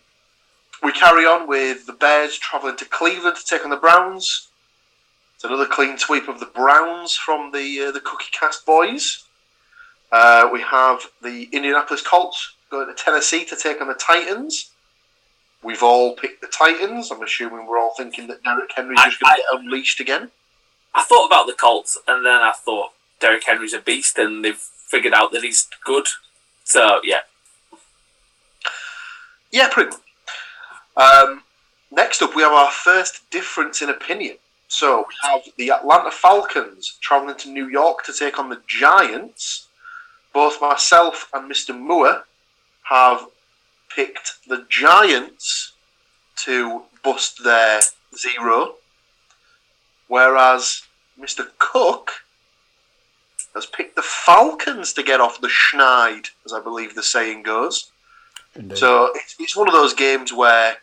we 0.85 0.93
carry 0.93 1.25
on 1.25 1.49
with 1.49 1.87
the 1.87 1.93
Bears 1.93 2.39
travelling 2.39 2.77
to 2.77 2.85
Cleveland 2.85 3.37
to 3.37 3.45
take 3.45 3.65
on 3.65 3.71
the 3.71 3.77
Browns. 3.77 4.49
It's 5.35 5.45
another 5.45 5.67
clean 5.67 5.99
sweep 5.99 6.29
of 6.29 6.41
the 6.41 6.47
Browns 6.47 7.15
from 7.17 7.53
the 7.53 7.87
uh, 7.89 7.91
the 7.93 8.01
Cookie 8.01 8.31
Cast 8.33 8.65
boys. 8.67 9.25
Uh, 10.13 10.49
we 10.53 10.61
have 10.63 11.01
the 11.23 11.49
Indianapolis 11.53 12.03
Colts 12.03 12.55
going 12.71 12.87
to 12.87 12.95
Tennessee 12.95 13.45
to 13.47 13.57
take 13.57 13.81
on 13.81 13.89
the 13.89 13.95
Titans. 13.95 14.71
We've 15.63 15.83
all 15.83 16.15
picked 16.15 16.41
the 16.43 16.47
Titans. 16.49 17.11
I'm 17.11 17.23
assuming 17.23 17.67
we're 17.67 17.79
all 17.79 17.95
thinking 17.97 18.27
that 18.29 18.45
Derrick 18.45 18.71
Henry's 18.77 18.99
I- 19.01 19.09
just 19.09 19.21
going 19.21 19.35
to 19.35 19.43
get 19.43 19.61
unleashed 19.61 20.01
again. 20.01 20.31
I 20.95 21.03
thought 21.03 21.27
about 21.27 21.47
the 21.49 21.55
Colts, 21.55 21.99
and 22.07 22.25
then 22.25 22.35
I 22.41 22.53
thought 22.53 22.91
Derrick 23.19 23.45
Henry's 23.45 23.73
a 23.73 23.81
beast, 23.81 24.17
and 24.19 24.45
they've 24.45 24.57
figured 24.57 25.15
out 25.15 25.33
that 25.33 25.43
he's 25.43 25.67
good. 25.85 26.07
So 26.63 27.01
yeah, 27.03 27.21
Yeah, 29.51 29.69
pretty 29.71 29.91
much. 29.91 30.01
Um, 30.97 31.43
next 31.91 32.23
up, 32.23 32.35
we 32.35 32.43
have 32.43 32.53
our 32.53 32.71
first 32.71 33.29
difference 33.31 33.83
in 33.83 33.91
opinion. 33.91 34.37
So 34.69 35.07
we 35.09 35.15
have 35.31 35.43
the 35.57 35.71
Atlanta 35.71 36.11
Falcons 36.11 36.97
travelling 37.01 37.37
to 37.39 37.51
New 37.51 37.69
York 37.69 38.05
to 38.05 38.13
take 38.13 38.39
on 38.39 38.49
the 38.49 38.61
Giants. 38.67 39.69
Both 40.33 40.61
myself 40.61 41.29
and 41.33 41.51
Mr. 41.51 41.79
Moore 41.79 42.25
have 42.85 43.27
picked 43.95 44.39
the 44.49 44.67
Giants 44.69 45.73
to 46.45 46.83
bust 47.03 47.45
their 47.45 47.81
zero, 48.17 48.75
whereas 50.09 50.83
Mr. 51.21 51.47
Cook 51.59 52.11
has 53.55 53.67
picked 53.67 53.95
the 53.95 54.03
Falcons 54.03 54.93
to 54.95 55.03
get 55.03 55.21
off 55.21 55.41
the 55.41 55.49
schneid, 55.49 56.31
as 56.45 56.53
I 56.53 56.61
believe 56.61 56.95
the 56.95 57.03
saying 57.03 57.45
goes. 57.45 57.93
Indeed. 58.57 58.79
So 58.79 59.13
it's, 59.15 59.37
it's 59.39 59.57
one 59.57 59.69
of 59.69 59.75
those 59.75 59.95
games 59.95 60.33
where 60.33 60.77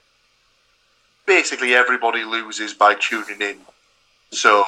basically 1.25 1.73
everybody 1.73 2.23
loses 2.23 2.73
by 2.73 2.95
tuning 2.95 3.41
in. 3.41 3.57
So 4.31 4.63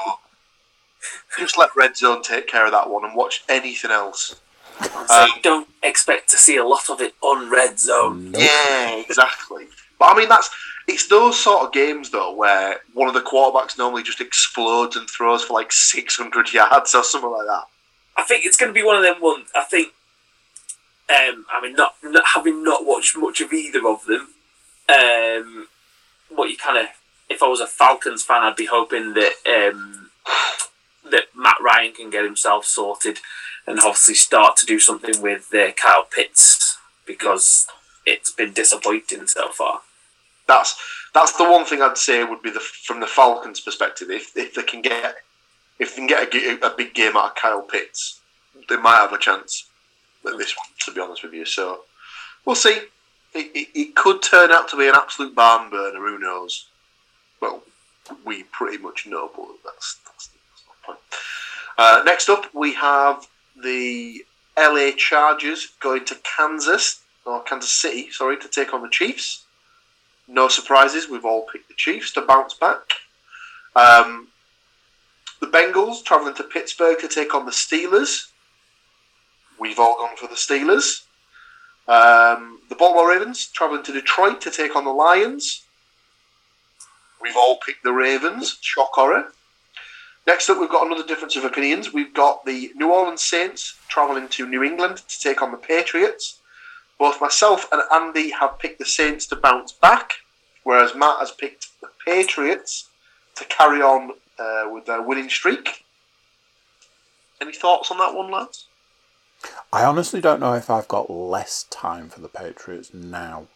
just 1.37 1.57
let 1.57 1.75
Red 1.75 1.97
Zone 1.97 2.21
take 2.21 2.47
care 2.47 2.65
of 2.65 2.71
that 2.71 2.89
one 2.89 3.05
and 3.05 3.15
watch 3.15 3.43
anything 3.49 3.91
else. 3.91 4.35
so 5.07 5.25
you 5.25 5.41
don't 5.41 5.67
expect 5.83 6.29
to 6.29 6.37
see 6.37 6.57
a 6.57 6.65
lot 6.65 6.89
of 6.89 7.01
it 7.01 7.13
on 7.21 7.49
Red 7.49 7.79
Zone. 7.79 8.31
Nope. 8.31 8.41
Yeah, 8.41 8.95
exactly. 8.95 9.67
But 9.99 10.05
I 10.15 10.17
mean, 10.17 10.29
that's 10.29 10.49
it's 10.87 11.07
those 11.07 11.39
sort 11.39 11.65
of 11.65 11.71
games 11.71 12.09
though 12.09 12.33
where 12.33 12.81
one 12.93 13.07
of 13.07 13.13
the 13.13 13.21
quarterbacks 13.21 13.77
normally 13.77 14.03
just 14.03 14.21
explodes 14.21 14.95
and 14.95 15.09
throws 15.09 15.43
for 15.43 15.53
like 15.53 15.71
600 15.71 16.53
yards 16.53 16.93
or 16.93 17.03
something 17.03 17.31
like 17.31 17.47
that. 17.47 17.63
I 18.17 18.23
think 18.23 18.45
it's 18.45 18.57
going 18.57 18.69
to 18.69 18.73
be 18.73 18.85
one 18.85 18.97
of 18.97 19.03
them 19.03 19.21
ones. 19.21 19.49
I 19.55 19.63
think. 19.63 19.93
Um, 21.09 21.45
I 21.51 21.61
mean, 21.61 21.73
not, 21.75 21.95
not 22.01 22.23
having 22.33 22.63
not 22.63 22.85
watched 22.85 23.17
much 23.17 23.41
of 23.41 23.51
either 23.51 23.85
of 23.87 24.05
them. 24.05 24.29
Um, 24.89 25.67
what 26.35 26.49
you 26.49 26.57
kind 26.57 26.77
of, 26.77 26.85
if 27.29 27.41
I 27.41 27.47
was 27.47 27.59
a 27.59 27.67
Falcons 27.67 28.23
fan, 28.23 28.43
I'd 28.43 28.55
be 28.55 28.65
hoping 28.65 29.13
that 29.13 29.33
um, 29.47 30.09
that 31.09 31.25
Matt 31.35 31.57
Ryan 31.61 31.93
can 31.93 32.09
get 32.09 32.25
himself 32.25 32.65
sorted 32.65 33.19
and 33.65 33.79
obviously 33.79 34.15
start 34.15 34.57
to 34.57 34.65
do 34.65 34.79
something 34.79 35.21
with 35.21 35.53
uh, 35.53 35.71
Kyle 35.73 36.05
Pitts 36.05 36.77
because 37.05 37.67
it's 38.05 38.31
been 38.31 38.53
disappointing 38.53 39.27
so 39.27 39.49
far. 39.49 39.81
That's 40.47 40.75
that's 41.13 41.33
the 41.33 41.49
one 41.49 41.65
thing 41.65 41.81
I'd 41.81 41.97
say 41.97 42.23
would 42.23 42.41
be 42.41 42.49
the 42.49 42.59
from 42.59 42.99
the 42.99 43.07
Falcons' 43.07 43.61
perspective. 43.61 44.09
If 44.09 44.35
if 44.35 44.55
they 44.55 44.63
can 44.63 44.81
get 44.81 45.15
if 45.79 45.95
they 45.95 46.05
can 46.05 46.07
get 46.07 46.33
a, 46.33 46.67
a 46.67 46.75
big 46.75 46.93
game 46.93 47.15
out 47.15 47.31
of 47.31 47.35
Kyle 47.35 47.61
Pitts, 47.61 48.19
they 48.69 48.77
might 48.77 48.97
have 48.97 49.13
a 49.13 49.17
chance 49.17 49.67
at 50.25 50.37
this 50.37 50.55
one. 50.57 50.67
To 50.85 50.91
be 50.91 51.01
honest 51.01 51.23
with 51.23 51.33
you, 51.33 51.45
so 51.45 51.81
we'll 52.45 52.55
see. 52.55 52.79
It, 53.35 53.69
it, 53.73 53.95
could 53.95 54.21
turn 54.21 54.51
out 54.51 54.69
to 54.69 54.77
be 54.77 54.87
an 54.87 54.95
absolute 54.95 55.33
barn 55.33 55.69
burner. 55.71 55.99
Who 55.99 56.19
knows? 56.19 56.67
Well, 57.41 57.63
we 58.25 58.43
pretty 58.43 58.77
much 58.77 59.07
know, 59.07 59.31
but 59.35 59.47
that's 59.63 59.99
that's, 60.05 60.27
that's 60.27 60.63
not 60.67 60.75
the 60.81 60.85
point. 60.85 60.99
Uh, 61.77 62.03
next 62.05 62.29
up, 62.29 62.53
we 62.53 62.73
have 62.73 63.27
the 63.61 64.23
LA 64.57 64.91
Chargers 64.95 65.73
going 65.79 66.05
to 66.05 66.17
Kansas 66.23 67.01
or 67.25 67.41
Kansas 67.43 67.71
City, 67.71 68.11
sorry, 68.11 68.37
to 68.37 68.47
take 68.47 68.73
on 68.73 68.81
the 68.81 68.89
Chiefs. 68.89 69.45
No 70.27 70.47
surprises, 70.47 71.09
we've 71.09 71.25
all 71.25 71.47
picked 71.51 71.67
the 71.67 71.75
Chiefs 71.75 72.11
to 72.13 72.21
bounce 72.21 72.53
back. 72.53 72.81
Um, 73.75 74.27
the 75.39 75.47
Bengals 75.47 76.03
travelling 76.03 76.35
to 76.35 76.43
Pittsburgh 76.43 76.99
to 76.99 77.07
take 77.07 77.33
on 77.33 77.45
the 77.45 77.51
Steelers. 77.51 78.27
We've 79.59 79.79
all 79.79 79.97
gone 79.97 80.15
for 80.17 80.27
the 80.27 80.35
Steelers. 80.35 81.03
Um, 81.87 82.59
the 82.69 82.75
Baltimore 82.75 83.09
Ravens 83.09 83.47
travelling 83.47 83.83
to 83.83 83.91
Detroit 83.91 84.41
to 84.41 84.51
take 84.51 84.75
on 84.75 84.85
the 84.85 84.91
Lions. 84.91 85.63
We've 87.21 87.35
all 87.35 87.57
picked 87.65 87.83
the 87.83 87.91
Ravens. 87.91 88.57
Shock 88.61 88.91
horror. 88.93 89.33
Next 90.25 90.49
up, 90.49 90.59
we've 90.59 90.69
got 90.69 90.85
another 90.85 91.05
difference 91.05 91.35
of 91.35 91.43
opinions. 91.43 91.93
We've 91.93 92.13
got 92.13 92.45
the 92.45 92.71
New 92.75 92.91
Orleans 92.91 93.23
Saints 93.23 93.75
travelling 93.89 94.29
to 94.29 94.47
New 94.47 94.63
England 94.63 94.97
to 94.97 95.19
take 95.19 95.41
on 95.41 95.51
the 95.51 95.57
Patriots. 95.57 96.39
Both 96.97 97.19
myself 97.19 97.67
and 97.71 97.81
Andy 97.93 98.29
have 98.29 98.59
picked 98.59 98.79
the 98.79 98.85
Saints 98.85 99.25
to 99.27 99.35
bounce 99.35 99.73
back, 99.73 100.13
whereas 100.63 100.95
Matt 100.95 101.19
has 101.19 101.31
picked 101.31 101.67
the 101.81 101.89
Patriots 102.05 102.87
to 103.35 103.43
carry 103.45 103.81
on 103.81 104.11
uh, 104.39 104.69
with 104.71 104.85
their 104.85 105.01
winning 105.01 105.29
streak. 105.29 105.83
Any 107.41 107.51
thoughts 107.51 107.91
on 107.91 107.97
that 107.97 108.13
one, 108.13 108.31
lads? 108.31 108.67
I 109.71 109.83
honestly 109.83 110.21
don't 110.21 110.39
know 110.39 110.53
if 110.53 110.69
I've 110.69 110.87
got 110.87 111.09
less 111.09 111.63
time 111.69 112.09
for 112.09 112.21
the 112.21 112.27
Patriots 112.29 112.93
now 112.93 113.47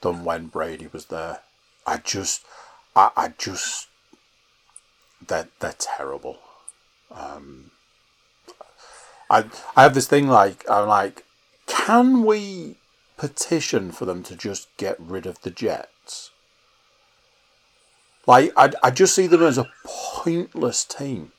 than 0.00 0.24
when 0.24 0.46
Brady 0.46 0.88
was 0.92 1.06
there. 1.06 1.40
I 1.86 1.98
just, 1.98 2.44
I, 2.96 3.10
I 3.16 3.32
just, 3.38 3.88
they're 5.26 5.48
they're 5.60 5.74
terrible. 5.78 6.38
Um, 7.10 7.70
I 9.30 9.44
I 9.76 9.82
have 9.82 9.94
this 9.94 10.08
thing 10.08 10.28
like 10.28 10.68
I'm 10.68 10.88
like, 10.88 11.24
can 11.66 12.24
we 12.24 12.76
petition 13.16 13.92
for 13.92 14.04
them 14.04 14.22
to 14.24 14.34
just 14.36 14.74
get 14.76 14.98
rid 14.98 15.26
of 15.26 15.40
the 15.42 15.50
Jets? 15.50 16.30
Like 18.26 18.52
I 18.56 18.72
I 18.82 18.90
just 18.90 19.14
see 19.14 19.26
them 19.26 19.42
as 19.42 19.58
a 19.58 19.70
pointless 19.84 20.84
team. 20.84 21.32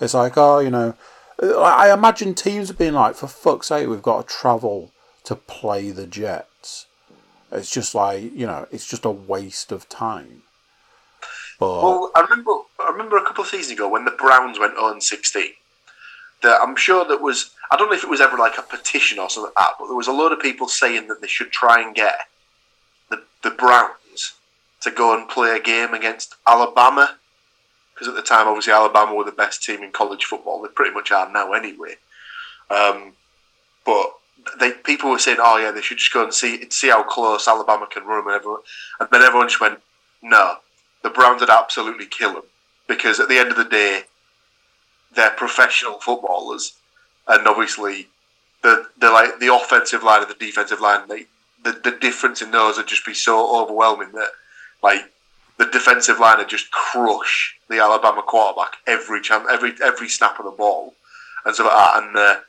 It's 0.00 0.14
like 0.14 0.36
oh 0.36 0.58
you 0.58 0.70
know, 0.70 0.94
I 1.42 1.92
imagine 1.92 2.34
teams 2.34 2.70
are 2.70 2.74
being 2.74 2.92
like 2.92 3.14
for 3.14 3.26
fuck's 3.26 3.68
sake 3.68 3.88
we've 3.88 4.02
got 4.02 4.28
to 4.28 4.34
travel 4.34 4.92
to 5.24 5.34
play 5.34 5.90
the 5.90 6.06
Jets. 6.06 6.86
It's 7.50 7.70
just 7.70 7.94
like 7.94 8.34
you 8.34 8.46
know, 8.46 8.66
it's 8.70 8.86
just 8.86 9.04
a 9.04 9.10
waste 9.10 9.72
of 9.72 9.88
time. 9.88 10.42
But 11.58 11.82
Well, 11.82 12.10
I 12.14 12.20
remember 12.20 12.50
I 12.78 12.90
remember 12.90 13.16
a 13.16 13.24
couple 13.24 13.42
of 13.42 13.50
seasons 13.50 13.72
ago 13.72 13.88
when 13.88 14.04
the 14.04 14.10
Browns 14.10 14.58
went 14.58 14.74
oh 14.76 14.92
on 14.92 15.00
16. 15.00 15.52
That 16.42 16.60
I'm 16.62 16.76
sure 16.76 17.04
that 17.06 17.20
was 17.20 17.50
I 17.70 17.76
don't 17.76 17.88
know 17.88 17.96
if 17.96 18.04
it 18.04 18.10
was 18.10 18.20
ever 18.20 18.36
like 18.36 18.58
a 18.58 18.62
petition 18.62 19.18
or 19.18 19.30
something 19.30 19.52
like 19.56 19.66
that, 19.66 19.76
but 19.78 19.86
there 19.86 19.96
was 19.96 20.08
a 20.08 20.12
lot 20.12 20.32
of 20.32 20.40
people 20.40 20.68
saying 20.68 21.08
that 21.08 21.20
they 21.20 21.26
should 21.26 21.50
try 21.50 21.82
and 21.82 21.94
get 21.94 22.14
the 23.08 23.22
the 23.42 23.50
Browns 23.50 24.34
to 24.82 24.90
go 24.90 25.16
and 25.16 25.28
play 25.28 25.56
a 25.56 25.60
game 25.60 25.94
against 25.94 26.34
Alabama 26.46 27.16
because 28.00 28.08
at 28.08 28.16
the 28.16 28.26
time 28.26 28.48
obviously 28.48 28.72
Alabama 28.72 29.14
were 29.14 29.24
the 29.24 29.32
best 29.32 29.62
team 29.62 29.82
in 29.82 29.92
college 29.92 30.24
football. 30.24 30.62
They 30.62 30.68
pretty 30.68 30.94
much 30.94 31.12
are 31.12 31.30
now 31.30 31.52
anyway. 31.52 31.96
Um, 32.70 33.12
but 33.84 34.14
they 34.58 34.72
people 34.72 35.10
were 35.10 35.18
saying, 35.18 35.36
"Oh 35.38 35.58
yeah, 35.58 35.70
they 35.70 35.82
should 35.82 35.98
just 35.98 36.12
go 36.12 36.24
and 36.24 36.32
see 36.32 36.68
see 36.70 36.88
how 36.88 37.02
close 37.02 37.46
Alabama 37.46 37.86
can 37.86 38.04
run 38.04 38.24
them," 38.24 38.28
and 38.28 38.36
everyone, 38.36 38.60
and 38.98 39.08
then 39.12 39.20
everyone 39.20 39.48
just 39.48 39.60
went, 39.60 39.80
"No, 40.22 40.56
the 41.02 41.10
Browns 41.10 41.40
would 41.40 41.50
absolutely 41.50 42.06
kill 42.06 42.34
them 42.34 42.44
because 42.88 43.20
at 43.20 43.28
the 43.28 43.38
end 43.38 43.50
of 43.50 43.56
the 43.56 43.64
day, 43.64 44.04
they're 45.14 45.30
professional 45.30 46.00
footballers, 46.00 46.72
and 47.28 47.46
obviously 47.46 48.08
the 48.62 48.86
the 48.98 49.10
like 49.10 49.38
the 49.40 49.54
offensive 49.54 50.02
line 50.02 50.22
and 50.22 50.30
the 50.30 50.46
defensive 50.46 50.80
line, 50.80 51.06
they, 51.06 51.26
the 51.62 51.72
the 51.72 51.98
difference 52.00 52.40
in 52.40 52.50
those 52.50 52.78
would 52.78 52.86
just 52.86 53.04
be 53.04 53.14
so 53.14 53.62
overwhelming 53.62 54.12
that 54.12 54.30
like 54.82 55.02
the 55.58 55.66
defensive 55.66 56.18
line 56.18 56.38
would 56.38 56.48
just 56.48 56.70
crush 56.70 57.59
the 57.70 57.78
Alabama 57.78 58.22
quarterback 58.22 58.76
every 58.86 59.20
every 59.50 59.72
every 59.82 60.08
snap 60.08 60.38
of 60.38 60.44
the 60.44 60.50
ball, 60.50 60.94
and 61.46 61.54
so 61.54 61.64
like 61.64 61.72
that, 61.72 62.02
and 62.02 62.16
uh, 62.16 62.40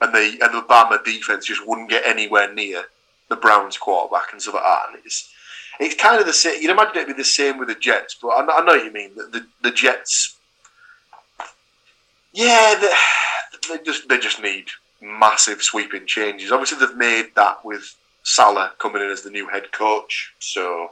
and 0.00 0.14
the 0.14 0.44
and 0.44 0.54
the 0.54 0.58
Alabama 0.58 1.00
defense 1.04 1.46
just 1.46 1.66
wouldn't 1.66 1.90
get 1.90 2.06
anywhere 2.06 2.52
near 2.52 2.84
the 3.28 3.36
Browns 3.36 3.76
quarterback 3.76 4.32
and 4.32 4.40
stuff 4.40 4.54
like 4.54 4.62
that. 4.62 4.82
And 4.90 5.00
it's 5.04 5.32
it's 5.80 5.94
kind 5.94 6.20
of 6.20 6.26
the 6.26 6.32
same. 6.32 6.60
You'd 6.62 6.70
imagine 6.70 6.96
it'd 6.96 7.08
be 7.08 7.12
the 7.14 7.24
same 7.24 7.58
with 7.58 7.68
the 7.68 7.74
Jets, 7.74 8.16
but 8.20 8.28
I, 8.28 8.40
I 8.40 8.64
know 8.64 8.76
what 8.76 8.84
you 8.84 8.92
mean. 8.92 9.14
The, 9.16 9.24
the, 9.24 9.46
the 9.62 9.70
Jets, 9.70 10.36
yeah, 12.32 12.74
they, 12.80 13.76
they 13.76 13.82
just 13.82 14.08
they 14.08 14.18
just 14.18 14.42
need 14.42 14.66
massive 15.00 15.62
sweeping 15.62 16.06
changes. 16.06 16.52
Obviously, 16.52 16.78
they've 16.78 16.96
made 16.96 17.34
that 17.36 17.64
with 17.64 17.96
Salah 18.22 18.72
coming 18.78 19.02
in 19.02 19.08
as 19.08 19.22
the 19.22 19.30
new 19.30 19.48
head 19.48 19.72
coach. 19.72 20.34
So 20.38 20.90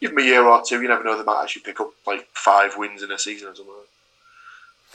give 0.00 0.10
them 0.10 0.18
a 0.18 0.22
year 0.22 0.44
or 0.44 0.62
two. 0.66 0.80
You 0.80 0.88
never 0.88 1.04
know; 1.04 1.16
they 1.16 1.24
might 1.24 1.42
actually 1.42 1.62
pick 1.62 1.80
up 1.80 1.92
like 2.06 2.28
five 2.32 2.76
wins 2.76 3.02
in 3.02 3.10
a 3.10 3.18
season 3.18 3.48
or 3.48 3.54
something. 3.54 3.74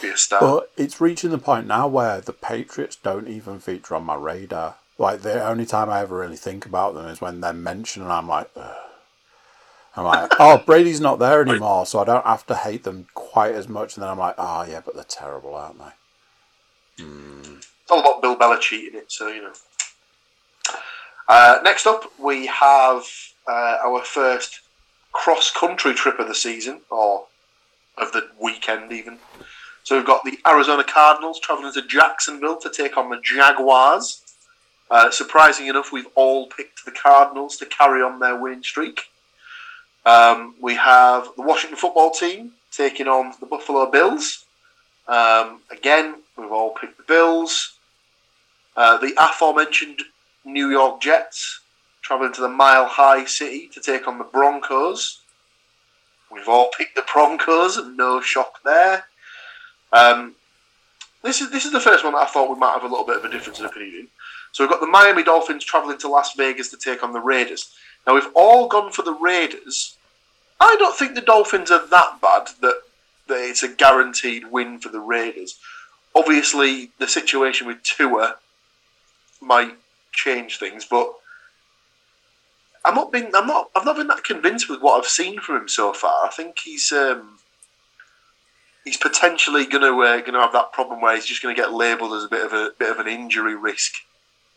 Be 0.02 0.10
a 0.10 0.18
start. 0.18 0.42
But 0.42 0.72
it's 0.76 1.00
reaching 1.00 1.30
the 1.30 1.38
point 1.38 1.68
now 1.68 1.88
where 1.88 2.20
the 2.22 2.34
Patriots 2.34 2.98
don't 2.98 3.28
even 3.28 3.60
feature 3.60 3.96
on 3.96 4.04
my 4.04 4.16
radar. 4.16 4.76
Like 4.98 5.22
the 5.22 5.46
only 5.46 5.66
time 5.66 5.90
I 5.90 6.02
ever 6.02 6.18
really 6.18 6.38
think 6.38 6.66
about 6.66 6.94
them 6.94 7.08
is 7.08 7.22
when 7.22 7.42
they're 7.42 7.54
mentioned, 7.54 8.04
and 8.04 8.14
I'm 8.14 8.28
like, 8.28 8.50
Ugh. 8.56 8.76
I'm 9.98 10.04
like, 10.04 10.32
oh, 10.40 10.62
Brady's 10.66 11.00
not 11.00 11.20
there 11.20 11.42
anymore, 11.42 11.86
so 11.86 12.00
I 12.00 12.04
don't 12.04 12.26
have 12.26 12.46
to 12.48 12.56
hate 12.56 12.84
them 12.84 13.08
quite 13.14 13.56
as 13.56 13.70
much. 13.70 13.96
And 13.96 14.04
then 14.04 14.10
I'm 14.10 14.20
like, 14.20 14.36
oh 14.38 14.66
yeah, 14.68 14.82
but 14.84 14.96
they're 14.96 15.04
terrible, 15.06 15.56
aren't 15.56 15.80
they? 15.80 17.04
It's 17.04 17.92
all 17.92 18.00
about 18.00 18.22
Bill 18.22 18.36
Belichick 18.36 18.90
in 18.90 18.96
it, 18.96 19.12
so 19.12 19.28
you 19.28 19.44
know. 19.44 19.54
Uh, 21.28 21.60
next 21.64 21.88
up, 21.88 22.12
we 22.20 22.46
have 22.48 23.04
uh, 23.48 23.78
our 23.84 24.04
first 24.04 24.62
cross 25.16 25.50
country 25.50 25.94
trip 25.94 26.20
of 26.20 26.28
the 26.28 26.36
season, 26.36 26.82
or 26.92 27.26
of 27.98 28.12
the 28.12 28.28
weekend 28.40 28.92
even. 28.92 29.18
So 29.84 29.96
we've 29.96 30.06
got 30.06 30.24
the 30.26 30.38
Arizona 30.46 30.84
Cardinals 30.84 31.40
travelling 31.40 31.74
to 31.74 31.82
Jacksonville 31.82 32.58
to 32.58 32.70
take 32.70 32.98
on 32.98 33.10
the 33.10 33.22
Jaguars. 33.24 34.22
Uh, 34.92 35.10
surprising 35.10 35.68
enough, 35.68 35.92
we've 35.92 36.08
all 36.16 36.48
picked 36.48 36.86
the 36.86 36.92
Cardinals 36.92 37.58
to 37.58 37.66
carry 37.66 38.02
on 38.02 38.20
their 38.20 38.36
winning 38.36 38.62
streak. 38.62 39.04
Um, 40.06 40.56
we 40.60 40.76
have 40.76 41.30
the 41.36 41.42
Washington 41.42 41.78
football 41.78 42.12
team 42.12 42.52
taking 42.72 43.08
on 43.08 43.34
the 43.40 43.46
Buffalo 43.46 43.90
Bills. 43.90 44.46
Um, 45.08 45.62
again, 45.72 46.16
we've 46.38 46.52
all 46.52 46.72
picked 46.72 46.98
the 46.98 47.04
Bills. 47.04 47.78
Uh, 48.76 48.98
the 48.98 49.14
aforementioned 49.18 50.02
New 50.44 50.70
York 50.70 51.02
Jets 51.02 51.62
traveling 52.06 52.32
to 52.32 52.42
the 52.42 52.48
Mile 52.48 52.86
High 52.86 53.26
City 53.26 53.68
to 53.74 53.82
take 53.82 54.08
on 54.08 54.20
the 54.20 54.24
Broncos. 54.24 55.22
We've 56.32 56.48
all 56.48 56.70
picked 56.78 56.96
the 56.96 57.04
Broncos, 57.12 57.78
and 57.78 57.98
no 57.98 58.22
shock 58.22 58.60
there. 58.64 59.06
Um, 59.92 60.36
this 61.24 61.42
is 61.42 61.50
this 61.50 61.66
is 61.66 61.72
the 61.72 61.80
first 61.80 62.04
one 62.04 62.14
that 62.14 62.20
I 62.20 62.26
thought 62.28 62.54
we 62.54 62.60
might 62.60 62.74
have 62.74 62.84
a 62.84 62.88
little 62.88 63.08
bit 63.08 63.18
of 63.18 63.26
a 63.26 63.30
difference 63.30 63.60
in 63.60 63.66
opinion. 63.66 64.08
So 64.52 64.64
we've 64.64 64.70
got 64.70 64.82
the 64.82 64.88
Miami 64.88 65.24
Dolphins 65.24 65.64
traveling 65.64 65.98
to 65.98 66.08
Las 66.08 66.36
Vegas 66.36 66.70
to 66.70 66.78
take 66.78 67.04
on 67.04 67.12
the 67.12 67.20
Raiders. 67.20 67.74
Now 68.06 68.14
we've 68.14 68.30
all 68.36 68.68
gone 68.68 68.92
for 68.92 69.02
the 69.02 69.14
Raiders. 69.14 69.98
I 70.60 70.76
don't 70.78 70.96
think 70.96 71.16
the 71.16 71.22
Dolphins 71.22 71.72
are 71.72 71.88
that 71.88 72.20
bad 72.22 72.50
that, 72.62 72.82
that 73.28 73.50
it's 73.50 73.64
a 73.64 73.68
guaranteed 73.68 74.52
win 74.52 74.78
for 74.80 74.90
the 74.90 75.00
Raiders. 75.00 75.58
Obviously, 76.14 76.92
the 77.00 77.08
situation 77.08 77.66
with 77.66 77.82
Tua 77.82 78.36
might 79.42 79.74
change 80.14 80.60
things, 80.60 80.86
but 80.86 81.12
I'm 82.86 82.96
not 82.96 83.12
been 83.12 83.32
I'm 83.34 83.48
not 83.48 83.70
I've 83.76 83.86
not 83.86 83.98
been 83.98 84.08
that 84.08 84.24
convinced 84.24 84.70
with 84.70 84.82
what 84.82 84.98
I've 85.00 85.10
seen 85.10 85.40
from 85.40 85.58
him 85.58 85.68
so 85.68 85.92
far. 85.94 86.26
I 86.26 86.30
think 86.30 86.60
he's 86.60 86.92
um, 86.92 87.40
he's 88.84 88.98
potentially 88.98 89.66
going 89.66 89.82
to 89.84 90.02
uh, 90.02 90.18
going 90.22 90.34
to 90.34 90.40
have 90.40 90.54
that 90.54 90.72
problem 90.72 91.02
where 91.02 91.16
he's 91.16 91.26
just 91.26 91.42
going 91.42 91.56
to 91.56 91.62
get 91.62 91.74
labelled 91.74 92.14
as 92.14 92.24
a 92.24 92.30
bit 92.30 92.46
of 92.46 92.54
a 92.54 92.72
bit 92.78 92.92
of 92.92 93.00
an 93.00 93.08
injury 93.08 93.56
risk 93.56 93.94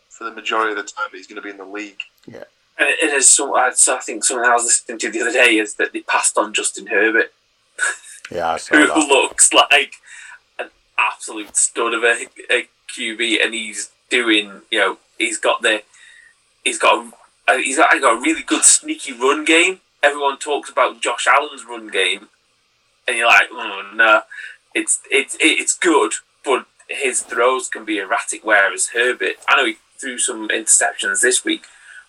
for 0.09 0.23
the 0.25 0.31
majority 0.31 0.71
of 0.71 0.77
the 0.77 0.83
time 0.83 1.05
that 1.11 1.17
he's 1.17 1.27
going 1.27 1.37
to 1.37 1.41
be 1.41 1.49
in 1.49 1.57
the 1.57 1.65
league. 1.65 2.01
Yeah. 2.27 2.43
And 2.77 2.87
it 2.89 2.99
it 3.01 3.13
is 3.13 3.27
so. 3.27 3.55
I 3.57 3.71
think 3.71 4.23
something 4.23 4.49
I 4.49 4.53
was 4.53 4.63
listening 4.65 4.99
to 4.99 5.09
the 5.11 5.21
other 5.21 5.33
day 5.33 5.57
is 5.57 5.75
that 5.75 5.91
they 5.93 6.01
passed 6.01 6.37
on 6.37 6.53
Justin 6.53 6.87
Herbert, 6.87 7.33
Yeah, 8.31 8.51
I 8.51 8.57
saw 8.57 8.75
who 8.75 8.87
that. 8.87 8.95
looks 8.97 9.51
like 9.53 9.93
an 10.59 10.69
absolute 10.97 11.57
stud 11.57 11.93
of 11.93 12.03
a, 12.03 12.27
a 12.51 12.67
QB, 12.95 13.43
and 13.43 13.53
he's 13.53 13.89
doing. 14.09 14.61
You 14.71 14.79
know, 14.79 14.97
he's 15.17 15.37
got 15.37 15.61
the, 15.61 15.83
he's 16.63 16.79
got, 16.79 17.05
a, 17.05 17.11
he's 17.57 17.77
got, 17.77 17.89
got 18.01 18.17
a 18.17 18.21
really 18.21 18.43
good 18.43 18.63
sneaky 18.63 19.13
run 19.13 19.45
game. 19.45 19.81
Everyone 20.01 20.37
talks 20.37 20.69
about 20.69 21.01
Josh 21.01 21.27
Allen's 21.27 21.65
run 21.65 21.87
game, 21.87 22.29
and 23.07 23.17
you're 23.17 23.27
like, 23.27 23.47
oh 23.51 23.91
no, 23.93 24.21
it's 24.73 24.99
it's 25.11 25.37
it's 25.39 25.77
good, 25.77 26.13
but 26.43 26.65
his 26.87 27.21
throws 27.21 27.69
can 27.69 27.85
be 27.85 27.97
erratic. 27.97 28.43
Whereas 28.43 28.89
Herbert, 28.93 29.35
I 29.47 29.55
know 29.55 29.65
he 29.65 29.77
threw 29.97 30.17
some 30.17 30.49
interceptions 30.49 31.21
this 31.21 31.43
week, 31.43 31.65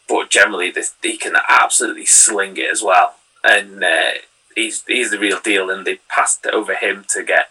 but 0.08 0.30
generally 0.30 0.70
this, 0.70 0.94
he 1.02 1.16
can 1.16 1.34
absolutely 1.48 2.06
sling 2.06 2.56
it 2.56 2.70
as 2.70 2.82
well. 2.82 3.16
And 3.44 3.82
uh, 3.82 4.12
he's 4.54 4.84
he's 4.86 5.10
the 5.10 5.18
real 5.18 5.40
deal. 5.40 5.70
And 5.70 5.86
they 5.86 5.98
passed 6.08 6.46
over 6.46 6.74
him 6.74 7.04
to 7.10 7.22
get 7.22 7.50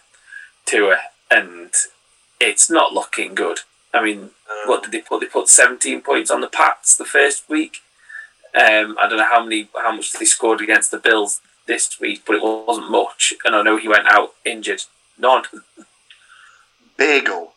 to 0.67 0.91
it, 0.91 0.99
and 1.29 1.71
it's 2.39 2.69
not 2.69 2.93
looking 2.93 3.35
good. 3.35 3.59
I 3.93 4.03
mean, 4.03 4.31
what 4.65 4.83
did 4.83 4.91
they 4.91 5.01
put? 5.01 5.21
They 5.21 5.27
put 5.27 5.49
17 5.49 6.01
points 6.01 6.31
on 6.31 6.41
the 6.41 6.47
Pats 6.47 6.95
the 6.95 7.05
first 7.05 7.49
week. 7.49 7.77
Um, 8.55 8.97
I 9.01 9.07
don't 9.07 9.17
know 9.17 9.25
how 9.29 9.43
many, 9.43 9.69
how 9.77 9.95
much 9.95 10.13
they 10.13 10.25
scored 10.25 10.61
against 10.61 10.91
the 10.91 10.97
Bills 10.97 11.41
this 11.67 11.99
week, 11.99 12.23
but 12.25 12.35
it 12.37 12.43
wasn't 12.43 12.91
much. 12.91 13.33
And 13.45 13.55
I 13.55 13.61
know 13.63 13.77
he 13.77 13.87
went 13.87 14.07
out 14.07 14.33
injured. 14.45 14.83
None. 15.17 15.43
Bagel. 16.97 17.53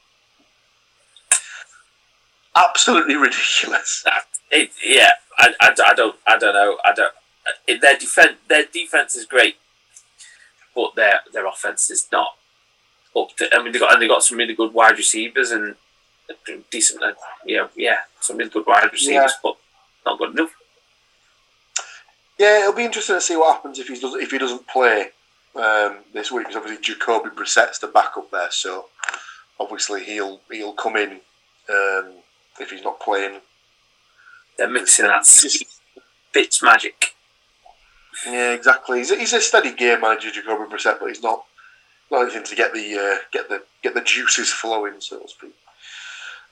Absolutely 2.57 3.17
ridiculous. 3.17 4.05
It, 4.55 4.71
yeah, 4.85 5.09
I, 5.39 5.55
I, 5.63 5.75
I 5.87 5.95
don't, 5.95 6.17
I 6.27 6.37
don't 6.37 6.53
know. 6.53 6.77
I 6.85 6.93
don't. 6.93 7.15
It, 7.67 7.81
their 7.81 7.97
defense, 7.97 8.33
their 8.49 8.67
defense 8.71 9.15
is 9.17 9.25
great. 9.25 9.57
but 10.75 10.95
their 10.95 11.21
their 11.33 11.47
offense 11.47 11.91
is 11.91 12.07
not 12.13 12.37
up 13.17 13.37
to. 13.39 13.49
I 13.55 13.63
mean, 13.63 13.73
they 13.73 13.79
got 13.79 13.93
and 13.93 14.03
they 14.03 14.09
got 14.09 14.23
some 14.23 14.39
really 14.39 14.55
good 14.55 14.75
wide 14.75 14.99
receivers 14.99 15.51
and 15.51 15.77
decent, 16.71 17.03
uh, 17.03 17.13
yeah, 17.47 17.69
yeah, 17.77 17.99
some 18.21 18.37
really 18.37 18.51
good 18.51 18.67
wide 18.67 18.91
receivers, 18.93 19.33
Yeah. 19.33 19.39
but 19.43 19.57
not 20.07 20.19
good 20.19 20.31
enough. 20.33 20.51
Yeah, 22.39 22.61
it'll 22.61 22.73
be 22.73 22.85
interesting 22.85 23.17
to 23.17 23.21
see 23.21 23.37
what 23.37 23.55
happens 23.55 23.79
if 23.79 23.89
he 23.89 23.99
doesn't 23.99 24.21
if 24.21 24.31
he 24.31 24.39
doesn't 24.39 24.67
play 24.67 25.11
um, 25.55 25.99
this 26.13 26.33
week. 26.33 26.47
Because 26.47 26.57
obviously 26.57 26.83
Jacoby 26.83 27.31
Brissett's 27.31 27.79
the 27.79 27.87
backup 27.89 28.31
there, 28.31 28.51
so 28.51 28.87
obviously 29.61 30.03
he'll 30.05 30.41
he'll 30.51 30.73
come 30.73 30.97
in 30.97 31.21
um, 31.69 32.13
if 32.59 32.71
he's 32.71 32.83
not 32.83 33.01
playing. 33.01 33.41
They're 34.59 34.69
mixing 34.69 35.07
that 35.07 35.27
Fitz 36.33 36.63
magic. 36.63 37.15
Yeah, 38.27 38.53
exactly. 38.53 38.99
He's 38.99 39.11
a, 39.11 39.17
he's 39.17 39.33
a 39.33 39.41
steady 39.41 39.73
game 39.75 40.01
manager, 40.01 40.31
Jacoby 40.31 40.65
Brissett, 40.75 40.99
but 41.01 41.09
he's 41.09 41.23
not 41.23 41.45
not 42.11 42.23
anything 42.23 42.45
to 42.45 42.57
get 42.57 42.73
the 42.75 42.95
uh, 42.99 43.19
get 43.33 43.49
the 43.49 43.63
get 43.83 43.95
the 43.95 44.01
juices 44.01 44.51
flowing, 44.51 45.01
so 45.01 45.21
to 45.21 45.29
speak. 45.29 45.55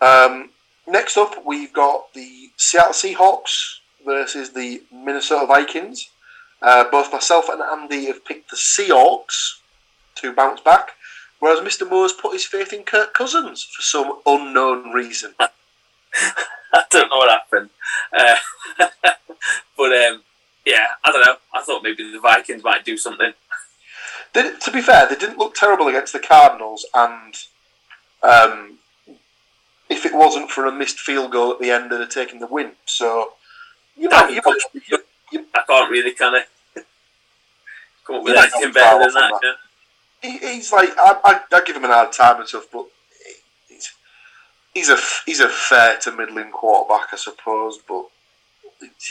Um, 0.00 0.50
next 0.86 1.16
up, 1.16 1.44
we've 1.44 1.72
got 1.72 2.12
the 2.14 2.50
Seattle 2.56 2.92
Seahawks 2.92 3.78
versus 4.04 4.52
the 4.52 4.82
Minnesota 4.92 5.46
Vikings. 5.46 6.10
Uh, 6.62 6.84
both 6.90 7.12
myself 7.12 7.48
and 7.48 7.62
Andy 7.62 8.06
have 8.06 8.24
picked 8.24 8.50
the 8.50 8.56
Seahawks 8.56 9.58
to 10.16 10.32
bounce 10.32 10.60
back, 10.60 10.90
whereas 11.38 11.60
Mr. 11.60 11.88
Moore's 11.88 12.12
put 12.12 12.34
his 12.34 12.44
faith 12.44 12.72
in 12.72 12.82
Kirk 12.82 13.14
Cousins 13.14 13.62
for 13.62 13.82
some 13.82 14.20
unknown 14.26 14.90
reason. 14.90 15.34
I 15.40 16.84
don't 16.90 17.08
know 17.08 17.16
what 17.16 17.30
happened, 17.30 17.70
uh, 18.12 18.36
but 19.76 19.92
um, 19.92 20.22
yeah, 20.66 20.86
I 21.04 21.12
don't 21.12 21.24
know. 21.24 21.36
I 21.54 21.62
thought 21.62 21.82
maybe 21.82 22.10
the 22.10 22.20
Vikings 22.20 22.62
might 22.62 22.84
do 22.84 22.96
something. 22.96 23.32
They, 24.32 24.52
to 24.56 24.70
be 24.70 24.80
fair, 24.80 25.08
they 25.08 25.16
didn't 25.16 25.38
look 25.38 25.54
terrible 25.54 25.88
against 25.88 26.12
the 26.12 26.20
Cardinals, 26.20 26.86
and 26.94 27.34
um, 28.22 28.78
if 29.90 30.06
it 30.06 30.14
wasn't 30.14 30.50
for 30.50 30.64
a 30.66 30.72
missed 30.72 31.00
field 31.00 31.32
goal 31.32 31.52
at 31.52 31.58
the 31.58 31.70
end, 31.70 31.90
have 31.90 32.08
taken 32.08 32.38
the 32.38 32.46
win. 32.46 32.72
So, 32.86 33.32
you 33.96 34.08
know, 34.08 34.28
you, 34.28 34.40
you, 34.88 34.98
you, 35.32 35.46
I 35.52 35.62
can't 35.66 35.90
really 35.90 36.14
kind 36.14 36.36
of 36.36 36.84
come 38.06 38.16
up 38.16 38.24
with 38.24 38.38
anything 38.38 38.72
better 38.72 39.00
than 39.04 39.14
that. 39.14 39.30
from 39.30 39.40
yeah. 39.42 40.38
he, 40.38 40.54
he's 40.54 40.72
like, 40.72 40.90
I, 40.96 41.18
I, 41.24 41.40
I 41.52 41.60
give 41.64 41.76
him 41.76 41.84
an 41.84 41.90
hard 41.90 42.12
time 42.12 42.38
and 42.38 42.48
stuff, 42.48 42.66
but 42.72 42.86
he's 43.68 43.92
he's 44.72 44.88
a 44.88 44.96
he's 45.26 45.40
a 45.40 45.48
fair 45.48 45.98
to 45.98 46.12
middling 46.12 46.52
quarterback, 46.52 47.08
I 47.12 47.16
suppose. 47.16 47.78
But 47.86 48.06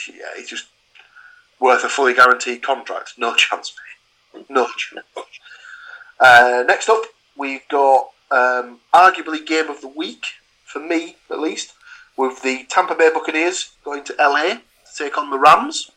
yeah, 0.08 0.24
he's 0.36 0.48
just 0.48 0.68
worth 1.60 1.84
a 1.84 1.90
fully 1.90 2.14
guaranteed 2.14 2.62
contract. 2.62 3.14
No 3.18 3.34
chance, 3.36 3.74
mate. 4.34 4.46
No 4.48 4.66
chance. 4.78 5.06
Uh, 6.18 6.64
next 6.66 6.88
up, 6.88 7.02
we've 7.36 7.66
got 7.68 8.10
um, 8.30 8.80
arguably 8.94 9.44
game 9.44 9.68
of 9.68 9.82
the 9.82 9.88
week 9.88 10.24
for 10.70 10.80
me, 10.80 11.16
at 11.30 11.40
least, 11.40 11.72
with 12.16 12.42
the 12.42 12.64
Tampa 12.68 12.94
Bay 12.94 13.10
Buccaneers 13.12 13.72
going 13.84 14.04
to 14.04 14.14
LA 14.18 14.54
to 14.54 14.60
take 14.96 15.18
on 15.18 15.30
the 15.30 15.38
Rams. 15.38 15.90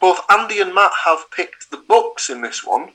Both 0.00 0.20
Andy 0.30 0.60
and 0.60 0.74
Matt 0.74 0.92
have 1.04 1.30
picked 1.30 1.70
the 1.70 1.76
Bucs 1.76 2.30
in 2.30 2.42
this 2.42 2.64
one. 2.64 2.90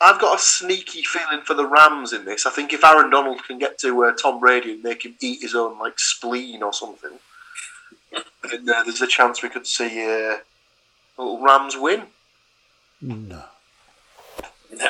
I've 0.00 0.20
got 0.20 0.38
a 0.38 0.42
sneaky 0.42 1.02
feeling 1.02 1.42
for 1.44 1.54
the 1.54 1.66
Rams 1.66 2.12
in 2.12 2.24
this. 2.24 2.44
I 2.44 2.50
think 2.50 2.72
if 2.72 2.84
Aaron 2.84 3.10
Donald 3.10 3.42
can 3.44 3.58
get 3.58 3.78
to 3.78 4.04
uh, 4.04 4.12
Tom 4.12 4.40
Brady 4.40 4.72
and 4.72 4.82
make 4.82 5.04
him 5.04 5.14
eat 5.20 5.40
his 5.40 5.54
own 5.54 5.78
like 5.78 5.98
spleen 5.98 6.62
or 6.62 6.72
something, 6.72 7.18
then 8.50 8.68
uh, 8.68 8.82
there's 8.82 9.00
a 9.00 9.06
chance 9.06 9.42
we 9.42 9.48
could 9.48 9.66
see 9.66 10.04
uh, 10.04 10.36
a 11.16 11.22
little 11.22 11.42
Rams 11.42 11.76
win. 11.78 12.04
No. 13.00 13.44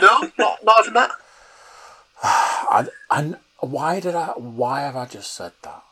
No, 0.00 0.30
not 0.38 0.64
not 0.64 0.80
even 0.80 0.94
that. 0.94 1.10
I, 2.26 2.86
and 3.10 3.36
why 3.60 4.00
did 4.00 4.14
I? 4.14 4.28
Why 4.28 4.80
have 4.80 4.96
I 4.96 5.04
just 5.04 5.34
said 5.34 5.52
that? 5.62 5.82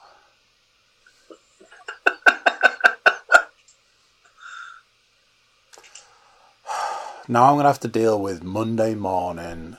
now 7.29 7.51
I'm 7.51 7.57
gonna 7.57 7.69
have 7.69 7.81
to 7.81 7.89
deal 7.89 8.19
with 8.19 8.43
Monday 8.43 8.95
morning. 8.95 9.77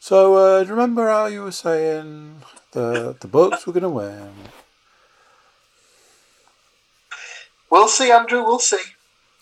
So 0.00 0.34
uh, 0.34 0.62
do 0.62 0.68
you 0.68 0.74
remember 0.74 1.08
how 1.08 1.26
you 1.26 1.42
were 1.42 1.52
saying 1.52 2.40
the 2.72 3.14
the 3.20 3.28
Bucs 3.28 3.66
were 3.66 3.74
gonna 3.74 3.90
win? 3.90 4.32
We'll 7.68 7.88
see, 7.88 8.10
Andrew. 8.10 8.42
We'll 8.42 8.60
see. 8.60 8.80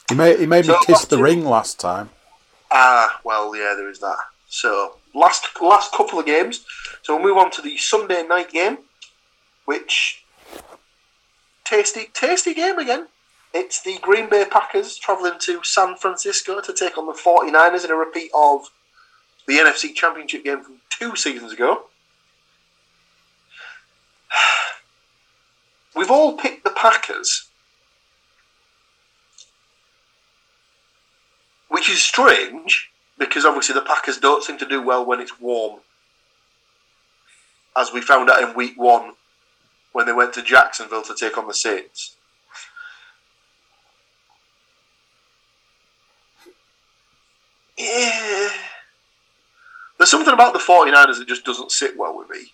He 0.08 0.16
made 0.16 0.40
he 0.40 0.46
made 0.46 0.66
me 0.66 0.74
kiss 0.84 1.04
the 1.04 1.22
ring 1.22 1.44
last 1.44 1.78
time. 1.78 2.10
Ah, 2.72 3.20
well, 3.22 3.54
yeah, 3.54 3.74
there 3.76 3.88
is 3.88 4.00
that. 4.00 4.18
So 4.48 4.96
last 5.14 5.46
last 5.60 5.92
couple 5.92 6.18
of 6.18 6.26
games. 6.26 6.64
So 7.02 7.14
we'll 7.16 7.24
move 7.26 7.38
on 7.38 7.50
to 7.52 7.62
the 7.62 7.76
Sunday 7.76 8.22
night 8.26 8.50
game, 8.50 8.78
which 9.64 10.24
tasty 11.64 12.08
tasty 12.12 12.54
game 12.54 12.78
again. 12.78 13.08
It's 13.54 13.82
the 13.82 13.98
Green 14.00 14.30
Bay 14.30 14.46
Packers 14.50 14.96
travelling 14.96 15.38
to 15.40 15.62
San 15.62 15.96
Francisco 15.96 16.60
to 16.62 16.72
take 16.72 16.96
on 16.96 17.06
the 17.06 17.12
49ers 17.12 17.84
in 17.84 17.90
a 17.90 17.96
repeat 17.96 18.30
of 18.34 18.70
the 19.46 19.58
NFC 19.58 19.94
Championship 19.94 20.44
game 20.44 20.62
from 20.62 20.80
two 20.88 21.16
seasons 21.16 21.52
ago. 21.52 21.84
We've 25.94 26.10
all 26.10 26.38
picked 26.38 26.64
the 26.64 26.70
Packers. 26.70 27.50
Which 31.68 31.90
is 31.90 32.02
strange 32.02 32.91
because 33.26 33.44
obviously 33.44 33.74
the 33.74 33.82
Packers 33.82 34.18
don't 34.18 34.42
seem 34.44 34.58
to 34.58 34.66
do 34.66 34.82
well 34.82 35.04
when 35.04 35.20
it's 35.20 35.40
warm. 35.40 35.80
As 37.76 37.92
we 37.92 38.00
found 38.00 38.28
out 38.30 38.42
in 38.42 38.54
week 38.54 38.74
one 38.76 39.12
when 39.92 40.06
they 40.06 40.12
went 40.12 40.32
to 40.34 40.42
Jacksonville 40.42 41.02
to 41.02 41.14
take 41.14 41.36
on 41.38 41.46
the 41.46 41.54
Saints. 41.54 42.16
Yeah. 47.78 48.50
There's 49.98 50.10
something 50.10 50.34
about 50.34 50.52
the 50.52 50.58
49ers 50.58 51.18
that 51.18 51.28
just 51.28 51.44
doesn't 51.44 51.70
sit 51.70 51.96
well 51.96 52.16
with 52.18 52.28
me. 52.30 52.52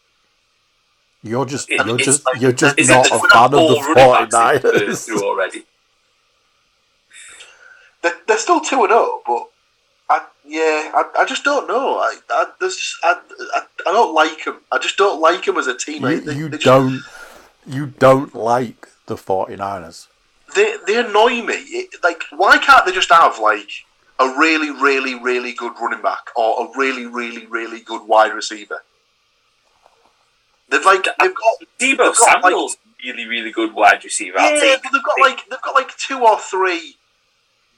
You're 1.22 1.46
just 1.46 1.68
It- 1.70 1.84
you're 1.86 1.96
just 1.96 2.24
like- 2.26 2.40
you're 2.40 2.52
just 2.52 2.78
not 2.78 3.06
a 3.06 3.18
fan 3.18 3.44
of 3.44 3.50
the 3.52 3.92
running 3.96 4.28
backs 4.28 4.62
you've 4.64 4.72
49ers. 4.72 5.04
through 5.06 5.24
already. 5.24 5.66
They're, 8.02 8.16
they're 8.26 8.38
still 8.38 8.60
2 8.60 8.84
and 8.84 8.90
0, 8.92 9.22
but 9.26 9.32
I, 9.36 9.48
yeah, 10.48 10.90
I, 10.94 11.04
I 11.20 11.24
just 11.26 11.44
don't 11.44 11.68
know. 11.68 11.98
I, 11.98 12.16
I, 12.30 12.46
there's, 12.60 12.98
I, 13.04 13.20
I, 13.54 13.60
I 13.86 13.92
don't 13.92 14.14
like 14.14 14.44
them. 14.44 14.60
I 14.72 14.78
just 14.78 14.96
don't 14.96 15.20
like 15.20 15.44
them 15.44 15.58
as 15.58 15.66
a 15.66 15.76
team. 15.76 16.04
I- 16.04 16.12
You, 16.14 16.20
they, 16.20 16.34
you 16.36 16.48
they 16.48 16.56
just- 16.58 16.64
don't 16.64 17.00
you 17.66 17.86
don't 17.86 18.34
like 18.34 18.88
the 19.06 19.14
49ers. 19.16 20.06
they 20.54 20.76
they 20.86 20.96
annoy 20.98 21.42
me. 21.42 21.54
It, 21.54 22.02
like, 22.02 22.22
why 22.32 22.56
can't 22.58 22.86
they 22.86 22.92
just 22.92 23.10
have 23.12 23.38
like 23.38 23.68
a 24.18 24.26
really, 24.38 24.70
really, 24.70 25.14
really 25.14 25.52
good 25.52 25.72
running 25.80 26.02
back 26.02 26.30
or 26.34 26.64
a 26.66 26.78
really, 26.78 27.04
really, 27.06 27.46
really 27.46 27.80
good 27.80 28.06
wide 28.08 28.32
receiver? 28.32 28.82
They've 30.70 30.84
like 30.84 31.04
they've 31.04 31.34
got 31.34 31.68
Deebo 31.78 31.96
got, 31.98 32.08
like- 32.08 32.42
Samuel's 32.42 32.76
really, 33.04 33.26
really 33.26 33.52
good 33.52 33.74
wide 33.74 34.02
receiver. 34.04 34.38
I'll 34.38 34.50
yeah, 34.64 34.76
but 34.82 34.92
they've 34.92 35.02
got 35.04 35.20
like 35.20 35.48
they've 35.48 35.62
got 35.62 35.74
like 35.74 35.96
two 35.96 36.20
or 36.24 36.38
three 36.38 36.96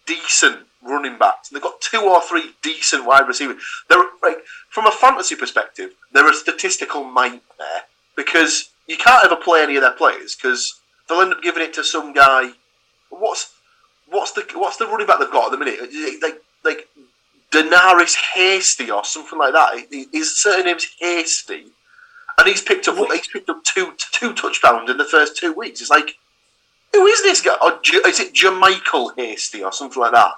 decent 0.07 0.66
running 0.83 1.18
backs. 1.18 1.51
And 1.51 1.57
they've 1.57 1.62
got 1.62 1.81
two 1.81 2.01
or 2.01 2.20
three 2.22 2.55
decent 2.62 3.05
wide 3.07 3.28
receivers. 3.28 3.62
They're 3.89 4.03
like 4.22 4.39
from 4.68 4.87
a 4.87 4.93
fantasy 4.93 5.37
perspective, 5.37 5.91
they're 6.12 6.28
a 6.28 6.35
statistical 6.35 7.11
nightmare 7.11 7.85
because 8.16 8.70
you 8.87 8.97
can't 8.97 9.24
ever 9.24 9.37
play 9.37 9.62
any 9.62 9.76
of 9.76 9.83
their 9.83 9.93
players 9.93 10.35
because 10.35 10.81
they'll 11.09 11.20
end 11.20 11.33
up 11.33 11.43
giving 11.43 11.62
it 11.62 11.74
to 11.74 11.85
some 11.85 12.12
guy. 12.12 12.51
What's 13.11 13.53
what's 14.09 14.33
the 14.33 14.47
what's 14.55 14.76
the 14.76 14.87
running 14.87 15.07
back 15.07 15.18
they've 15.18 15.31
got 15.31 15.53
at 15.53 15.59
the 15.59 15.64
minute? 15.64 15.81
Like 16.22 16.43
like 16.64 16.89
Daenerys 17.51 18.16
Hasty 18.35 18.91
or 18.91 19.05
something 19.05 19.39
like 19.39 19.53
that. 19.53 19.87
His 20.12 20.41
surname's 20.41 20.87
Hasty, 21.01 21.66
and 22.39 22.49
he's 22.49 22.62
picked 22.62 22.89
up 22.89 22.97
he's 23.12 23.28
picked 23.28 23.49
up 23.49 23.62
two 23.64 23.95
two 24.12 24.35
touchdowns 24.35 24.91
in 24.91 24.97
the 24.97 25.05
first 25.05 25.37
two 25.37 25.53
weeks. 25.53 25.81
It's 25.81 25.91
like 25.91 26.16
who 26.93 27.07
is 27.07 27.22
this 27.22 27.41
guy? 27.41 27.57
Or 27.62 27.78
is 28.07 28.20
it 28.20 28.35
JaMycal 28.35 29.16
Hasty 29.16 29.62
or 29.62 29.72
something 29.72 30.01
like 30.01 30.12
that? 30.12 30.33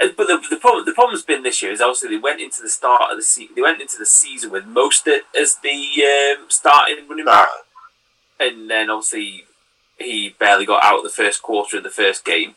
Uh, 0.00 0.08
But 0.16 0.26
the, 0.26 0.42
the 0.50 0.56
problem 0.56 0.84
the 0.84 0.92
problem's 0.92 1.22
been 1.24 1.42
this 1.42 1.62
year 1.62 1.72
is 1.72 1.80
obviously 1.80 2.10
they 2.10 2.16
went 2.22 2.40
into 2.40 2.62
the 2.62 2.68
start 2.68 3.10
of 3.10 3.16
the 3.16 3.22
se- 3.22 3.50
they 3.54 3.62
went 3.62 3.80
into 3.80 3.96
the 3.98 4.06
season 4.06 4.50
with 4.50 4.64
Mostert 4.64 5.20
as 5.38 5.56
the 5.56 6.36
um, 6.38 6.46
starting 6.48 7.08
running 7.08 7.24
back, 7.26 7.48
and 8.40 8.68
then 8.70 8.90
obviously 8.90 9.44
he 9.98 10.34
barely 10.38 10.66
got 10.66 10.82
out 10.82 10.98
of 10.98 11.04
the 11.04 11.10
first 11.10 11.42
quarter 11.42 11.76
of 11.76 11.82
the 11.84 11.90
first 11.90 12.24
game. 12.24 12.54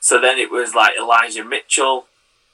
So 0.00 0.20
then 0.20 0.38
it 0.38 0.50
was 0.50 0.74
like 0.74 0.92
Elijah 0.98 1.42
Mitchell 1.44 2.06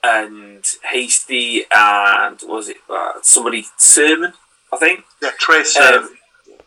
and 0.05 0.65
Hasty 0.91 1.65
and 1.75 2.39
was 2.45 2.69
it 2.69 2.77
uh, 2.89 3.15
somebody 3.23 3.67
Sermon 3.77 4.33
I 4.73 4.77
think 4.77 5.05
Yeah, 5.21 5.31
Trey 5.39 5.63
Sermon. 5.65 6.09
um, 6.11 6.17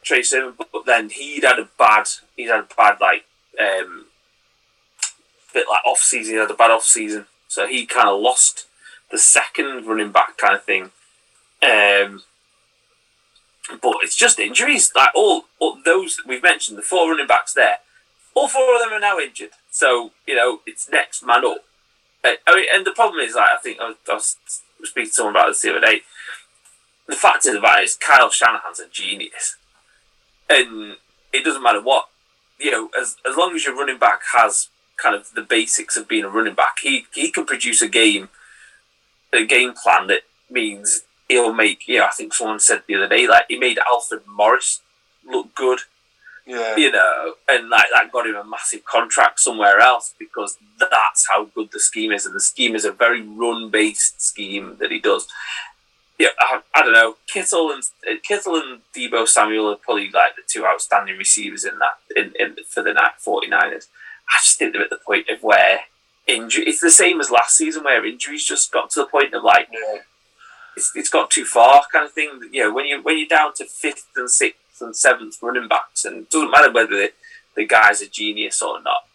Trey 0.03 0.21
Sermon, 0.21 0.53
but 0.57 0.85
then 0.85 1.09
he'd 1.09 1.43
had 1.43 1.57
a 1.59 1.67
bad, 1.79 2.07
he'd 2.35 2.47
had 2.49 2.59
a 2.59 2.67
bad 2.77 2.97
like 3.01 3.25
um, 3.59 4.05
bit 5.53 5.65
like 5.69 5.83
off 5.85 5.99
season. 5.99 6.35
He 6.35 6.39
had 6.39 6.51
a 6.51 6.53
bad 6.53 6.69
off 6.71 6.83
season, 6.83 7.25
so 7.47 7.67
he 7.67 7.85
kind 7.85 8.09
of 8.09 8.19
lost 8.19 8.67
the 9.11 9.17
second 9.17 9.85
running 9.85 10.11
back 10.11 10.37
kind 10.37 10.55
of 10.55 10.63
thing. 10.63 10.91
Um, 11.63 12.23
but 13.81 13.97
it's 14.03 14.15
just 14.15 14.39
injuries. 14.39 14.91
Like 14.95 15.09
all, 15.15 15.45
all 15.59 15.77
those 15.83 16.17
we've 16.25 16.43
mentioned, 16.43 16.77
the 16.77 16.83
four 16.83 17.09
running 17.09 17.27
backs 17.27 17.53
there, 17.53 17.77
all 18.33 18.47
four 18.47 18.75
of 18.75 18.81
them 18.81 18.93
are 18.93 18.99
now 18.99 19.19
injured. 19.19 19.51
So 19.71 20.11
you 20.27 20.35
know 20.35 20.61
it's 20.65 20.89
next 20.89 21.25
man 21.25 21.45
up. 21.45 21.65
Uh, 22.23 22.33
I 22.47 22.55
mean, 22.55 22.65
and 22.73 22.85
the 22.85 22.91
problem 22.91 23.19
is, 23.19 23.35
like 23.35 23.49
I 23.49 23.57
think 23.57 23.79
I 23.79 23.93
was, 24.07 24.37
speaking 24.83 25.09
to 25.09 25.13
someone 25.13 25.35
about 25.35 25.47
this 25.47 25.61
the 25.61 25.71
other 25.71 25.81
day. 25.81 26.01
The 27.07 27.15
fact 27.15 27.43
the 27.43 27.61
matter 27.61 27.83
is, 27.83 27.95
Kyle 27.95 28.29
Shanahan's 28.29 28.79
a 28.79 28.87
genius, 28.87 29.57
and 30.49 30.95
it 31.31 31.43
doesn't 31.43 31.63
matter 31.63 31.81
what 31.81 32.09
you 32.59 32.71
know. 32.71 32.89
As 32.99 33.17
as 33.27 33.37
long 33.37 33.55
as 33.55 33.65
your 33.65 33.75
running 33.75 33.99
back 33.99 34.21
has 34.33 34.69
kind 35.01 35.15
of 35.15 35.31
the 35.35 35.41
basics 35.41 35.97
of 35.97 36.07
being 36.07 36.23
a 36.23 36.29
running 36.29 36.53
back, 36.55 36.79
he 36.81 37.05
he 37.13 37.31
can 37.31 37.45
produce 37.45 37.81
a 37.81 37.87
game, 37.89 38.29
a 39.33 39.45
game 39.45 39.73
plan 39.73 40.07
that 40.07 40.21
means 40.49 41.03
he'll 41.27 41.53
make. 41.53 41.87
You 41.87 41.99
know, 41.99 42.05
I 42.05 42.11
think 42.11 42.33
someone 42.33 42.59
said 42.59 42.83
the 42.87 42.95
other 42.95 43.09
day, 43.09 43.27
like 43.27 43.45
he 43.47 43.57
made 43.57 43.79
Alfred 43.79 44.21
Morris 44.27 44.81
look 45.25 45.53
good 45.55 45.79
Yeah. 46.47 46.75
you 46.75 46.91
know, 46.91 47.33
and 47.49 47.69
like 47.69 47.87
that 47.91 48.11
got 48.11 48.27
him 48.27 48.35
a 48.35 48.43
massive 48.43 48.85
contract 48.85 49.39
somewhere 49.39 49.79
else 49.79 50.13
because 50.19 50.57
that's 50.79 51.27
how 51.27 51.45
good 51.55 51.69
the 51.71 51.79
scheme 51.79 52.11
is, 52.11 52.25
and 52.27 52.35
the 52.35 52.39
scheme 52.39 52.75
is 52.75 52.85
a 52.85 52.91
very 52.91 53.21
run-based 53.23 54.21
scheme 54.21 54.77
that 54.79 54.91
he 54.91 54.99
does. 54.99 55.27
Yeah, 56.19 56.29
I, 56.39 56.61
I 56.75 56.83
don't 56.83 56.93
know. 56.93 57.15
Kittle 57.27 57.71
and 57.71 57.83
Kittle 58.21 58.55
and 58.57 58.81
Deebo 58.95 59.27
Samuel 59.27 59.71
are 59.71 59.75
probably 59.75 60.11
like 60.11 60.35
the 60.35 60.43
two 60.47 60.65
outstanding 60.65 61.17
receivers 61.17 61.65
in 61.65 61.79
that 61.79 61.97
in, 62.15 62.31
in 62.39 62.55
for 62.69 62.83
the 62.83 62.93
night 62.93 63.13
49ers. 63.25 63.87
I 64.29 64.39
just 64.43 64.57
think 64.57 64.73
they're 64.73 64.83
at 64.83 64.89
the 64.89 64.97
point 64.97 65.29
of 65.29 65.43
where 65.43 65.81
injury. 66.27 66.65
It's 66.65 66.81
the 66.81 66.89
same 66.91 67.19
as 67.19 67.29
last 67.31 67.55
season 67.55 67.83
where 67.83 68.05
injuries 68.05 68.43
just 68.45 68.71
got 68.71 68.89
to 68.91 69.01
the 69.01 69.05
point 69.05 69.33
of 69.33 69.43
like 69.43 69.67
Yeah. 69.71 69.99
it's, 70.75 70.91
it's 70.95 71.09
got 71.09 71.29
too 71.29 71.45
far 71.45 71.83
kind 71.91 72.05
of 72.05 72.11
thing. 72.13 72.39
You 72.51 72.63
know, 72.63 72.73
when 72.73 72.85
you 72.85 73.01
when 73.01 73.17
you're 73.17 73.27
down 73.27 73.53
to 73.55 73.65
fifth 73.65 74.07
and 74.15 74.29
sixth 74.29 74.81
and 74.81 74.95
seventh 74.95 75.37
running 75.41 75.67
backs, 75.67 76.03
and 76.05 76.17
it 76.23 76.29
doesn't 76.29 76.51
matter 76.51 76.71
whether 76.71 76.89
the, 76.95 77.11
the 77.55 77.65
guy's 77.65 78.01
a 78.01 78.07
genius 78.09 78.61
or 78.61 78.81
not. 78.81 79.05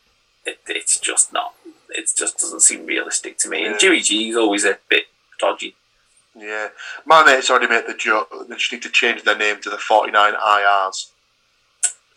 It, 0.46 0.58
it's 0.68 0.98
just 0.98 1.32
not. 1.32 1.54
It 1.90 2.08
just 2.16 2.38
doesn't 2.38 2.60
seem 2.62 2.86
realistic 2.86 3.36
to 3.38 3.48
me. 3.48 3.62
Yeah. 3.62 3.70
And 3.72 3.80
Jimmy 3.80 4.00
G 4.00 4.30
is 4.30 4.36
always 4.36 4.64
a 4.64 4.78
bit 4.88 5.04
dodgy. 5.38 5.74
Yeah. 6.34 6.68
My 7.04 7.24
mate's 7.24 7.50
already 7.50 7.66
made 7.66 7.86
the 7.88 7.94
joke 7.94 8.30
that 8.30 8.48
they 8.48 8.54
just 8.54 8.72
need 8.72 8.82
to 8.82 8.88
change 8.88 9.24
their 9.24 9.36
name 9.36 9.60
to 9.62 9.68
the 9.70 9.76
49 9.76 10.32
IRs. 10.34 11.10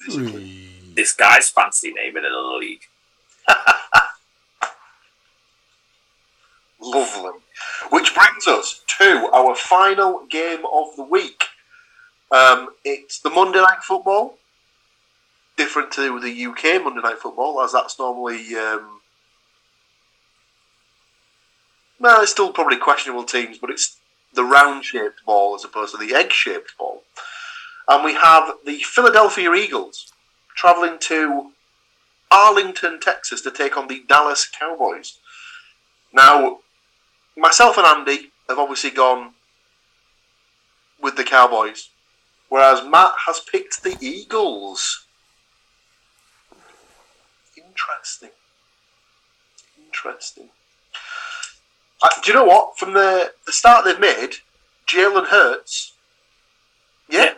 Basically. 0.05 0.69
This 0.95 1.13
guy's 1.13 1.49
fancy 1.49 1.91
name 1.91 2.15
in 2.17 2.25
another 2.25 2.57
league. 2.59 2.83
Lovely. 6.79 7.39
Which 7.89 8.13
brings 8.13 8.47
us 8.47 8.81
to 8.99 9.29
our 9.33 9.55
final 9.55 10.25
game 10.29 10.63
of 10.71 10.95
the 10.95 11.03
week. 11.03 11.45
Um, 12.31 12.69
it's 12.83 13.19
the 13.19 13.29
Monday 13.29 13.59
Night 13.59 13.81
Football. 13.81 14.37
Different 15.57 15.91
to 15.93 16.19
the 16.19 16.45
UK 16.45 16.83
Monday 16.83 17.01
Night 17.01 17.19
Football, 17.19 17.61
as 17.61 17.71
that's 17.71 17.97
normally. 17.97 18.55
Um, 18.55 19.01
well, 21.99 22.21
it's 22.21 22.31
still 22.31 22.51
probably 22.51 22.77
questionable 22.77 23.23
teams, 23.23 23.57
but 23.57 23.69
it's 23.69 23.97
the 24.33 24.43
round 24.43 24.83
shaped 24.83 25.25
ball 25.25 25.55
as 25.55 25.63
opposed 25.63 25.91
to 25.93 25.97
the 25.97 26.13
egg 26.13 26.31
shaped 26.31 26.77
ball. 26.77 27.03
And 27.87 28.03
we 28.03 28.13
have 28.15 28.51
the 28.65 28.79
Philadelphia 28.79 29.53
Eagles 29.53 30.12
travelling 30.55 30.97
to 30.99 31.51
Arlington, 32.31 32.99
Texas 32.99 33.41
to 33.41 33.51
take 33.51 33.77
on 33.77 33.87
the 33.87 34.03
Dallas 34.07 34.47
Cowboys. 34.47 35.19
Now, 36.11 36.59
myself 37.37 37.77
and 37.77 37.85
Andy 37.85 38.31
have 38.49 38.59
obviously 38.59 38.89
gone 38.89 39.33
with 41.01 41.15
the 41.15 41.23
Cowboys, 41.23 41.89
whereas 42.49 42.85
Matt 42.87 43.13
has 43.27 43.39
picked 43.39 43.83
the 43.83 43.97
Eagles. 43.99 45.05
Interesting. 47.55 48.29
Interesting. 49.85 50.49
Uh, 52.01 52.09
do 52.21 52.31
you 52.31 52.37
know 52.37 52.45
what? 52.45 52.77
From 52.77 52.93
the, 52.93 53.33
the 53.45 53.51
start 53.51 53.85
they've 53.85 53.99
made, 53.99 54.37
Jalen 54.87 55.27
Hurts. 55.27 55.93
Yeah. 57.09 57.35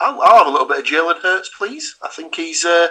I'll, 0.00 0.20
I'll 0.22 0.38
have 0.38 0.46
a 0.46 0.50
little 0.50 0.66
bit 0.68 0.78
of 0.80 0.84
Jalen 0.84 1.20
Hurts, 1.20 1.50
please. 1.56 1.96
I 2.02 2.08
think 2.08 2.34
he's 2.34 2.64
uh, 2.64 2.88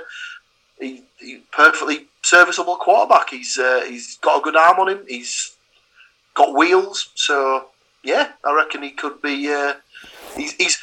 he, 0.79 1.03
he 1.19 1.41
perfectly 1.51 2.07
serviceable 2.23 2.75
quarterback. 2.77 3.29
He's 3.29 3.57
uh, 3.57 3.83
he's 3.87 4.17
got 4.17 4.39
a 4.39 4.43
good 4.43 4.55
arm 4.55 4.79
on 4.79 4.89
him. 4.89 5.05
He's 5.07 5.55
got 6.33 6.55
wheels. 6.55 7.09
So 7.15 7.67
yeah, 8.03 8.31
I 8.43 8.53
reckon 8.53 8.83
he 8.83 8.91
could 8.91 9.21
be. 9.21 9.51
Uh, 9.51 9.75
he's 10.35 10.53
he's 10.53 10.77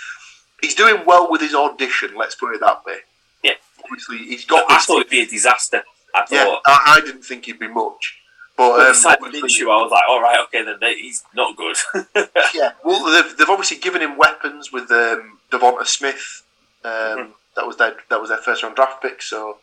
he's 0.61 0.75
doing 0.75 1.03
well 1.07 1.31
with 1.31 1.41
his 1.41 1.55
audition. 1.55 2.11
Let's 2.16 2.35
put 2.35 2.55
it 2.55 2.61
that 2.61 2.85
way. 2.85 2.97
Yeah. 3.43 3.53
obviously 3.85 4.18
he's 4.18 4.45
got. 4.45 4.64
I 4.70 4.79
thought 4.81 5.01
it'd 5.01 5.11
be 5.11 5.20
a 5.20 5.27
disaster. 5.27 5.83
I 6.14 6.25
yeah. 6.31 6.57
I, 6.66 6.99
I 6.99 7.01
didn't 7.05 7.22
think 7.25 7.45
he'd 7.47 7.59
be 7.59 7.66
much, 7.68 8.18
but 8.57 8.70
um, 8.81 8.95
obviously- 9.05 9.41
Minshew, 9.43 9.64
I 9.64 9.83
was 9.83 9.91
like, 9.91 10.05
all 10.09 10.22
right, 10.22 10.39
okay, 10.45 10.62
then 10.64 10.77
they- 10.81 10.95
he's 10.95 11.25
not 11.35 11.57
good. 11.57 11.77
yeah, 12.55 12.70
well, 12.85 13.05
they've, 13.12 13.37
they've 13.37 13.49
obviously 13.49 13.79
given 13.79 14.01
him 14.01 14.16
weapons 14.16 14.70
with 14.72 14.89
um, 14.93 15.39
DeVonta 15.59 15.86
Smith. 15.86 16.42
Um, 16.84 16.90
Mhm. 16.92 17.32
That 17.57 17.66
was 17.66 17.76
their 17.76 17.96
that 18.09 18.20
was 18.20 18.30
their 18.30 18.38
first 18.38 18.62
round 18.62 18.74
draft 18.74 19.00
pick. 19.00 19.22
So 19.22 19.59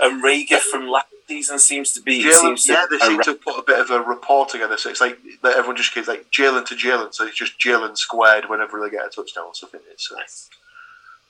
and 0.00 0.22
Reagor 0.22 0.60
from 0.60 0.88
last 0.88 1.08
season 1.28 1.58
seems 1.58 1.92
to 1.94 2.00
be. 2.00 2.22
Jalen, 2.24 2.32
seems 2.40 2.64
to 2.66 2.72
yeah, 2.72 2.86
they 2.88 2.98
seem 2.98 3.20
to 3.22 3.34
put 3.34 3.58
a 3.58 3.62
bit 3.62 3.80
of 3.80 3.90
a 3.90 4.00
rapport 4.00 4.46
together. 4.46 4.76
So 4.76 4.88
it's 4.90 5.00
like 5.00 5.18
that 5.42 5.56
everyone 5.56 5.76
just 5.76 5.92
keeps 5.92 6.06
like 6.08 6.30
Jalen 6.30 6.64
to 6.66 6.74
Jalen. 6.76 7.12
So 7.12 7.26
it's 7.26 7.36
just 7.36 7.58
Jalen 7.58 7.98
squared 7.98 8.48
whenever 8.48 8.80
they 8.80 8.90
get 8.90 9.04
a 9.04 9.08
touchdown 9.08 9.46
or 9.46 9.54
something. 9.54 9.80
It's 9.90 10.10
uh, 10.12 10.16
Nice. 10.16 10.48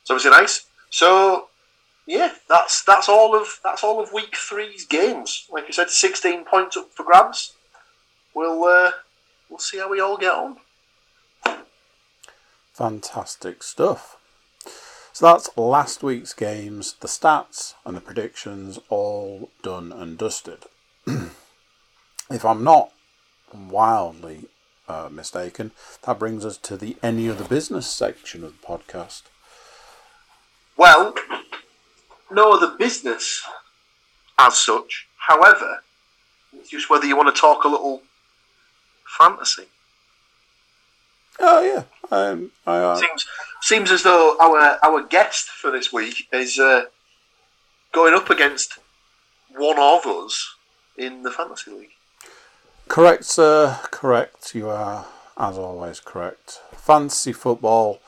it's 0.03 0.11
obviously 0.11 0.31
nice. 0.33 0.67
So 0.91 1.49
yeah, 2.07 2.35
that's 2.49 2.83
that's 2.85 3.09
all 3.09 3.35
of 3.35 3.59
that's 3.65 3.83
all 3.83 4.01
of 4.03 4.13
week 4.13 4.37
three's 4.37 4.85
games. 4.85 5.47
Like 5.51 5.67
you 5.67 5.73
said, 5.73 5.89
sixteen 5.91 6.45
points 6.45 6.77
up 6.77 6.91
for 6.93 7.05
grabs. 7.05 7.55
We'll 8.35 8.63
uh, 8.65 8.93
we'll 9.49 9.59
see 9.61 9.79
how 9.79 9.89
we 9.89 10.01
all 10.01 10.19
get 10.19 10.33
on. 10.35 10.59
Fantastic 12.73 13.63
stuff. 13.63 14.17
So 15.13 15.27
that's 15.27 15.51
last 15.57 16.03
week's 16.03 16.33
games, 16.33 16.95
the 17.01 17.09
stats 17.09 17.75
and 17.85 17.97
the 17.97 18.01
predictions 18.01 18.79
all 18.89 19.51
done 19.63 19.93
and 19.93 20.17
dusted. 20.17 20.65
if 21.07 22.45
I'm 22.45 22.65
not 22.65 22.93
wildly 23.55 24.47
uh, 24.89 25.11
mistaken, 25.13 25.73
that 26.07 26.19
brings 26.19 26.47
us 26.47 26.57
to 26.59 26.79
the 26.79 26.97
any 27.03 27.29
other 27.29 27.45
business 27.45 27.87
section 27.87 28.43
of 28.43 28.59
the 28.59 28.67
podcast. 28.67 29.23
Well, 30.79 31.15
no 32.31 32.55
other 32.55 32.75
business 32.79 33.43
as 34.39 34.57
such. 34.57 35.07
However, 35.19 35.83
it's 36.55 36.71
just 36.71 36.89
whether 36.89 37.07
you 37.07 37.17
want 37.17 37.35
to 37.35 37.41
talk 37.41 37.65
a 37.65 37.69
little 37.69 38.03
fantasy. 39.19 39.67
Oh 41.39 41.63
yeah, 41.63 41.85
um, 42.13 42.51
I, 42.67 42.77
uh, 42.77 42.97
Seems 42.97 43.27
seems 43.63 43.91
as 43.91 44.03
though 44.03 44.37
our 44.39 44.79
our 44.85 45.03
guest 45.03 45.49
for 45.49 45.71
this 45.71 45.93
week 45.93 46.29
is 46.31 46.59
uh, 46.59 46.85
going 47.93 48.13
up 48.13 48.29
against 48.29 48.79
one 49.49 49.79
of 49.79 50.07
us 50.07 50.55
in 50.97 51.23
the 51.23 51.31
fantasy 51.31 51.71
league. 51.71 51.89
Correct, 52.87 53.25
sir. 53.25 53.79
Correct. 53.85 54.55
You 54.55 54.69
are, 54.69 55.07
as 55.39 55.57
always, 55.57 56.01
correct. 56.01 56.61
Fantasy 56.73 57.33
football. 57.33 58.01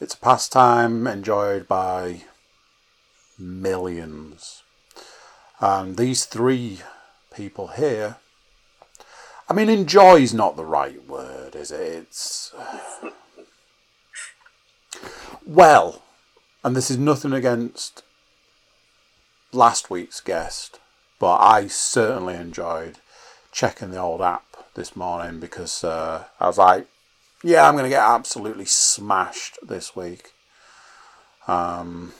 It's 0.00 0.14
a 0.14 0.18
pastime 0.18 1.06
enjoyed 1.06 1.68
by 1.68 2.22
millions. 3.38 4.62
And 5.60 5.98
these 5.98 6.24
three 6.24 6.80
people 7.34 7.68
here. 7.68 8.16
I 9.48 9.52
mean, 9.52 9.68
enjoy 9.68 10.20
is 10.20 10.32
not 10.32 10.56
the 10.56 10.64
right 10.64 11.06
word, 11.06 11.54
is 11.54 11.70
it? 11.70 11.80
It's. 11.80 12.54
Well, 15.46 16.02
and 16.62 16.74
this 16.74 16.90
is 16.90 16.96
nothing 16.96 17.34
against 17.34 18.02
last 19.52 19.90
week's 19.90 20.20
guest, 20.20 20.80
but 21.18 21.36
I 21.36 21.66
certainly 21.66 22.34
enjoyed 22.34 22.96
checking 23.52 23.90
the 23.90 23.98
old 23.98 24.22
app 24.22 24.44
this 24.74 24.96
morning 24.96 25.40
because 25.40 25.84
uh, 25.84 26.24
I 26.40 26.46
was 26.46 26.56
like, 26.56 26.86
yeah, 27.42 27.68
I'm 27.68 27.74
going 27.74 27.84
to 27.84 27.90
get 27.90 28.02
absolutely 28.02 28.64
smashed 28.64 29.58
this 29.62 29.94
week. 29.94 30.32
Um, 31.46 32.14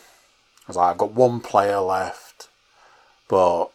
I 0.65 0.69
was 0.69 0.77
like, 0.77 0.91
I've 0.91 0.99
got 0.99 1.13
one 1.13 1.41
player 1.41 1.81
left, 1.81 2.49
but 3.27 3.71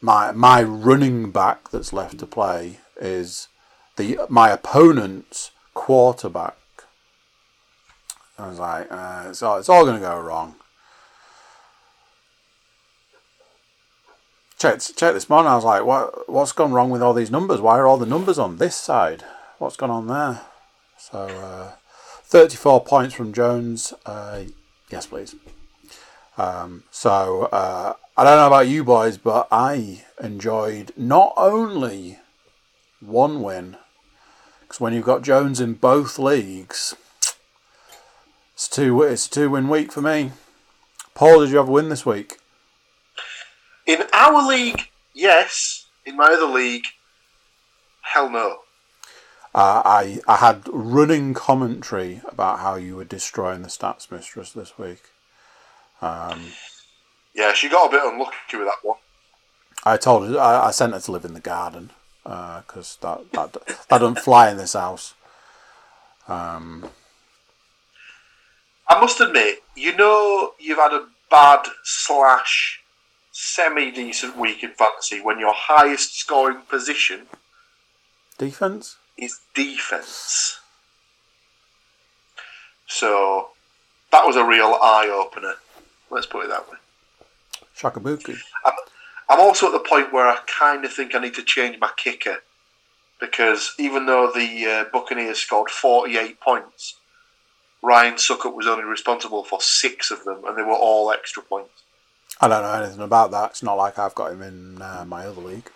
my 0.00 0.30
my 0.30 0.62
running 0.62 1.32
back 1.32 1.70
that's 1.70 1.92
left 1.92 2.18
to 2.18 2.26
play 2.26 2.78
is 3.00 3.48
the 3.96 4.20
my 4.28 4.50
opponent's 4.50 5.50
quarterback. 5.74 6.56
I 8.42 8.48
was 8.48 8.58
like, 8.58 8.90
uh, 8.90 9.26
it's 9.28 9.42
all, 9.42 9.84
going 9.84 9.94
to 9.94 10.00
go 10.00 10.20
wrong. 10.20 10.56
checked 14.62 14.96
checked 14.96 15.14
this 15.14 15.28
morning. 15.28 15.50
I 15.50 15.56
was 15.56 15.64
like, 15.64 15.84
what 15.84 16.28
what's 16.28 16.52
gone 16.52 16.72
wrong 16.72 16.90
with 16.90 17.02
all 17.02 17.14
these 17.14 17.32
numbers? 17.32 17.60
Why 17.60 17.78
are 17.78 17.86
all 17.86 17.98
the 17.98 18.06
numbers 18.06 18.38
on 18.38 18.58
this 18.58 18.76
side? 18.76 19.24
What's 19.58 19.76
gone 19.76 19.90
on 19.90 20.06
there? 20.06 20.42
So, 20.96 21.18
uh, 21.18 21.72
34 22.24 22.84
points 22.84 23.14
from 23.14 23.32
Jones. 23.32 23.92
Uh, 24.06 24.44
yes, 24.88 25.06
please. 25.06 25.34
Um, 26.38 26.84
so, 26.92 27.44
uh, 27.52 27.94
I 28.16 28.24
don't 28.24 28.36
know 28.36 28.46
about 28.46 28.68
you 28.68 28.84
boys, 28.84 29.18
but 29.18 29.48
I 29.50 30.04
enjoyed 30.22 30.92
not 30.96 31.32
only 31.36 32.20
one 33.00 33.42
win, 33.42 33.76
because 34.60 34.80
when 34.80 34.92
you've 34.92 35.04
got 35.04 35.22
Jones 35.22 35.60
in 35.60 35.74
both 35.74 36.18
leagues, 36.20 36.94
it's 38.62 38.68
two 38.68 39.02
it's 39.02 39.26
a 39.26 39.30
two 39.30 39.50
win 39.50 39.68
week 39.68 39.90
for 39.90 40.02
me. 40.02 40.30
Paul, 41.14 41.40
did 41.40 41.50
you 41.50 41.56
have 41.56 41.68
a 41.68 41.72
win 41.72 41.88
this 41.88 42.06
week? 42.06 42.38
In 43.86 44.04
our 44.12 44.46
league, 44.46 44.82
yes. 45.12 45.86
In 46.06 46.16
my 46.16 46.26
other 46.26 46.46
league, 46.46 46.84
hell 48.02 48.30
no. 48.30 48.58
Uh, 49.52 49.82
I 49.84 50.20
I 50.28 50.36
had 50.36 50.62
running 50.68 51.34
commentary 51.34 52.20
about 52.24 52.60
how 52.60 52.76
you 52.76 52.94
were 52.94 53.04
destroying 53.04 53.62
the 53.62 53.68
stats 53.68 54.12
mistress 54.12 54.52
this 54.52 54.78
week. 54.78 55.02
Um, 56.00 56.52
Yeah, 57.34 57.54
she 57.54 57.68
got 57.68 57.88
a 57.88 57.90
bit 57.90 58.04
unlucky 58.04 58.58
with 58.58 58.68
that 58.68 58.84
one. 58.84 58.98
I 59.84 59.96
told 59.96 60.28
her 60.28 60.38
I, 60.38 60.68
I 60.68 60.70
sent 60.70 60.92
her 60.92 61.00
to 61.00 61.10
live 61.10 61.24
in 61.24 61.34
the 61.34 61.40
garden 61.40 61.90
because 62.22 62.96
that 63.00 63.32
that 63.32 63.54
that 63.54 63.88
doesn't 63.98 64.20
fly 64.20 64.52
in 64.52 64.56
this 64.56 64.74
house. 64.74 65.14
Um, 66.28 66.88
I 68.88 69.00
must 69.00 69.20
admit, 69.20 69.62
you 69.76 69.96
know, 69.96 70.52
you've 70.58 70.78
had 70.78 70.92
a 70.92 71.06
bad 71.30 71.66
slash 71.82 72.80
semi 73.30 73.90
decent 73.90 74.36
week 74.36 74.62
in 74.62 74.70
fantasy 74.70 75.20
when 75.20 75.38
your 75.38 75.54
highest 75.54 76.18
scoring 76.18 76.62
position 76.68 77.26
defense. 78.38 78.96
is 79.16 79.40
defense. 79.54 80.58
So 82.86 83.48
that 84.10 84.26
was 84.26 84.36
a 84.36 84.44
real 84.44 84.78
eye 84.82 85.08
opener. 85.08 85.54
Let's 86.10 86.26
put 86.26 86.44
it 86.44 86.48
that 86.48 86.70
way. 86.70 86.76
Shakabuku. 87.76 88.38
I'm 89.28 89.40
also 89.40 89.66
at 89.66 89.72
the 89.72 89.88
point 89.88 90.12
where 90.12 90.26
I 90.26 90.38
kind 90.46 90.84
of 90.84 90.92
think 90.92 91.14
I 91.14 91.18
need 91.18 91.34
to 91.34 91.42
change 91.42 91.78
my 91.80 91.90
kicker 91.96 92.42
because 93.18 93.74
even 93.78 94.04
though 94.04 94.30
the 94.34 94.66
uh, 94.66 94.84
Buccaneers 94.92 95.38
scored 95.38 95.70
48 95.70 96.38
points, 96.40 96.96
Ryan 97.82 98.14
Succop 98.14 98.54
was 98.54 98.66
only 98.66 98.84
responsible 98.84 99.42
for 99.42 99.60
six 99.60 100.10
of 100.10 100.24
them, 100.24 100.44
and 100.46 100.56
they 100.56 100.62
were 100.62 100.72
all 100.72 101.10
extra 101.10 101.42
points. 101.42 101.82
I 102.40 102.48
don't 102.48 102.62
know 102.62 102.72
anything 102.72 103.02
about 103.02 103.30
that. 103.32 103.50
It's 103.50 103.62
not 103.62 103.74
like 103.74 103.98
I've 103.98 104.14
got 104.14 104.32
him 104.32 104.42
in 104.42 104.80
uh, 104.80 105.04
my 105.06 105.26
other 105.26 105.40
league. 105.40 105.70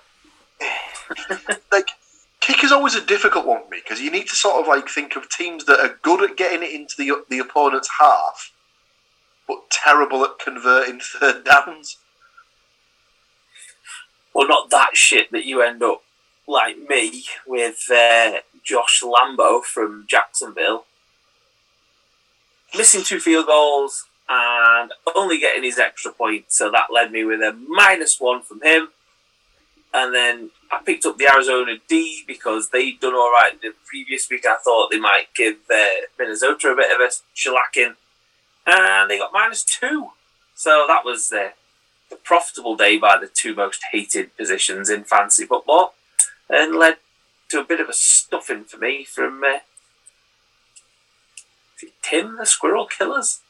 Like 1.71 1.91
kick 2.41 2.65
is 2.65 2.73
always 2.73 2.95
a 2.95 3.05
difficult 3.05 3.47
one 3.47 3.63
for 3.65 3.71
me 3.71 3.81
because 3.83 4.01
you 4.01 4.11
need 4.11 4.29
to 4.29 4.37
sort 4.37 4.61
of 4.61 4.69
like 4.69 4.89
think 4.89 5.17
of 5.17 5.29
teams 5.29 5.65
that 5.67 5.81
are 5.81 5.99
good 6.03 6.29
at 6.29 6.37
getting 6.37 6.63
it 6.63 6.75
into 6.75 6.95
the 6.97 7.25
the 7.29 7.39
opponent's 7.39 7.91
half, 8.01 8.53
but 9.47 9.71
terrible 9.71 10.25
at 10.25 10.39
converting 10.39 11.01
third 11.21 11.45
downs. 11.45 11.99
Well, 14.35 14.49
not 14.49 14.71
that 14.71 14.91
shit 14.95 15.33
that 15.33 15.45
you 15.45 15.63
end 15.63 15.83
up 15.83 16.03
like 16.47 16.77
me 16.89 17.25
with 17.47 17.91
uh, 17.91 18.39
Josh 18.63 19.03
Lambo 19.03 19.63
from 19.63 20.05
Jacksonville, 20.09 20.85
missing 22.77 23.03
two 23.03 23.21
field 23.21 23.47
goals 23.47 24.07
and 24.29 24.93
only 25.15 25.39
getting 25.39 25.63
his 25.63 25.79
extra 25.79 26.13
point. 26.13 26.47
So 26.49 26.71
that 26.71 26.93
led 26.93 27.13
me 27.13 27.25
with 27.25 27.41
a 27.41 27.53
minus 27.53 28.21
one 28.21 28.43
from 28.43 28.63
him. 28.63 28.89
And 29.95 30.15
then 30.15 30.51
I 30.71 30.81
picked 30.85 31.07
up 31.07 31.17
the 31.17 31.29
Arizona 31.33 31.77
D 31.89 32.25
because 32.27 32.69
they'd 32.69 33.01
done 33.01 33.15
all 33.15 33.31
right 33.31 33.53
the 33.63 33.73
previous 33.87 34.29
week. 34.29 34.45
I 34.47 34.57
thought 34.63 34.91
they 34.91 34.99
might 34.99 35.33
give 35.35 35.57
uh, 35.73 36.07
Minnesota 36.19 36.69
a 36.69 36.77
bit 36.77 36.93
of 36.93 37.01
a 37.01 37.11
shellacking, 37.35 37.95
and 38.67 39.11
they 39.11 39.19
got 39.19 39.33
minus 39.33 39.63
two. 39.65 40.11
So 40.55 40.85
that 40.89 41.05
was 41.05 41.29
the 41.29 41.53
profitable 42.25 42.77
day 42.77 42.99
by 42.99 43.17
the 43.17 43.29
two 43.29 43.55
most 43.55 43.81
hated 43.93 44.37
positions 44.37 44.91
in 44.91 45.05
fantasy 45.05 45.47
football, 45.47 45.95
and 46.51 46.75
led 46.75 46.97
to 47.49 47.61
a 47.61 47.65
bit 47.65 47.81
of 47.81 47.89
a 47.89 47.95
stuffing 47.95 48.65
for 48.65 48.77
me 48.79 49.05
from 49.05 49.43
uh, 49.45 49.59
is 51.77 51.83
it 51.85 51.93
Tim 52.03 52.37
the 52.37 52.47
Squirrel 52.47 52.87
Killers. 52.87 53.41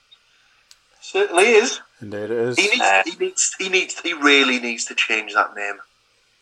Certainly 1.00 1.44
is. 1.44 1.80
Indeed, 2.00 2.18
it 2.18 2.30
is. 2.30 2.56
He 2.58 2.68
needs, 2.68 2.80
Uh, 2.80 3.02
he 3.04 3.16
needs, 3.16 3.54
he 3.58 3.68
needs, 3.68 4.00
he 4.00 4.12
really 4.12 4.58
needs 4.58 4.84
to 4.86 4.94
change 4.94 5.34
that 5.34 5.54
name. 5.54 5.78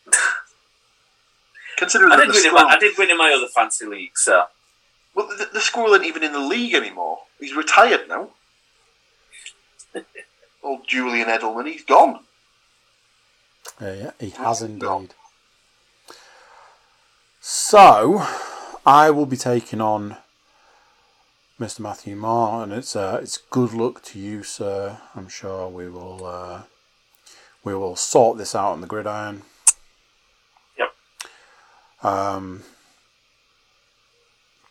Considering 1.76 2.12
I 2.12 2.16
did, 2.16 2.28
the 2.28 2.32
win 2.32 2.37
in 2.37 2.43
squirrel, 2.51 2.68
my, 2.68 2.74
I 2.74 2.78
did 2.78 2.99
win 2.99 3.11
in 3.11 3.18
my 3.18 3.35
other 3.37 3.49
fancy 3.49 3.85
league, 3.85 4.16
so 4.16 4.45
well, 5.14 5.28
the, 5.28 5.49
the 5.53 5.61
squirrel 5.61 5.95
ain't 5.95 6.05
even 6.05 6.22
in 6.22 6.32
the 6.32 6.41
league 6.41 6.74
anymore. 6.74 7.18
He's 7.39 7.55
retired 7.55 8.09
now. 8.09 8.30
Old 10.62 10.87
Julian 10.87 11.28
Edelman, 11.28 11.66
he's 11.66 11.85
gone. 11.85 12.20
Yeah, 13.80 13.95
yeah, 13.95 14.11
he 14.20 14.30
has 14.30 14.62
indeed. 14.62 15.14
So, 17.41 18.26
I 18.87 19.11
will 19.11 19.26
be 19.26 19.37
taking 19.37 19.80
on 19.80 20.16
Mr. 21.61 21.80
Matthew 21.80 22.16
Moore, 22.16 22.62
and 22.64 22.72
it's 22.72 22.96
uh, 22.96 23.18
it's 23.22 23.38
good 23.50 23.72
luck 23.72 24.02
to 24.05 24.18
you, 24.18 24.42
sir. 24.42 24.98
I'm 25.14 25.28
sure 25.28 25.68
we 25.68 25.88
will 25.88 26.24
uh, 26.26 26.62
we 27.62 27.74
will 27.74 27.94
sort 27.96 28.38
this 28.38 28.55
out 28.55 28.72
on 28.72 28.80
the 28.80 28.86
gridiron. 28.88 29.42
Yep. 30.78 30.88
Um, 32.02 32.62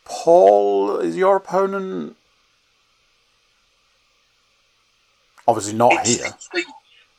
Paul, 0.04 0.98
is 0.98 1.16
your 1.16 1.36
opponent 1.36 2.16
obviously 5.48 5.74
not 5.74 5.92
It's, 5.94 6.16
here? 6.16 6.26
it's, 6.26 6.48
the, 6.52 6.64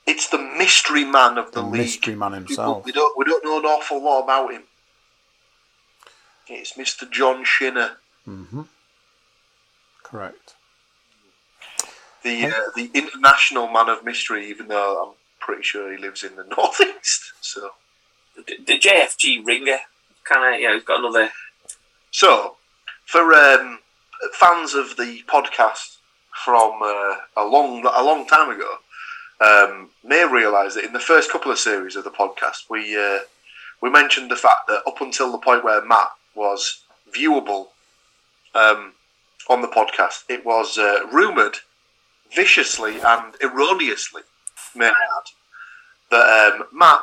it's 0.07 0.29
the 0.29 0.37
mystery 0.37 1.03
man 1.05 1.37
of 1.37 1.51
the, 1.51 1.61
The 1.61 1.67
league. 1.67 1.81
mystery 1.81 2.15
man 2.15 2.33
himself. 2.33 2.85
We 2.85 2.91
don't, 2.91 3.17
we 3.17 3.25
don't 3.25 3.43
know 3.43 3.59
an 3.59 3.65
awful 3.65 4.03
lot 4.03 4.23
about 4.23 4.51
him. 4.51 4.63
It's 6.47 6.73
Mr. 6.73 7.09
John 7.11 7.43
Shinner, 7.43 7.97
Mm-hmm. 8.27 8.61
Correct. 10.05 10.55
the 12.23 12.45
uh, 12.47 12.71
the 12.75 12.91
international 12.93 13.67
man 13.67 13.89
of 13.89 14.03
mystery. 14.05 14.49
Even 14.49 14.67
though 14.67 15.03
I'm 15.03 15.13
pretty 15.39 15.63
sure 15.63 15.91
he 15.91 15.97
lives 15.97 16.23
in 16.23 16.35
the 16.35 16.43
northeast. 16.57 17.33
So, 17.41 17.71
the, 18.35 18.57
the 18.65 18.79
JFG 18.79 19.45
ringer 19.45 19.79
kind 20.23 20.55
of 20.55 20.59
you 20.59 20.67
know 20.67 20.75
he's 20.75 20.83
got 20.83 20.99
another 20.99 21.29
so 22.15 22.55
for 23.05 23.33
um, 23.33 23.79
fans 24.31 24.73
of 24.73 24.95
the 24.95 25.21
podcast 25.27 25.97
from 26.45 26.81
uh, 26.81 27.15
a 27.35 27.45
long 27.45 27.85
a 27.85 28.03
long 28.03 28.25
time 28.25 28.49
ago, 28.49 28.77
um, 29.41 29.89
may 30.01 30.25
realise 30.25 30.75
that 30.75 30.85
in 30.85 30.93
the 30.93 30.99
first 31.01 31.29
couple 31.29 31.51
of 31.51 31.59
series 31.59 31.97
of 31.97 32.05
the 32.05 32.09
podcast, 32.09 32.69
we 32.69 32.97
uh, 32.97 33.19
we 33.81 33.89
mentioned 33.89 34.31
the 34.31 34.37
fact 34.37 34.67
that 34.67 34.81
up 34.87 35.01
until 35.01 35.29
the 35.29 35.37
point 35.37 35.65
where 35.65 35.85
Matt 35.85 36.07
was 36.35 36.83
viewable 37.13 37.67
um, 38.53 38.93
on 39.49 39.61
the 39.61 39.67
podcast, 39.67 40.23
it 40.29 40.45
was 40.45 40.77
uh, 40.77 41.07
rumoured 41.11 41.57
viciously 42.33 42.99
and 42.99 43.35
erroneously, 43.41 44.23
may 44.75 44.87
I 44.87 44.89
add, 44.89 45.31
that 46.11 46.53
um, 46.53 46.67
Matt 46.73 47.01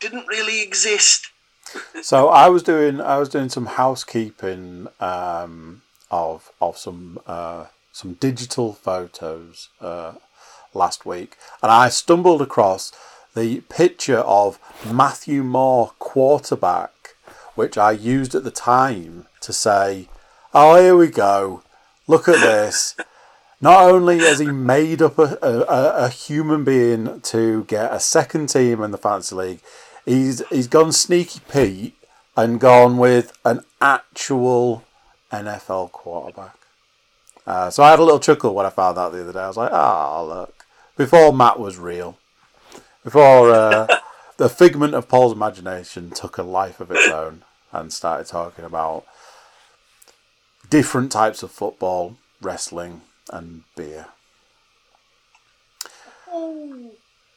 didn't 0.00 0.26
really 0.28 0.62
exist. 0.62 1.28
So 2.02 2.28
I 2.28 2.48
was 2.48 2.62
doing 2.62 3.00
I 3.00 3.16
was 3.18 3.28
doing 3.28 3.48
some 3.48 3.66
housekeeping 3.66 4.88
um, 5.00 5.82
of 6.10 6.50
of 6.60 6.76
some 6.76 7.18
uh, 7.26 7.66
some 7.92 8.14
digital 8.14 8.72
photos 8.72 9.68
uh, 9.80 10.14
last 10.74 11.06
week, 11.06 11.36
and 11.62 11.70
I 11.70 11.88
stumbled 11.88 12.42
across 12.42 12.92
the 13.34 13.60
picture 13.68 14.18
of 14.18 14.58
Matthew 14.84 15.42
Moore 15.42 15.92
quarterback, 15.98 17.14
which 17.54 17.78
I 17.78 17.92
used 17.92 18.34
at 18.34 18.44
the 18.44 18.50
time 18.50 19.26
to 19.40 19.52
say, 19.52 20.08
"Oh, 20.54 20.80
here 20.80 20.96
we 20.96 21.08
go! 21.08 21.62
Look 22.06 22.28
at 22.28 22.40
this." 22.40 22.96
Not 23.60 23.84
only 23.84 24.18
has 24.18 24.40
he 24.40 24.46
made 24.46 25.00
up 25.00 25.20
a, 25.20 25.38
a, 25.40 26.06
a 26.06 26.08
human 26.08 26.64
being 26.64 27.20
to 27.20 27.62
get 27.64 27.92
a 27.92 28.00
second 28.00 28.48
team 28.48 28.82
in 28.82 28.90
the 28.90 28.98
fantasy 28.98 29.36
league, 29.36 29.60
he's 30.04 30.42
he's 30.48 30.66
gone 30.66 30.90
sneaky 30.90 31.40
Pete 31.48 31.94
and 32.36 32.58
gone 32.58 32.98
with 32.98 33.38
an 33.44 33.60
actual 33.80 34.84
NFL 35.30 35.92
quarterback. 35.92 36.56
Uh, 37.46 37.70
so 37.70 37.82
I 37.82 37.90
had 37.90 38.00
a 38.00 38.04
little 38.04 38.20
chuckle 38.20 38.54
when 38.54 38.66
I 38.66 38.70
found 38.70 38.96
that 38.96 39.12
the 39.12 39.22
other 39.22 39.32
day. 39.32 39.40
I 39.40 39.48
was 39.48 39.56
like, 39.56 39.72
"Ah, 39.72 40.22
look!" 40.22 40.66
Before 40.96 41.32
Matt 41.32 41.58
was 41.58 41.78
real, 41.78 42.18
before 43.04 43.50
uh, 43.50 43.86
the 44.38 44.48
figment 44.48 44.94
of 44.94 45.08
Paul's 45.08 45.32
imagination 45.32 46.10
took 46.10 46.36
a 46.36 46.42
life 46.42 46.80
of 46.80 46.90
its 46.90 47.08
own 47.08 47.44
and 47.72 47.92
started 47.92 48.26
talking 48.26 48.64
about 48.64 49.04
different 50.72 51.12
types 51.12 51.42
of 51.42 51.50
football, 51.50 52.16
wrestling, 52.40 53.02
and 53.30 53.62
beer. 53.76 54.06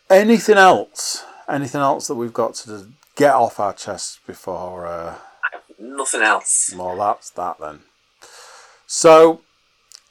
Anything 0.10 0.56
else? 0.56 1.26
anything 1.50 1.82
else 1.82 2.08
that 2.08 2.16
we've 2.16 2.34
got 2.34 2.56
to 2.56 2.88
get 3.16 3.34
off 3.34 3.60
our 3.60 3.74
chests 3.74 4.20
before? 4.26 4.88
Uh, 4.88 5.16
Nothing 5.78 6.22
else. 6.22 6.74
well, 6.78 6.96
that's 6.96 7.30
that 7.32 7.58
then. 7.60 7.80
So, 8.88 9.42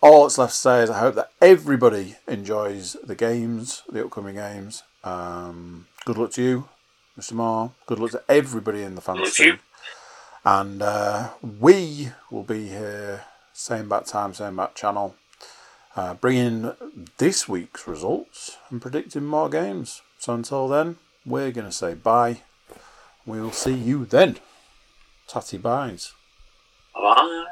all 0.02 0.24
that's 0.24 0.36
left 0.36 0.52
to 0.52 0.58
say 0.58 0.82
is 0.82 0.90
I 0.90 0.98
hope 0.98 1.14
that 1.14 1.30
everybody 1.40 2.16
enjoys 2.28 2.94
the 3.02 3.14
games, 3.14 3.82
the 3.90 4.04
upcoming 4.04 4.34
games. 4.34 4.82
Um, 5.02 5.86
good 6.04 6.18
luck 6.18 6.32
to 6.32 6.42
you, 6.42 6.68
Mr. 7.18 7.32
Moore. 7.32 7.72
Good 7.86 7.98
luck 8.00 8.10
to 8.10 8.22
everybody 8.28 8.82
in 8.82 8.96
the 8.96 9.00
fantasy. 9.00 9.58
And 10.44 10.82
uh, 10.82 11.30
we 11.42 12.10
will 12.30 12.42
be 12.42 12.68
here, 12.68 13.24
same 13.52 13.88
bat 13.88 14.06
time, 14.06 14.34
same 14.34 14.56
bat 14.56 14.74
channel, 14.74 15.16
uh, 15.96 16.14
bringing 16.14 16.72
this 17.16 17.48
week's 17.48 17.88
results 17.88 18.58
and 18.68 18.82
predicting 18.82 19.24
more 19.24 19.48
games. 19.48 20.02
So 20.18 20.34
until 20.34 20.68
then, 20.68 20.96
we're 21.24 21.50
going 21.50 21.66
to 21.66 21.72
say 21.72 21.94
bye. 21.94 22.42
We'll 23.24 23.52
see 23.52 23.74
you 23.74 24.04
then. 24.04 24.38
Tatty 25.26 25.56
byes. 25.56 26.12
Bye. 26.94 27.44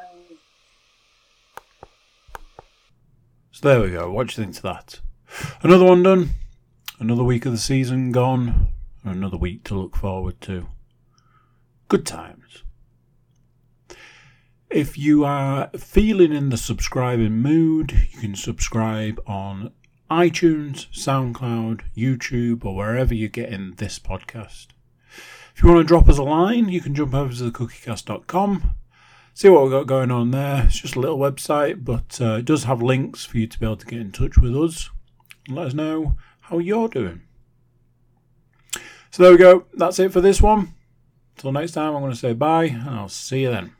So 3.52 3.68
there 3.68 3.80
we 3.80 3.90
go. 3.92 4.10
What 4.10 4.28
do 4.28 4.32
you 4.32 4.44
think 4.44 4.56
to 4.56 4.62
that? 4.62 5.00
Another 5.62 5.84
one 5.84 6.02
done. 6.02 6.30
Another 6.98 7.24
week 7.24 7.46
of 7.46 7.52
the 7.52 7.58
season 7.58 8.12
gone. 8.12 8.68
Another 9.02 9.38
week 9.38 9.64
to 9.64 9.74
look 9.74 9.96
forward 9.96 10.40
to. 10.42 10.66
Good 11.88 12.04
times. 12.04 12.64
If 14.72 14.96
you 14.96 15.24
are 15.24 15.68
feeling 15.76 16.32
in 16.32 16.48
the 16.48 16.56
subscribing 16.56 17.32
mood, 17.32 17.92
you 18.12 18.20
can 18.20 18.34
subscribe 18.34 19.20
on 19.26 19.72
iTunes, 20.10 20.86
SoundCloud, 20.92 21.82
YouTube, 21.96 22.64
or 22.64 22.74
wherever 22.74 23.14
you're 23.14 23.28
getting 23.28 23.74
this 23.74 23.98
podcast. 23.98 24.68
If 25.54 25.62
you 25.62 25.68
want 25.68 25.80
to 25.80 25.84
drop 25.84 26.08
us 26.08 26.18
a 26.18 26.22
line, 26.22 26.68
you 26.68 26.80
can 26.80 26.94
jump 26.94 27.14
over 27.14 27.32
to 27.32 27.50
thecookiecast.com 27.50 28.74
see 29.34 29.48
what 29.48 29.62
we've 29.62 29.72
got 29.72 29.86
going 29.86 30.10
on 30.10 30.30
there. 30.30 30.64
It's 30.64 30.80
just 30.80 30.96
a 30.96 31.00
little 31.00 31.18
website, 31.18 31.84
but 31.84 32.20
uh, 32.20 32.36
it 32.36 32.44
does 32.44 32.64
have 32.64 32.82
links 32.82 33.24
for 33.24 33.38
you 33.38 33.46
to 33.46 33.58
be 33.58 33.66
able 33.66 33.76
to 33.76 33.86
get 33.86 34.00
in 34.00 34.12
touch 34.12 34.36
with 34.36 34.56
us 34.56 34.90
and 35.46 35.56
let 35.56 35.68
us 35.68 35.74
know 35.74 36.16
how 36.42 36.58
you're 36.58 36.88
doing. 36.88 37.22
So 39.10 39.22
there 39.22 39.32
we 39.32 39.38
go. 39.38 39.66
That's 39.74 39.98
it 39.98 40.12
for 40.12 40.20
this 40.20 40.40
one. 40.40 40.74
Till 41.36 41.52
next 41.52 41.72
time, 41.72 41.94
I'm 41.94 42.02
going 42.02 42.12
to 42.12 42.18
say 42.18 42.34
bye, 42.34 42.64
and 42.64 42.90
I'll 42.90 43.08
see 43.08 43.42
you 43.42 43.50
then. 43.50 43.72